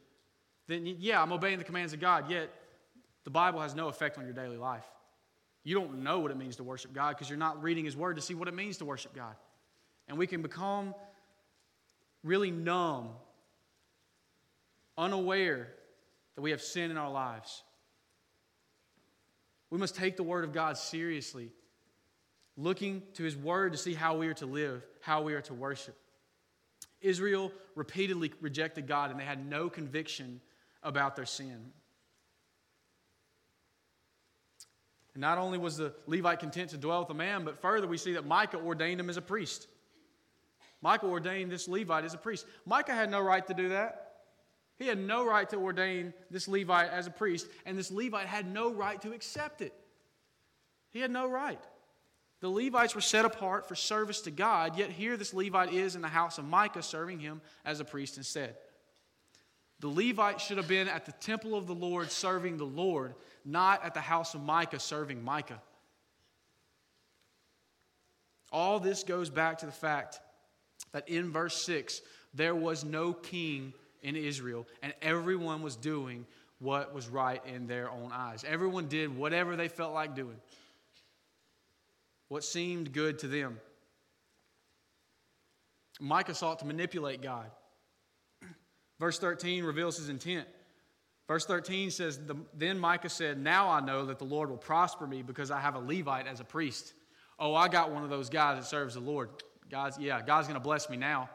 then 0.66 0.86
yeah, 0.86 1.22
I'm 1.22 1.32
obeying 1.32 1.58
the 1.58 1.64
commands 1.64 1.92
of 1.92 2.00
God, 2.00 2.30
yet 2.30 2.50
the 3.24 3.30
Bible 3.30 3.60
has 3.60 3.74
no 3.74 3.88
effect 3.88 4.18
on 4.18 4.24
your 4.24 4.32
daily 4.32 4.56
life. 4.56 4.86
You 5.64 5.74
don't 5.74 6.02
know 6.02 6.20
what 6.20 6.30
it 6.30 6.36
means 6.36 6.56
to 6.56 6.64
worship 6.64 6.94
God 6.94 7.10
because 7.10 7.28
you're 7.28 7.38
not 7.38 7.62
reading 7.62 7.84
His 7.84 7.96
Word 7.96 8.16
to 8.16 8.22
see 8.22 8.34
what 8.34 8.48
it 8.48 8.54
means 8.54 8.78
to 8.78 8.84
worship 8.84 9.14
God. 9.14 9.34
And 10.08 10.16
we 10.16 10.26
can 10.26 10.40
become 10.40 10.94
really 12.24 12.50
numb, 12.50 13.10
unaware 14.96 15.68
that 16.34 16.42
we 16.42 16.52
have 16.52 16.62
sin 16.62 16.90
in 16.90 16.96
our 16.96 17.10
lives. 17.10 17.62
We 19.70 19.78
must 19.78 19.94
take 19.94 20.16
the 20.16 20.22
Word 20.22 20.44
of 20.44 20.52
God 20.52 20.76
seriously, 20.78 21.50
looking 22.56 23.02
to 23.14 23.22
His 23.22 23.36
Word 23.36 23.72
to 23.72 23.78
see 23.78 23.94
how 23.94 24.16
we 24.16 24.28
are 24.28 24.34
to 24.34 24.46
live, 24.46 24.82
how 25.00 25.22
we 25.22 25.34
are 25.34 25.42
to 25.42 25.54
worship. 25.54 25.96
Israel 27.00 27.52
repeatedly 27.74 28.32
rejected 28.40 28.86
God 28.86 29.10
and 29.10 29.20
they 29.20 29.24
had 29.24 29.46
no 29.46 29.70
conviction 29.70 30.40
about 30.82 31.16
their 31.16 31.26
sin. 31.26 31.72
And 35.14 35.20
not 35.20 35.38
only 35.38 35.58
was 35.58 35.76
the 35.76 35.94
Levite 36.06 36.40
content 36.40 36.70
to 36.70 36.76
dwell 36.76 37.00
with 37.00 37.10
a 37.10 37.14
man, 37.14 37.44
but 37.44 37.60
further 37.60 37.86
we 37.86 37.98
see 37.98 38.12
that 38.14 38.26
Micah 38.26 38.58
ordained 38.58 39.00
him 39.00 39.10
as 39.10 39.16
a 39.16 39.22
priest. 39.22 39.68
Micah 40.80 41.06
ordained 41.06 41.50
this 41.50 41.66
Levite 41.68 42.04
as 42.04 42.14
a 42.14 42.18
priest. 42.18 42.46
Micah 42.66 42.94
had 42.94 43.10
no 43.10 43.20
right 43.20 43.44
to 43.46 43.54
do 43.54 43.70
that. 43.70 44.07
He 44.78 44.86
had 44.86 44.98
no 44.98 45.26
right 45.26 45.48
to 45.50 45.56
ordain 45.56 46.14
this 46.30 46.46
Levite 46.46 46.90
as 46.90 47.06
a 47.06 47.10
priest, 47.10 47.48
and 47.66 47.76
this 47.76 47.90
Levite 47.90 48.26
had 48.26 48.46
no 48.46 48.72
right 48.72 49.00
to 49.02 49.12
accept 49.12 49.60
it. 49.60 49.74
He 50.90 51.00
had 51.00 51.10
no 51.10 51.28
right. 51.28 51.60
The 52.40 52.48
Levites 52.48 52.94
were 52.94 53.00
set 53.00 53.24
apart 53.24 53.66
for 53.66 53.74
service 53.74 54.20
to 54.22 54.30
God, 54.30 54.78
yet 54.78 54.90
here 54.90 55.16
this 55.16 55.34
Levite 55.34 55.72
is 55.72 55.96
in 55.96 56.02
the 56.02 56.08
house 56.08 56.38
of 56.38 56.44
Micah 56.44 56.82
serving 56.84 57.18
him 57.18 57.40
as 57.64 57.80
a 57.80 57.84
priest 57.84 58.16
instead. 58.16 58.54
The 59.80 59.88
Levite 59.88 60.40
should 60.40 60.56
have 60.56 60.68
been 60.68 60.88
at 60.88 61.06
the 61.06 61.12
temple 61.12 61.56
of 61.56 61.66
the 61.66 61.74
Lord 61.74 62.10
serving 62.12 62.56
the 62.56 62.64
Lord, 62.64 63.14
not 63.44 63.84
at 63.84 63.94
the 63.94 64.00
house 64.00 64.34
of 64.34 64.42
Micah 64.42 64.78
serving 64.78 65.22
Micah. 65.22 65.60
All 68.52 68.78
this 68.78 69.02
goes 69.02 69.28
back 69.28 69.58
to 69.58 69.66
the 69.66 69.72
fact 69.72 70.20
that 70.92 71.08
in 71.08 71.32
verse 71.32 71.60
6, 71.62 72.00
there 72.32 72.54
was 72.54 72.84
no 72.84 73.12
king 73.12 73.72
in 74.02 74.16
Israel, 74.16 74.66
and 74.82 74.94
everyone 75.02 75.62
was 75.62 75.76
doing 75.76 76.26
what 76.58 76.94
was 76.94 77.08
right 77.08 77.44
in 77.46 77.66
their 77.66 77.90
own 77.90 78.10
eyes. 78.12 78.44
Everyone 78.46 78.88
did 78.88 79.16
whatever 79.16 79.56
they 79.56 79.68
felt 79.68 79.94
like 79.94 80.14
doing, 80.14 80.36
what 82.28 82.44
seemed 82.44 82.92
good 82.92 83.18
to 83.20 83.28
them. 83.28 83.60
Micah 86.00 86.34
sought 86.34 86.58
to 86.60 86.64
manipulate 86.64 87.22
God. 87.22 87.50
Verse 89.00 89.18
13 89.18 89.64
reveals 89.64 89.96
his 89.96 90.08
intent. 90.08 90.46
Verse 91.26 91.44
13 91.44 91.90
says, 91.90 92.18
Then 92.54 92.78
Micah 92.78 93.08
said, 93.08 93.38
Now 93.38 93.68
I 93.68 93.80
know 93.80 94.06
that 94.06 94.18
the 94.18 94.24
Lord 94.24 94.48
will 94.48 94.56
prosper 94.56 95.06
me 95.06 95.22
because 95.22 95.50
I 95.50 95.60
have 95.60 95.74
a 95.74 95.78
Levite 95.78 96.26
as 96.26 96.40
a 96.40 96.44
priest. 96.44 96.94
Oh, 97.38 97.54
I 97.54 97.68
got 97.68 97.92
one 97.92 98.02
of 98.02 98.10
those 98.10 98.30
guys 98.30 98.58
that 98.58 98.64
serves 98.64 98.94
the 98.94 99.00
Lord. 99.00 99.30
God's, 99.70 99.98
yeah, 99.98 100.22
God's 100.22 100.48
going 100.48 100.58
to 100.58 100.64
bless 100.64 100.88
me 100.88 100.96
now. 100.96 101.28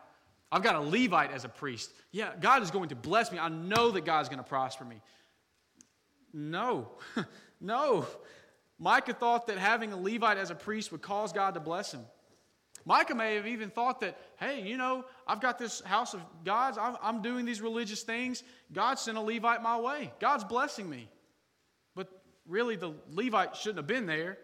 I've 0.54 0.62
got 0.62 0.76
a 0.76 0.80
Levite 0.82 1.32
as 1.32 1.45
a 1.45 1.49
priest. 1.49 1.91
Yeah, 2.12 2.30
God 2.39 2.62
is 2.62 2.70
going 2.70 2.89
to 2.89 2.95
bless 2.95 3.32
me. 3.32 3.39
I 3.39 3.49
know 3.49 3.89
that 3.89 4.06
God's 4.06 4.30
going 4.30 4.38
to 4.38 4.47
prosper 4.47 4.86
me. 4.86 5.01
No, 6.32 6.91
no. 7.60 8.06
Micah 8.78 9.16
thought 9.16 9.47
that 9.47 9.58
having 9.58 9.93
a 9.93 9.97
Levite 9.97 10.38
as 10.38 10.51
a 10.51 10.56
priest 10.56 10.91
would 10.91 11.01
cause 11.01 11.34
God 11.34 11.56
to 11.56 11.60
bless 11.60 11.91
him. 11.91 12.01
Micah 12.86 13.16
may 13.16 13.34
have 13.34 13.47
even 13.47 13.72
thought 13.72 14.01
that, 14.01 14.20
hey, 14.38 14.62
you 14.62 14.78
know, 14.78 15.06
I've 15.26 15.41
got 15.41 15.58
this 15.58 15.82
house 15.82 16.14
of 16.14 16.22
God's, 16.43 16.78
I'm, 16.78 16.97
I'm 17.01 17.24
doing 17.24 17.45
these 17.45 17.60
religious 17.60 18.04
things. 18.04 18.43
God 18.72 18.99
sent 18.99 19.18
a 19.18 19.22
Levite 19.22 19.64
my 19.64 19.80
way. 19.80 20.14
God's 20.20 20.43
blessing 20.43 20.88
me. 20.88 21.10
But 21.95 22.10
really, 22.45 22.76
the 22.76 22.93
Levite 23.10 23.56
shouldn't 23.56 23.78
have 23.78 23.88
been 23.88 24.06
there. 24.06 24.38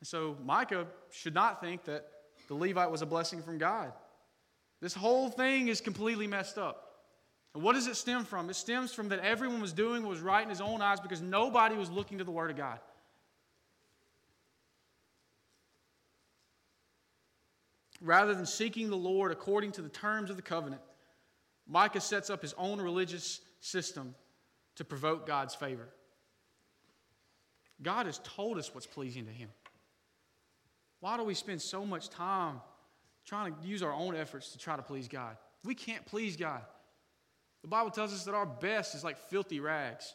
And 0.00 0.08
so 0.08 0.36
Micah 0.44 0.88
should 1.12 1.34
not 1.34 1.60
think 1.60 1.84
that 1.84 2.04
the 2.48 2.54
Levite 2.54 2.90
was 2.90 3.02
a 3.02 3.06
blessing 3.06 3.42
from 3.42 3.58
God. 3.58 3.92
This 4.80 4.94
whole 4.94 5.28
thing 5.30 5.68
is 5.68 5.80
completely 5.80 6.26
messed 6.26 6.58
up. 6.58 6.82
And 7.54 7.62
what 7.62 7.74
does 7.74 7.86
it 7.86 7.96
stem 7.96 8.24
from? 8.24 8.50
It 8.50 8.56
stems 8.56 8.92
from 8.92 9.08
that 9.08 9.20
everyone 9.20 9.60
was 9.60 9.72
doing 9.72 10.02
what 10.02 10.10
was 10.10 10.20
right 10.20 10.42
in 10.42 10.50
his 10.50 10.60
own 10.60 10.82
eyes 10.82 11.00
because 11.00 11.22
nobody 11.22 11.76
was 11.76 11.90
looking 11.90 12.18
to 12.18 12.24
the 12.24 12.30
Word 12.30 12.50
of 12.50 12.56
God. 12.56 12.78
Rather 18.02 18.34
than 18.34 18.44
seeking 18.44 18.90
the 18.90 18.96
Lord 18.96 19.32
according 19.32 19.72
to 19.72 19.82
the 19.82 19.88
terms 19.88 20.28
of 20.28 20.36
the 20.36 20.42
covenant, 20.42 20.82
Micah 21.66 22.00
sets 22.00 22.28
up 22.28 22.42
his 22.42 22.54
own 22.58 22.78
religious 22.80 23.40
system 23.60 24.14
to 24.76 24.84
provoke 24.84 25.26
God's 25.26 25.54
favor. 25.54 25.88
God 27.82 28.06
has 28.06 28.20
told 28.22 28.58
us 28.58 28.74
what's 28.74 28.86
pleasing 28.86 29.26
to 29.26 29.32
Him. 29.32 29.48
Why 31.00 31.16
do 31.16 31.24
we 31.24 31.34
spend 31.34 31.60
so 31.60 31.84
much 31.84 32.08
time 32.08 32.60
trying 33.26 33.54
to 33.54 33.66
use 33.66 33.82
our 33.82 33.92
own 33.92 34.16
efforts 34.16 34.52
to 34.52 34.58
try 34.58 34.76
to 34.76 34.82
please 34.82 35.08
God. 35.08 35.36
We 35.64 35.74
can't 35.74 36.04
please 36.06 36.36
God. 36.36 36.62
The 37.62 37.68
Bible 37.68 37.90
tells 37.90 38.14
us 38.14 38.24
that 38.24 38.34
our 38.34 38.46
best 38.46 38.94
is 38.94 39.02
like 39.02 39.18
filthy 39.18 39.60
rags. 39.60 40.14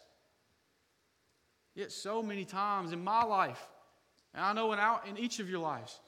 Yet, 1.76 1.91
so 1.91 2.24
many 2.24 2.45
times 2.45 2.91
in 2.91 3.03
my 3.03 3.24
life, 3.24 3.62
and 4.34 4.43
I 4.43 4.53
know 4.53 4.72
in, 4.74 4.80
our, 4.80 5.01
in 5.07 5.18
each 5.18 5.39
of 5.39 5.49
your 5.49 5.59
lives, 5.59 5.99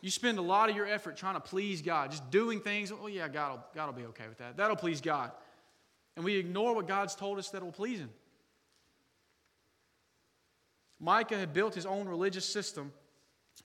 you 0.00 0.10
spend 0.10 0.38
a 0.38 0.42
lot 0.42 0.70
of 0.70 0.76
your 0.76 0.86
effort 0.86 1.16
trying 1.16 1.34
to 1.34 1.40
please 1.40 1.82
God, 1.82 2.10
just 2.10 2.30
doing 2.30 2.60
things. 2.60 2.92
Oh, 2.92 3.06
yeah, 3.06 3.28
God 3.28 3.52
will, 3.52 3.64
God 3.74 3.86
will 3.86 4.00
be 4.00 4.06
okay 4.06 4.28
with 4.28 4.38
that. 4.38 4.56
That'll 4.56 4.76
please 4.76 5.00
God. 5.00 5.30
And 6.16 6.24
we 6.24 6.36
ignore 6.36 6.74
what 6.74 6.88
God's 6.88 7.14
told 7.14 7.38
us 7.38 7.50
that 7.50 7.62
will 7.62 7.72
please 7.72 8.00
Him. 8.00 8.10
Micah 11.02 11.36
had 11.36 11.52
built 11.52 11.74
his 11.74 11.84
own 11.84 12.08
religious 12.08 12.44
system 12.44 12.92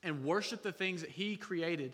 and 0.01 0.25
worshiped 0.25 0.63
the 0.63 0.71
things 0.71 1.01
that 1.01 1.11
he 1.11 1.37
created 1.37 1.93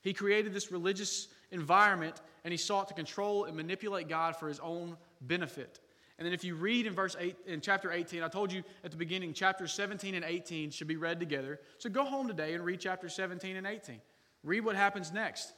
he 0.00 0.12
created 0.12 0.52
this 0.52 0.70
religious 0.70 1.28
environment 1.50 2.20
and 2.44 2.52
he 2.52 2.58
sought 2.58 2.88
to 2.88 2.94
control 2.94 3.44
and 3.44 3.56
manipulate 3.56 4.08
God 4.08 4.36
for 4.36 4.48
his 4.48 4.60
own 4.60 4.96
benefit. 5.20 5.80
And 6.18 6.26
then 6.26 6.32
if 6.32 6.42
you 6.42 6.56
read 6.56 6.86
in 6.86 6.94
verse 6.94 7.16
8 7.18 7.36
in 7.46 7.60
chapter 7.60 7.92
18, 7.92 8.22
I 8.22 8.28
told 8.28 8.52
you 8.52 8.64
at 8.84 8.90
the 8.90 8.96
beginning 8.96 9.32
chapters 9.32 9.72
17 9.72 10.14
and 10.14 10.24
18 10.24 10.70
should 10.70 10.88
be 10.88 10.96
read 10.96 11.20
together. 11.20 11.60
So 11.78 11.88
go 11.88 12.04
home 12.04 12.26
today 12.26 12.54
and 12.54 12.64
read 12.64 12.80
chapter 12.80 13.08
17 13.08 13.56
and 13.56 13.66
18. 13.66 14.00
Read 14.42 14.64
what 14.64 14.74
happens 14.74 15.12
next. 15.12 15.52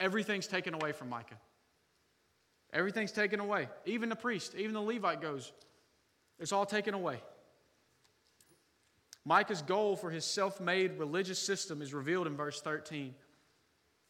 Everything's 0.00 0.48
taken 0.48 0.74
away 0.74 0.92
from 0.92 1.10
Micah. 1.10 1.38
Everything's 2.72 3.12
taken 3.12 3.38
away. 3.38 3.68
Even 3.86 4.08
the 4.08 4.16
priest, 4.16 4.54
even 4.56 4.72
the 4.72 4.80
Levite 4.80 5.20
goes. 5.20 5.52
It's 6.38 6.52
all 6.52 6.66
taken 6.66 6.94
away. 6.94 7.20
Micah's 9.24 9.62
goal 9.62 9.96
for 9.96 10.10
his 10.10 10.24
self 10.24 10.60
made 10.60 10.98
religious 10.98 11.38
system 11.38 11.82
is 11.82 11.92
revealed 11.92 12.26
in 12.26 12.36
verse 12.36 12.60
13. 12.60 13.14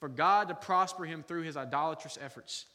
For 0.00 0.08
God 0.08 0.48
to 0.48 0.54
prosper 0.54 1.04
him 1.04 1.22
through 1.22 1.42
his 1.42 1.56
idolatrous 1.56 2.18
efforts. 2.20 2.66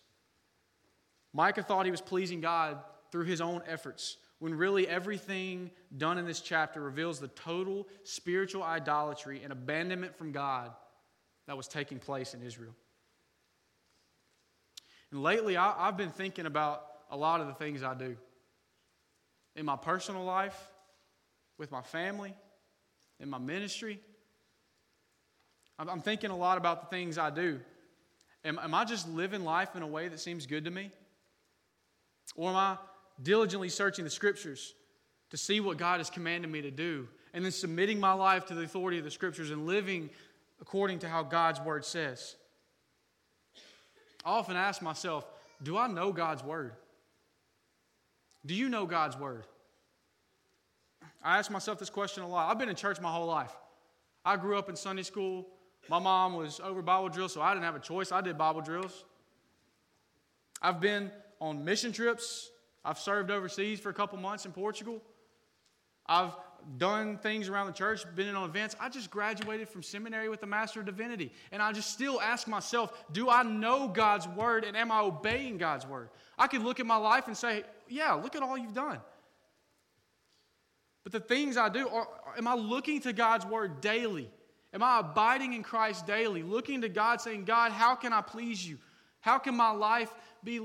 Micah 1.33 1.63
thought 1.63 1.85
he 1.85 1.91
was 1.91 2.01
pleasing 2.01 2.39
God 2.39 2.77
through 3.11 3.25
his 3.25 3.41
own 3.41 3.61
efforts, 3.67 4.17
when 4.39 4.53
really 4.53 4.87
everything 4.87 5.71
done 5.97 6.17
in 6.17 6.25
this 6.25 6.39
chapter 6.39 6.81
reveals 6.81 7.19
the 7.19 7.27
total 7.29 7.87
spiritual 8.03 8.63
idolatry 8.63 9.41
and 9.43 9.51
abandonment 9.51 10.15
from 10.15 10.31
God 10.31 10.71
that 11.47 11.57
was 11.57 11.67
taking 11.67 11.99
place 11.99 12.33
in 12.33 12.41
Israel. 12.41 12.75
And 15.11 15.23
lately, 15.23 15.57
I, 15.57 15.85
have 15.85 15.97
been 15.97 16.11
thinking 16.11 16.45
about 16.45 16.85
a 17.09 17.17
lot 17.17 17.41
of 17.41 17.47
the 17.47 17.53
things 17.53 17.83
I 17.83 17.93
do 17.93 18.17
in 19.55 19.65
my 19.65 19.75
personal 19.75 20.23
life, 20.23 20.59
with 21.57 21.71
my 21.71 21.81
family, 21.81 22.33
in 23.19 23.29
my 23.29 23.37
ministry. 23.37 23.99
I'm, 25.77 26.01
thinking 26.01 26.29
a 26.29 26.37
lot 26.37 26.57
about 26.57 26.81
the 26.81 26.95
things 26.95 27.17
I 27.17 27.29
do. 27.29 27.59
Am, 28.45 28.59
am 28.59 28.73
I 28.73 28.85
just 28.85 29.09
living 29.09 29.43
life 29.43 29.75
in 29.75 29.81
a 29.81 29.87
way 29.87 30.07
that 30.07 30.19
seems 30.19 30.45
good 30.45 30.65
to 30.65 30.71
me? 30.71 30.91
Or 32.35 32.49
am 32.49 32.55
I 32.55 32.77
diligently 33.21 33.69
searching 33.69 34.05
the 34.05 34.11
scriptures 34.11 34.73
to 35.31 35.37
see 35.37 35.59
what 35.59 35.77
God 35.77 35.99
has 35.99 36.09
commanded 36.09 36.49
me 36.49 36.61
to 36.61 36.71
do 36.71 37.07
and 37.33 37.43
then 37.43 37.51
submitting 37.51 37.99
my 37.99 38.13
life 38.13 38.45
to 38.47 38.53
the 38.53 38.63
authority 38.63 38.97
of 38.97 39.03
the 39.03 39.11
scriptures 39.11 39.51
and 39.51 39.65
living 39.65 40.09
according 40.61 40.99
to 40.99 41.09
how 41.09 41.23
God's 41.23 41.59
word 41.59 41.83
says? 41.83 42.35
I 44.23 44.31
often 44.31 44.55
ask 44.55 44.81
myself, 44.81 45.25
do 45.61 45.77
I 45.77 45.87
know 45.87 46.11
God's 46.11 46.43
word? 46.43 46.73
Do 48.45 48.53
you 48.53 48.69
know 48.69 48.85
God's 48.85 49.17
word? 49.17 49.45
I 51.23 51.39
ask 51.39 51.49
myself 51.49 51.79
this 51.79 51.89
question 51.89 52.23
a 52.23 52.27
lot. 52.27 52.49
I've 52.49 52.59
been 52.59 52.69
in 52.69 52.75
church 52.75 53.01
my 53.01 53.11
whole 53.11 53.25
life. 53.25 53.51
I 54.23 54.37
grew 54.37 54.57
up 54.57 54.69
in 54.69 54.75
Sunday 54.75 55.03
school. 55.03 55.47
My 55.89 55.99
mom 55.99 56.33
was 56.33 56.59
over 56.59 56.81
Bible 56.81 57.09
drills, 57.09 57.33
so 57.33 57.41
I 57.41 57.53
didn't 57.53 57.65
have 57.65 57.75
a 57.75 57.79
choice. 57.79 58.11
I 58.11 58.21
did 58.21 58.37
Bible 58.37 58.61
drills. 58.61 59.05
I've 60.61 60.79
been 60.79 61.11
on 61.39 61.63
mission 61.63 61.91
trips. 61.91 62.49
I've 62.83 62.99
served 62.99 63.31
overseas 63.31 63.79
for 63.79 63.89
a 63.89 63.93
couple 63.93 64.17
months 64.17 64.45
in 64.45 64.51
Portugal. 64.51 65.01
I've 66.07 66.31
done 66.77 67.17
things 67.17 67.47
around 67.49 67.67
the 67.67 67.73
church, 67.73 68.03
been 68.15 68.27
in 68.27 68.35
on 68.35 68.49
events. 68.49 68.75
I 68.79 68.89
just 68.89 69.11
graduated 69.11 69.69
from 69.69 69.83
seminary 69.83 70.29
with 70.29 70.41
a 70.43 70.47
Master 70.47 70.79
of 70.79 70.85
Divinity. 70.85 71.31
And 71.51 71.61
I 71.61 71.71
just 71.71 71.91
still 71.91 72.19
ask 72.21 72.47
myself, 72.47 73.05
do 73.11 73.29
I 73.29 73.43
know 73.43 73.87
God's 73.87 74.27
word 74.27 74.63
and 74.63 74.75
am 74.75 74.91
I 74.91 75.01
obeying 75.01 75.57
God's 75.57 75.85
word? 75.85 76.09
I 76.37 76.47
could 76.47 76.63
look 76.63 76.79
at 76.79 76.85
my 76.85 76.97
life 76.97 77.27
and 77.27 77.37
say, 77.37 77.63
yeah, 77.87 78.13
look 78.13 78.35
at 78.35 78.41
all 78.41 78.57
you've 78.57 78.73
done. 78.73 78.99
But 81.03 81.11
the 81.11 81.19
things 81.19 81.55
I 81.55 81.69
do, 81.69 81.87
are, 81.87 82.07
am 82.37 82.47
I 82.47 82.55
looking 82.55 82.99
to 83.01 83.13
God's 83.13 83.45
word 83.45 83.79
daily? 83.79 84.29
Am 84.75 84.83
I 84.83 84.99
abiding 84.99 85.53
in 85.53 85.63
Christ 85.63 86.05
daily? 86.05 86.43
Looking 86.43 86.81
to 86.81 86.89
God, 86.89 87.21
saying, 87.21 87.45
God, 87.45 87.71
how 87.71 87.95
can 87.95 88.11
I 88.11 88.21
please 88.21 88.67
you? 88.67 88.77
How 89.21 89.39
can 89.39 89.55
my 89.55 89.71
life 89.71 90.13
be 90.43 90.59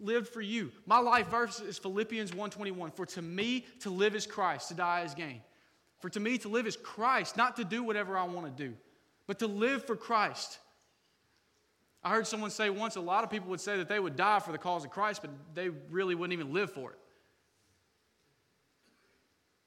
lived 0.00 0.28
for 0.28 0.40
you? 0.40 0.70
My 0.86 0.98
life 0.98 1.26
verse 1.26 1.58
is 1.58 1.76
Philippians 1.76 2.30
1:21. 2.30 2.92
For 2.92 3.04
to 3.04 3.20
me 3.20 3.66
to 3.80 3.90
live 3.90 4.14
is 4.14 4.26
Christ, 4.26 4.68
to 4.68 4.74
die 4.74 5.02
is 5.02 5.12
gain. 5.12 5.42
For 5.98 6.08
to 6.08 6.20
me 6.20 6.38
to 6.38 6.48
live 6.48 6.68
is 6.68 6.76
Christ, 6.76 7.36
not 7.36 7.56
to 7.56 7.64
do 7.64 7.82
whatever 7.82 8.16
I 8.16 8.24
want 8.24 8.46
to 8.46 8.68
do, 8.68 8.76
but 9.26 9.40
to 9.40 9.48
live 9.48 9.84
for 9.84 9.96
Christ. 9.96 10.60
I 12.04 12.10
heard 12.10 12.28
someone 12.28 12.50
say 12.50 12.70
once 12.70 12.94
a 12.94 13.00
lot 13.00 13.24
of 13.24 13.30
people 13.30 13.50
would 13.50 13.60
say 13.60 13.76
that 13.78 13.88
they 13.88 13.98
would 13.98 14.14
die 14.14 14.38
for 14.38 14.52
the 14.52 14.58
cause 14.58 14.84
of 14.84 14.92
Christ, 14.92 15.20
but 15.20 15.32
they 15.54 15.68
really 15.68 16.14
wouldn't 16.14 16.32
even 16.32 16.52
live 16.52 16.72
for 16.72 16.92
it. 16.92 16.98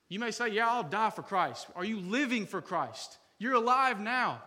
You 0.07 0.19
may 0.19 0.31
say, 0.31 0.47
Yeah, 0.47 0.69
I'll 0.69 0.83
die 0.83 1.09
for 1.09 1.23
Christ. 1.23 1.67
Are 1.75 1.83
you 1.83 1.99
living 1.99 2.45
for 2.45 2.61
Christ? 2.61 3.17
You're 3.41 3.55
alive 3.55 3.99
now. 3.99 4.39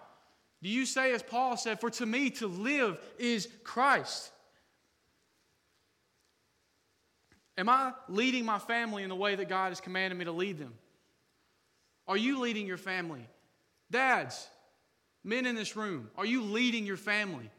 Do 0.62 0.68
you 0.68 0.86
say, 0.86 1.12
as 1.14 1.20
Paul 1.20 1.57
said, 1.57 1.80
For 1.80 1.90
to 1.90 2.07
me 2.07 2.30
to 2.30 2.47
live 2.47 2.97
is 3.18 3.49
Christ? 3.64 4.30
Am 7.59 7.68
I 7.68 7.92
leading 8.09 8.45
my 8.45 8.61
family 8.61 9.03
in 9.03 9.09
the 9.09 9.16
way 9.16 9.34
that 9.34 9.49
God 9.49 9.70
has 9.70 9.80
commanded 9.80 10.16
me 10.16 10.26
to 10.26 10.30
lead 10.30 10.61
them? 10.61 10.74
Are 12.07 12.16
you 12.16 12.38
leading 12.38 12.68
your 12.68 12.76
family? 12.76 13.26
Dads, 13.90 14.47
men 15.24 15.45
in 15.45 15.57
this 15.57 15.74
room, 15.74 16.09
are 16.16 16.24
you 16.24 16.42
leading 16.42 16.86
your 16.86 16.97
family? 16.97 17.51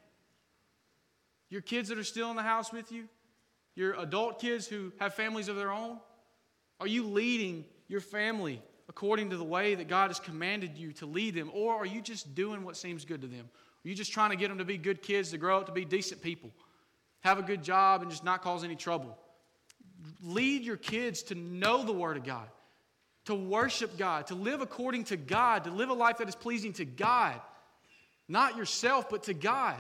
Your 1.50 1.62
kids 1.62 1.90
that 1.90 1.98
are 1.98 2.06
still 2.06 2.30
in 2.30 2.38
the 2.38 2.44
house 2.44 2.72
with 2.72 2.94
you? 2.94 3.10
Your 3.76 4.00
adult 4.00 4.40
kids 4.40 4.68
who 4.68 4.94
have 5.02 5.16
families 5.16 5.50
of 5.50 5.58
their 5.58 5.74
own? 5.74 6.00
Are 6.80 6.88
you 6.88 7.04
leading 7.04 7.66
your 7.90 8.00
family 8.00 8.62
according 8.88 9.32
to 9.32 9.38
the 9.38 9.44
way 9.44 9.76
that 9.76 9.88
God 9.88 10.10
has 10.10 10.20
commanded 10.20 10.78
you 10.78 10.94
to 10.94 11.06
lead 11.06 11.36
them? 11.36 11.50
Or 11.54 11.76
are 11.76 11.86
you 11.86 12.02
just 12.02 12.36
doing 12.36 12.64
what 12.64 12.78
seems 12.78 13.06
good 13.06 13.22
to 13.22 13.28
them? 13.28 13.50
Are 13.84 13.88
you 13.88 13.96
just 13.96 14.12
trying 14.12 14.32
to 14.32 14.36
get 14.36 14.50
them 14.50 14.58
to 14.58 14.66
be 14.66 14.78
good 14.78 15.02
kids, 15.02 15.32
to 15.32 15.38
grow 15.38 15.60
up 15.60 15.68
to 15.68 15.72
be 15.72 15.86
decent 15.86 16.22
people, 16.22 16.52
have 17.22 17.40
a 17.40 17.44
good 17.44 17.64
job, 17.64 18.02
and 18.02 18.12
just 18.12 18.24
not 18.24 18.42
cause 18.42 18.64
any 18.64 18.76
trouble? 18.76 19.18
Lead 20.24 20.64
your 20.64 20.78
kids 20.78 21.24
to 21.24 21.36
know 21.36 21.84
the 21.84 21.94
Word 21.94 22.18
of 22.18 22.24
God, 22.24 22.48
to 23.26 23.36
worship 23.36 23.98
God, 23.98 24.28
to 24.28 24.36
live 24.36 24.62
according 24.62 25.06
to 25.06 25.18
God, 25.18 25.64
to 25.64 25.72
live 25.72 25.90
a 25.90 25.94
life 25.94 26.18
that 26.18 26.30
is 26.30 26.36
pleasing 26.36 26.74
to 26.74 26.86
God. 26.86 27.40
Not 28.28 28.58
yourself, 28.58 29.10
but 29.10 29.24
to 29.24 29.34
God. 29.34 29.80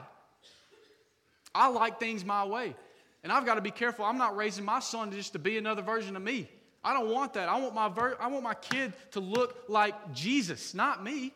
I 1.53 1.69
like 1.69 1.99
things 1.99 2.25
my 2.25 2.45
way. 2.45 2.75
And 3.23 3.31
I've 3.31 3.45
got 3.45 3.55
to 3.55 3.61
be 3.61 3.71
careful. 3.71 4.05
I'm 4.05 4.19
not 4.19 4.35
raising 4.35 4.65
my 4.65 4.79
son 4.79 5.11
just 5.11 5.33
to 5.33 5.39
be 5.39 5.57
another 5.57 5.81
version 5.81 6.15
of 6.15 6.21
me. 6.21 6.47
I 6.85 6.93
don't 6.93 7.09
want 7.09 7.33
that. 7.33 7.49
I 7.49 7.59
want 7.59 7.73
my, 7.73 7.89
ver- 7.89 8.15
I 8.19 8.27
want 8.27 8.43
my 8.43 8.53
kid 8.53 8.93
to 9.11 9.19
look 9.19 9.65
like 9.67 10.13
Jesus, 10.13 10.75
not 10.75 11.03
me. 11.03 11.33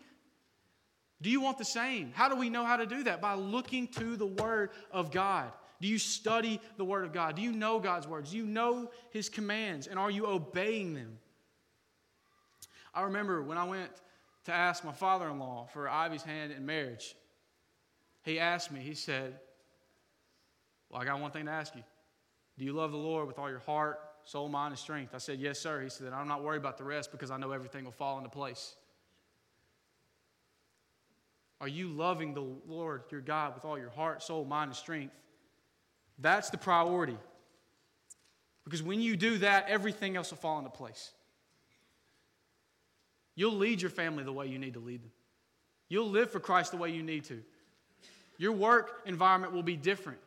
Do 1.24 1.32
you 1.32 1.42
want 1.42 1.58
the 1.58 1.66
same? 1.66 2.12
How 2.14 2.30
do 2.30 2.36
we 2.36 2.52
know 2.52 2.64
how 2.64 2.78
to 2.78 2.86
do 2.86 3.04
that? 3.06 3.20
By 3.20 3.34
looking 3.34 3.88
to 3.90 4.16
the 4.16 4.28
Word 4.28 4.70
of 4.92 5.12
God. 5.12 5.52
Do 5.82 5.88
you 5.88 5.98
study 5.98 6.62
the 6.78 6.86
Word 6.86 7.04
of 7.04 7.14
God? 7.14 7.36
Do 7.36 7.42
you 7.42 7.52
know 7.52 7.80
God's 7.80 8.08
words? 8.08 8.30
Do 8.30 8.38
you 8.38 8.46
know 8.46 8.92
His 9.10 9.28
commands? 9.28 9.88
And 9.88 9.98
are 9.98 10.12
you 10.12 10.28
obeying 10.28 10.94
them? 10.94 11.18
I 12.94 13.04
remember 13.04 13.42
when 13.42 13.58
I 13.58 13.64
went 13.64 13.90
to 14.46 14.54
ask 14.54 14.84
my 14.84 14.94
father 14.94 15.28
in 15.30 15.40
law 15.40 15.68
for 15.74 15.90
Ivy's 15.90 16.24
hand 16.24 16.52
in 16.52 16.66
marriage, 16.66 17.16
he 18.24 18.40
asked 18.40 18.72
me, 18.72 18.82
he 18.82 18.94
said, 18.94 19.40
Well, 20.90 21.02
I 21.02 21.06
got 21.06 21.20
one 21.20 21.32
thing 21.32 21.46
to 21.46 21.52
ask 21.52 21.76
you. 21.76 21.84
Do 22.60 22.66
you 22.66 22.74
love 22.74 22.92
the 22.92 22.98
Lord 22.98 23.26
with 23.26 23.40
all 23.40 23.50
your 23.50 23.60
heart, 23.60 24.00
soul, 24.26 24.50
mind, 24.50 24.72
and 24.72 24.80
strength? 24.80 25.14
I 25.16 25.18
said, 25.18 25.40
Yes, 25.40 25.60
sir. 25.60 25.82
He 25.82 25.90
said, 25.90 26.14
I'm 26.14 26.28
not 26.28 26.44
worried 26.44 26.58
about 26.58 26.78
the 26.78 26.84
rest 26.84 27.12
because 27.12 27.32
I 27.32 27.38
know 27.38 27.52
everything 27.52 27.86
will 27.86 27.92
fall 27.92 28.18
into 28.18 28.30
place. 28.30 28.76
Are 31.62 31.68
you 31.68 31.90
loving 31.90 32.34
the 32.34 32.46
Lord 32.68 33.04
your 33.12 33.22
God 33.22 33.56
with 33.56 33.66
all 33.66 33.78
your 33.78 33.90
heart, 33.90 34.24
soul, 34.24 34.46
mind, 34.46 34.70
and 34.70 34.76
strength? 34.76 35.14
That's 36.18 36.50
the 36.50 36.58
priority. 36.58 37.18
Because 38.64 38.84
when 38.84 39.02
you 39.02 39.16
do 39.16 39.40
that, 39.40 39.66
everything 39.68 40.16
else 40.16 40.32
will 40.32 40.38
fall 40.38 40.60
into 40.60 40.70
place. 40.70 41.12
You'll 43.36 43.56
lead 43.56 43.82
your 43.82 43.92
family 43.92 44.24
the 44.24 44.32
way 44.32 44.48
you 44.48 44.60
need 44.60 44.74
to 44.74 44.80
lead 44.80 45.02
them. 45.02 45.12
You'll 45.88 46.10
live 46.10 46.30
for 46.30 46.40
Christ 46.40 46.72
the 46.72 46.78
way 46.78 46.92
you 46.92 47.04
need 47.04 47.24
to. 47.26 47.42
Your 48.38 48.52
work 48.52 49.02
environment 49.06 49.54
will 49.54 49.64
be 49.64 49.76
different. 49.76 50.20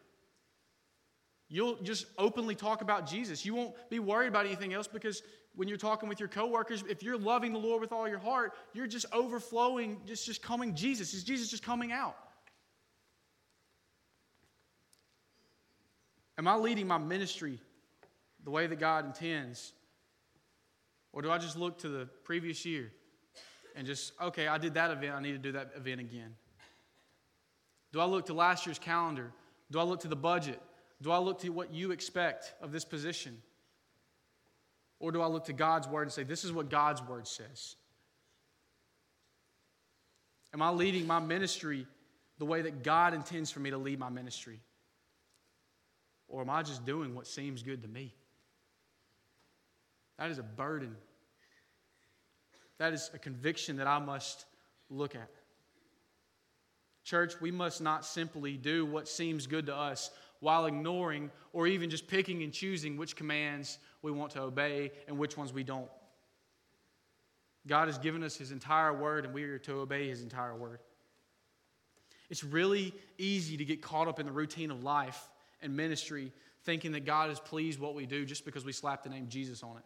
You'll 1.52 1.76
just 1.82 2.06
openly 2.16 2.54
talk 2.54 2.80
about 2.80 3.06
Jesus. 3.06 3.44
You 3.44 3.54
won't 3.54 3.74
be 3.90 3.98
worried 3.98 4.28
about 4.28 4.46
anything 4.46 4.72
else 4.72 4.86
because 4.86 5.22
when 5.54 5.68
you're 5.68 5.76
talking 5.76 6.08
with 6.08 6.18
your 6.18 6.30
coworkers, 6.30 6.82
if 6.88 7.02
you're 7.02 7.18
loving 7.18 7.52
the 7.52 7.58
Lord 7.58 7.82
with 7.82 7.92
all 7.92 8.08
your 8.08 8.18
heart, 8.18 8.54
you're 8.72 8.86
just 8.86 9.04
overflowing, 9.12 10.00
just, 10.06 10.24
just 10.24 10.42
coming 10.42 10.74
Jesus. 10.74 11.12
Is 11.12 11.22
Jesus 11.22 11.50
just 11.50 11.62
coming 11.62 11.92
out? 11.92 12.16
Am 16.38 16.48
I 16.48 16.54
leading 16.54 16.86
my 16.86 16.96
ministry 16.96 17.60
the 18.44 18.50
way 18.50 18.66
that 18.66 18.80
God 18.80 19.04
intends? 19.04 19.74
Or 21.12 21.20
do 21.20 21.30
I 21.30 21.36
just 21.36 21.58
look 21.58 21.76
to 21.80 21.90
the 21.90 22.08
previous 22.24 22.64
year 22.64 22.90
and 23.76 23.86
just, 23.86 24.14
okay, 24.22 24.48
I 24.48 24.56
did 24.56 24.72
that 24.72 24.90
event, 24.90 25.14
I 25.14 25.20
need 25.20 25.32
to 25.32 25.38
do 25.38 25.52
that 25.52 25.72
event 25.76 26.00
again? 26.00 26.34
Do 27.92 28.00
I 28.00 28.06
look 28.06 28.24
to 28.26 28.32
last 28.32 28.64
year's 28.64 28.78
calendar? 28.78 29.34
Do 29.70 29.78
I 29.78 29.82
look 29.82 30.00
to 30.00 30.08
the 30.08 30.16
budget? 30.16 30.58
Do 31.02 31.10
I 31.10 31.18
look 31.18 31.40
to 31.40 31.48
what 31.50 31.74
you 31.74 31.90
expect 31.90 32.54
of 32.62 32.70
this 32.70 32.84
position? 32.84 33.42
Or 35.00 35.10
do 35.10 35.20
I 35.20 35.26
look 35.26 35.46
to 35.46 35.52
God's 35.52 35.88
word 35.88 36.02
and 36.02 36.12
say, 36.12 36.22
this 36.22 36.44
is 36.44 36.52
what 36.52 36.70
God's 36.70 37.02
word 37.02 37.26
says? 37.26 37.74
Am 40.54 40.62
I 40.62 40.70
leading 40.70 41.06
my 41.06 41.18
ministry 41.18 41.86
the 42.38 42.44
way 42.44 42.62
that 42.62 42.84
God 42.84 43.14
intends 43.14 43.50
for 43.50 43.58
me 43.58 43.70
to 43.70 43.78
lead 43.78 43.98
my 43.98 44.10
ministry? 44.10 44.60
Or 46.28 46.40
am 46.42 46.50
I 46.50 46.62
just 46.62 46.86
doing 46.86 47.16
what 47.16 47.26
seems 47.26 47.64
good 47.64 47.82
to 47.82 47.88
me? 47.88 48.14
That 50.18 50.30
is 50.30 50.38
a 50.38 50.44
burden. 50.44 50.94
That 52.78 52.92
is 52.92 53.10
a 53.12 53.18
conviction 53.18 53.78
that 53.78 53.88
I 53.88 53.98
must 53.98 54.44
look 54.88 55.16
at. 55.16 55.30
Church, 57.04 57.34
we 57.40 57.50
must 57.50 57.80
not 57.80 58.04
simply 58.04 58.56
do 58.56 58.86
what 58.86 59.08
seems 59.08 59.48
good 59.48 59.66
to 59.66 59.76
us 59.76 60.10
while 60.42 60.66
ignoring 60.66 61.30
or 61.52 61.68
even 61.68 61.88
just 61.88 62.08
picking 62.08 62.42
and 62.42 62.52
choosing 62.52 62.96
which 62.96 63.14
commands 63.14 63.78
we 64.02 64.10
want 64.10 64.32
to 64.32 64.42
obey 64.42 64.90
and 65.06 65.16
which 65.16 65.36
ones 65.36 65.52
we 65.52 65.62
don't. 65.62 65.88
God 67.68 67.86
has 67.86 67.96
given 67.96 68.24
us 68.24 68.36
His 68.36 68.50
entire 68.50 68.92
word, 68.92 69.24
and 69.24 69.32
we 69.32 69.44
are 69.44 69.58
to 69.58 69.74
obey 69.74 70.08
His 70.08 70.20
entire 70.20 70.56
word. 70.56 70.80
It's 72.28 72.42
really 72.42 72.92
easy 73.18 73.56
to 73.56 73.64
get 73.64 73.82
caught 73.82 74.08
up 74.08 74.18
in 74.18 74.26
the 74.26 74.32
routine 74.32 74.72
of 74.72 74.82
life 74.82 75.28
and 75.60 75.76
ministry, 75.76 76.32
thinking 76.64 76.90
that 76.90 77.04
God 77.04 77.30
is 77.30 77.38
pleased 77.38 77.78
what 77.78 77.94
we 77.94 78.04
do 78.04 78.24
just 78.24 78.44
because 78.44 78.64
we 78.64 78.72
slap 78.72 79.04
the 79.04 79.10
name 79.10 79.28
Jesus 79.28 79.62
on 79.62 79.76
it. 79.76 79.84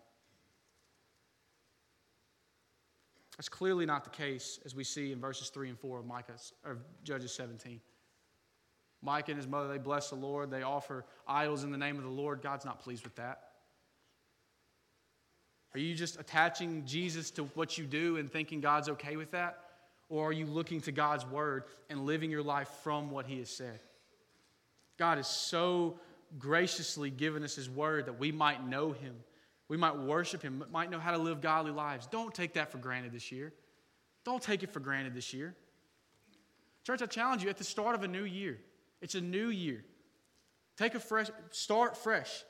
That's 3.36 3.50
clearly 3.50 3.84
not 3.84 4.04
the 4.04 4.10
case, 4.10 4.58
as 4.64 4.74
we 4.74 4.84
see 4.84 5.12
in 5.12 5.20
verses 5.20 5.50
3 5.50 5.68
and 5.68 5.78
4 5.78 5.98
of 5.98 6.06
Micah's, 6.06 6.54
or 6.64 6.78
Judges 7.04 7.34
17. 7.34 7.78
Micah 9.06 9.30
and 9.30 9.38
his 9.38 9.46
mother, 9.46 9.68
they 9.68 9.78
bless 9.78 10.10
the 10.10 10.16
Lord. 10.16 10.50
They 10.50 10.62
offer 10.62 11.06
idols 11.26 11.64
in 11.64 11.70
the 11.70 11.78
name 11.78 11.96
of 11.96 12.02
the 12.02 12.10
Lord. 12.10 12.42
God's 12.42 12.66
not 12.66 12.80
pleased 12.80 13.04
with 13.04 13.16
that. 13.16 13.40
Are 15.74 15.78
you 15.78 15.94
just 15.94 16.20
attaching 16.20 16.84
Jesus 16.84 17.30
to 17.32 17.44
what 17.54 17.78
you 17.78 17.84
do 17.86 18.18
and 18.18 18.30
thinking 18.30 18.60
God's 18.60 18.90
okay 18.90 19.16
with 19.16 19.30
that? 19.30 19.60
Or 20.10 20.28
are 20.28 20.32
you 20.32 20.44
looking 20.44 20.82
to 20.82 20.92
God's 20.92 21.24
word 21.24 21.64
and 21.88 22.04
living 22.04 22.30
your 22.30 22.42
life 22.42 22.68
from 22.82 23.10
what 23.10 23.26
he 23.26 23.38
has 23.38 23.48
said? 23.48 23.80
God 24.98 25.16
has 25.16 25.28
so 25.28 25.98
graciously 26.38 27.10
given 27.10 27.42
us 27.42 27.56
his 27.56 27.70
word 27.70 28.06
that 28.06 28.18
we 28.18 28.32
might 28.32 28.66
know 28.66 28.92
him 28.92 29.14
we 29.68 29.76
might 29.76 29.96
worship 29.96 30.42
Him, 30.42 30.64
might 30.70 30.90
know 30.90 30.98
how 30.98 31.10
to 31.10 31.18
live 31.18 31.40
godly 31.40 31.72
lives. 31.72 32.06
Don't 32.06 32.34
take 32.34 32.54
that 32.54 32.70
for 32.70 32.78
granted 32.78 33.12
this 33.12 33.32
year. 33.32 33.52
Don't 34.24 34.42
take 34.42 34.62
it 34.62 34.70
for 34.70 34.80
granted 34.80 35.14
this 35.14 35.32
year. 35.32 35.54
Church, 36.84 37.02
I 37.02 37.06
challenge 37.06 37.42
you 37.42 37.50
at 37.50 37.56
the 37.56 37.64
start 37.64 37.94
of 37.94 38.02
a 38.04 38.08
new 38.08 38.24
year. 38.24 38.58
It's 39.00 39.14
a 39.14 39.20
new 39.20 39.48
year. 39.48 39.84
Take 40.76 40.94
a 40.94 41.00
fresh, 41.00 41.28
start 41.50 41.96
fresh. 41.96 42.44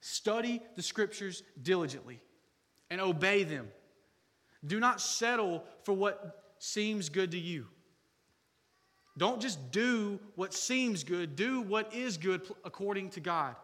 Study 0.00 0.60
the 0.76 0.82
scriptures 0.82 1.42
diligently 1.62 2.20
and 2.90 3.00
obey 3.00 3.42
them. 3.42 3.68
Do 4.66 4.78
not 4.78 5.00
settle 5.00 5.64
for 5.82 5.94
what 5.94 6.54
seems 6.58 7.08
good 7.08 7.30
to 7.32 7.38
you. 7.38 7.66
Don't 9.16 9.40
just 9.40 9.70
do 9.70 10.18
what 10.34 10.52
seems 10.52 11.04
good, 11.04 11.36
do 11.36 11.60
what 11.60 11.94
is 11.94 12.16
good 12.16 12.42
according 12.64 13.10
to 13.10 13.20
God. 13.20 13.54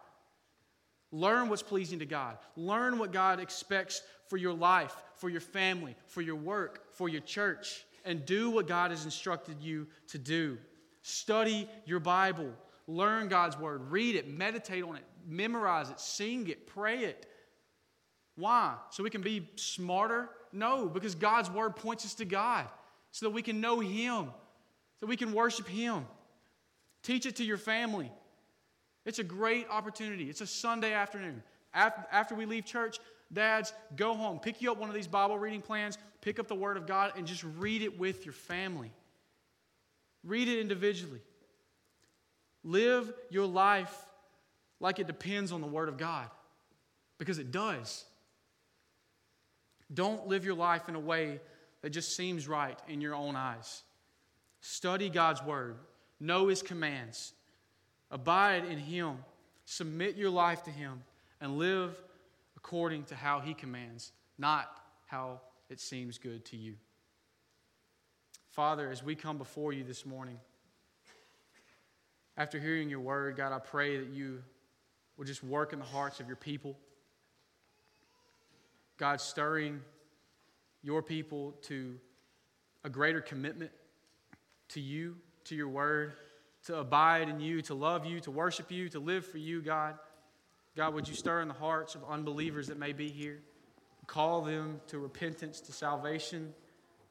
Learn 1.13 1.49
what's 1.49 1.63
pleasing 1.63 1.99
to 1.99 2.07
God. 2.07 2.39
Learn 2.55 2.99
what 2.99 3.13
God 3.13 3.41
expects 3.41 4.03
for 4.29 4.37
your 4.37 4.53
life, 4.55 4.95
for 5.17 5.29
your 5.29 5.41
family, 5.41 5.97
for 6.07 6.23
your 6.23 6.37
work, 6.37 6.95
for 6.95 7.09
your 7.09 7.21
church, 7.21 7.85
and 8.05 8.25
do 8.25 8.49
what 8.51 8.69
God 8.69 8.93
has 8.93 9.05
instructed 9.05 9.61
you 9.61 9.89
to 10.09 10.19
do. 10.19 10.57
Study 11.03 11.69
your 11.85 12.01
Bible. 12.01 12.51
Learn 12.87 13.29
God's 13.29 13.59
word. 13.59 13.91
Read 13.91 14.17
it, 14.17 14.29
meditate 14.29 14.83
on 14.83 14.97
it, 14.97 15.05
memorize 15.27 15.91
it, 15.91 16.01
sing 16.01 16.49
it, 16.49 16.67
pray 16.67 17.05
it. 17.05 17.27
Why? 18.37 18.75
So 18.91 19.03
we 19.03 19.11
can 19.11 19.23
be 19.23 19.49
smarter? 19.57 20.31
No, 20.53 20.87
because 20.87 21.15
God's 21.15 21.51
word 21.51 21.77
points 21.77 22.05
us 22.05 22.15
to 22.15 22.25
God 22.25 22.67
so 23.13 23.27
that 23.27 23.31
we 23.31 23.43
can 23.43 23.61
know 23.61 23.81
Him, 23.81 24.29
so 24.99 25.07
we 25.07 25.17
can 25.17 25.33
worship 25.33 25.69
Him. 25.69 26.07
Teach 27.03 27.27
it 27.27 27.37
to 27.37 27.45
your 27.45 27.59
family. 27.59 28.11
It's 29.07 29.19
a 29.19 29.25
great 29.25 29.67
opportunity. 29.71 30.29
It's 30.29 30.41
a 30.41 30.47
Sunday 30.47 30.93
afternoon. 30.93 31.43
After, 31.73 32.35
we 32.35 32.47
leave 32.47 32.65
church, 32.65 32.99
dads, 33.33 33.73
go 33.97 34.15
home. 34.15 34.39
Pick 34.41 34.61
you 34.61 34.73
up 34.73 34.79
one 34.79 34.89
of 34.89 34.95
these 34.95 35.07
Bible 35.07 35.39
reading 35.39 35.63
plans, 35.63 35.99
pick 36.21 36.39
up 36.39 36.49
the 36.49 36.55
Word 36.55 36.77
of 36.77 36.87
God, 36.87 37.13
and 37.17 37.27
just 37.27 37.45
read 37.59 37.83
it 37.83 37.99
with 37.99 38.27
your 38.27 38.35
family. 38.35 38.91
Read 40.25 40.49
it 40.49 40.59
individually. 40.61 41.21
Live 42.63 43.13
your 43.31 43.47
life 43.47 43.95
like 44.81 44.99
it 44.99 45.07
depends 45.07 45.53
on 45.53 45.61
the 45.61 45.67
Word 45.67 45.89
of 45.89 45.97
God, 45.97 46.29
because 47.19 47.39
it 47.39 47.51
does. 47.51 48.05
Don't 49.93 50.27
live 50.27 50.45
your 50.45 50.55
life 50.55 50.89
in 50.89 50.95
a 50.95 51.01
way 51.01 51.41
that 51.83 51.91
just 51.91 52.17
seems 52.17 52.47
right 52.47 52.79
in 52.89 53.01
your 53.01 53.15
own 53.15 53.37
eyes. 53.37 53.83
Study 54.61 55.09
God's 55.09 55.43
Word, 55.43 55.77
know 56.19 56.49
His 56.49 56.63
commands, 56.63 57.33
Abide 58.11 58.65
in 58.65 58.79
Him, 58.79 59.19
submit 59.65 60.17
your 60.17 60.31
life 60.31 60.65
to 60.65 60.71
Him, 60.71 61.03
and 61.41 61.59
live 61.59 61.97
according 62.57 63.05
to 63.05 63.15
how 63.15 63.41
He 63.41 63.55
commands, 63.55 64.13
not 64.37 64.69
how 65.07 65.41
it 65.69 65.81
seems 65.81 66.19
good 66.19 66.45
to 66.47 66.57
you. 66.57 66.75
Father, 68.51 68.91
as 68.91 69.03
we 69.03 69.15
come 69.15 69.39
before 69.39 69.73
you 69.73 69.85
this 69.85 70.05
morning, 70.05 70.39
after 72.37 72.59
hearing 72.59 72.89
your 72.89 73.01
word, 73.01 73.37
God, 73.37 73.53
I 73.53 73.59
pray 73.59 73.99
that 73.99 74.09
you 74.09 74.43
will 75.17 75.25
just 75.25 75.45
work 75.45 75.73
in 75.73 75.79
the 75.79 75.85
hearts 75.85 76.21
of 76.21 76.27
your 76.27 76.37
people. 76.37 76.77
God, 78.97 79.21
stirring 79.21 79.81
your 80.83 81.03
people 81.03 81.55
to 81.63 81.99
a 82.85 82.89
greater 82.89 83.21
commitment 83.21 83.71
to 84.71 84.81
you, 84.81 85.17
to 85.45 85.55
your 85.55 85.69
word 85.69 86.15
to 86.65 86.77
abide 86.79 87.29
in 87.29 87.41
you, 87.41 87.63
to 87.63 87.75
love 87.75 88.05
you, 88.05 88.21
to 88.21 88.31
worship 88.31 88.71
you, 88.71 88.89
to 88.91 88.99
live 88.99 89.27
for 89.27 89.39
you, 89.39 89.63
God. 89.63 89.97
God, 90.77 90.95
would 90.95 91.09
you 91.09 91.15
stir 91.15 91.41
in 91.41 91.49
the 91.49 91.55
hearts 91.55 91.95
of 91.95 92.03
unbelievers 92.09 92.69
that 92.69 92.79
may 92.79 92.93
be 92.93 93.09
here? 93.09 93.41
Call 94.07 94.43
them 94.43 94.81
to 94.89 94.99
repentance, 94.99 95.61
to 95.63 95.73
salvation. 95.73 96.53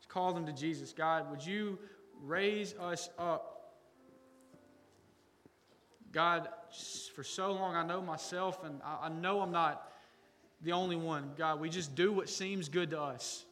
Call 0.09 0.33
them 0.33 0.45
to 0.45 0.53
Jesus. 0.53 0.91
God, 0.91 1.29
would 1.31 1.45
you 1.45 1.79
raise 2.23 2.73
us 2.75 3.09
up? 3.17 3.75
God, 6.11 6.49
for 7.15 7.23
so 7.23 7.51
long, 7.51 7.75
I 7.75 7.85
know 7.85 8.01
myself, 8.01 8.63
and 8.63 8.81
I 8.83 9.09
know 9.09 9.41
I'm 9.41 9.51
not 9.51 9.91
the 10.61 10.71
only 10.71 10.95
one. 10.95 11.31
God, 11.37 11.59
we 11.59 11.69
just 11.69 11.95
do 11.95 12.11
what 12.11 12.27
seems 12.27 12.67
good 12.67 12.89
to 12.89 12.99
us. 12.99 13.45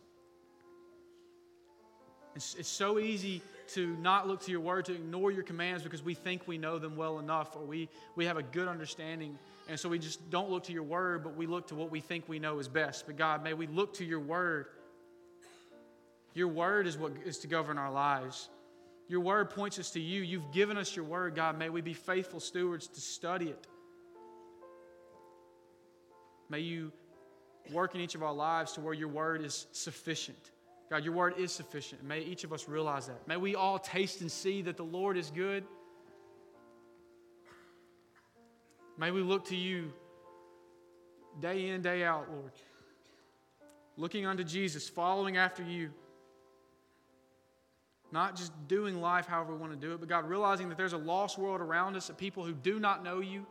It's, 2.36 2.56
it's 2.56 2.70
so 2.70 3.00
easy 3.00 3.42
to 3.70 3.96
not 3.98 4.28
look 4.28 4.42
to 4.42 4.52
your 4.52 4.60
word, 4.60 4.86
to 4.86 4.94
ignore 4.94 5.32
your 5.32 5.44
commands 5.44 5.84
because 5.84 6.04
we 6.04 6.14
think 6.14 6.48
we 6.48 6.58
know 6.58 6.80
them 6.80 6.96
well 6.96 7.20
enough 7.20 7.56
or 7.56 7.64
we, 7.64 7.90
we 8.16 8.26
have 8.26 8.38
a 8.38 8.44
good 8.44 8.68
understanding. 8.68 9.38
And 9.68 9.80
so 9.80 9.90
we 9.90 10.00
just 10.00 10.30
don't 10.30 10.50
look 10.50 10.64
to 10.66 10.74
your 10.74 10.84
word, 10.84 11.24
but 11.24 11.36
we 11.36 11.46
look 11.46 11.68
to 11.68 11.76
what 11.76 11.92
we 11.92 12.00
think 12.00 12.28
we 12.30 12.40
know 12.40 12.60
is 12.60 12.68
best. 12.68 13.06
But 13.06 13.18
God, 13.18 13.44
may 13.44 13.54
we 13.54 13.68
look 13.68 13.94
to 13.96 14.06
your 14.06 14.20
word. 14.20 14.68
Your 16.38 16.50
word 16.50 16.86
is 16.86 17.00
what 17.00 17.14
is 17.26 17.40
to 17.40 17.48
govern 17.48 17.80
our 17.80 17.92
lives. 17.92 18.50
Your 19.08 19.22
word 19.22 19.50
points 19.50 19.80
us 19.80 19.90
to 19.92 20.00
you. 20.00 20.22
You've 20.22 20.52
given 20.52 20.78
us 20.78 20.96
your 20.96 21.04
word, 21.04 21.34
God. 21.34 21.58
May 21.58 21.70
we 21.70 21.82
be 21.82 21.96
faithful 21.96 22.40
stewards 22.40 22.86
to 22.90 23.02
study 23.02 23.46
it. 23.46 23.66
May 26.48 26.60
you 26.60 26.92
work 27.74 27.96
in 27.96 28.02
each 28.02 28.14
of 28.14 28.22
our 28.22 28.36
lives 28.36 28.74
to 28.74 28.82
where 28.82 28.94
your 28.94 29.08
word 29.08 29.44
is 29.44 29.66
sufficient. 29.72 30.52
God, 30.92 31.04
your 31.04 31.16
word 31.16 31.40
is 31.40 31.52
sufficient. 31.52 32.04
May 32.04 32.22
each 32.22 32.44
of 32.44 32.54
us 32.54 32.70
realize 32.70 33.08
that. 33.08 33.28
May 33.28 33.38
we 33.38 33.56
all 33.56 33.80
taste 33.80 34.22
and 34.22 34.32
see 34.32 34.62
that 34.62 34.78
the 34.78 34.84
Lord 34.84 35.18
is 35.18 35.32
good. 35.32 35.64
May 38.96 39.10
we 39.10 39.22
look 39.22 39.46
to 39.46 39.56
you 39.56 39.92
day 41.42 41.70
in, 41.70 41.82
day 41.82 42.04
out, 42.04 42.28
Lord. 42.32 42.52
Looking 43.98 44.28
unto 44.28 44.44
Jesus, 44.44 44.88
following 44.88 45.38
after 45.38 45.64
you. 45.64 45.90
Not 48.12 48.36
just 48.36 48.52
doing 48.68 49.02
life 49.02 49.26
however 49.26 49.54
we 49.54 49.60
want 49.60 49.74
to 49.74 49.88
do 49.88 49.94
it, 49.94 50.00
but 50.00 50.08
God, 50.08 50.30
realizing 50.30 50.70
that 50.70 50.78
there's 50.78 50.94
a 50.94 50.98
lost 50.98 51.38
world 51.38 51.60
around 51.60 51.96
us 51.96 52.10
of 52.10 52.18
people 52.18 52.44
who 52.44 52.54
do 52.54 52.80
not 52.80 53.04
know 53.04 53.20
you. 53.20 53.46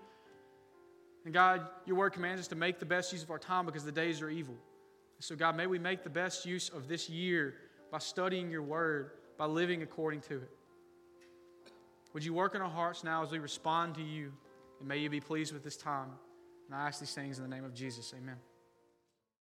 And 1.25 1.35
God, 1.35 1.69
your 1.85 1.97
word 1.97 2.11
commands 2.11 2.41
us 2.41 2.49
to 2.49 2.55
make 2.55 2.79
the 2.79 2.87
best 2.87 3.13
use 3.13 3.23
of 3.23 3.31
our 3.31 3.39
time 3.39 3.67
because 3.67 3.85
the 3.85 3.93
days 3.93 4.23
are 4.23 4.31
evil. 4.31 4.55
So, 5.19 5.35
God, 5.35 5.57
may 5.57 5.67
we 5.67 5.79
make 5.79 6.05
the 6.05 6.11
best 6.11 6.47
use 6.47 6.69
of 6.69 6.89
this 6.89 7.11
year 7.11 7.55
by 7.91 7.99
studying 7.99 8.51
your 8.51 8.63
word, 8.63 9.11
by 9.37 9.47
living 9.47 9.83
according 9.83 10.21
to 10.23 10.37
it. 10.37 10.51
Would 12.13 12.25
you 12.25 12.33
work 12.33 12.55
in 12.55 12.63
our 12.63 12.71
hearts 12.71 13.05
now 13.05 13.23
as 13.23 13.31
we 13.31 13.39
respond 13.39 13.95
to 13.97 14.03
you? 14.03 14.33
And 14.79 14.89
may 14.89 14.99
you 14.99 15.11
be 15.11 15.21
pleased 15.21 15.53
with 15.53 15.65
this 15.65 15.77
time. 15.77 16.11
And 16.67 16.75
I 16.75 16.87
ask 16.87 17.01
these 17.01 17.15
things 17.15 17.39
in 17.39 17.45
the 17.45 17.55
name 17.55 17.65
of 17.65 17.75
Jesus. 17.75 18.15
Amen. 18.17 18.37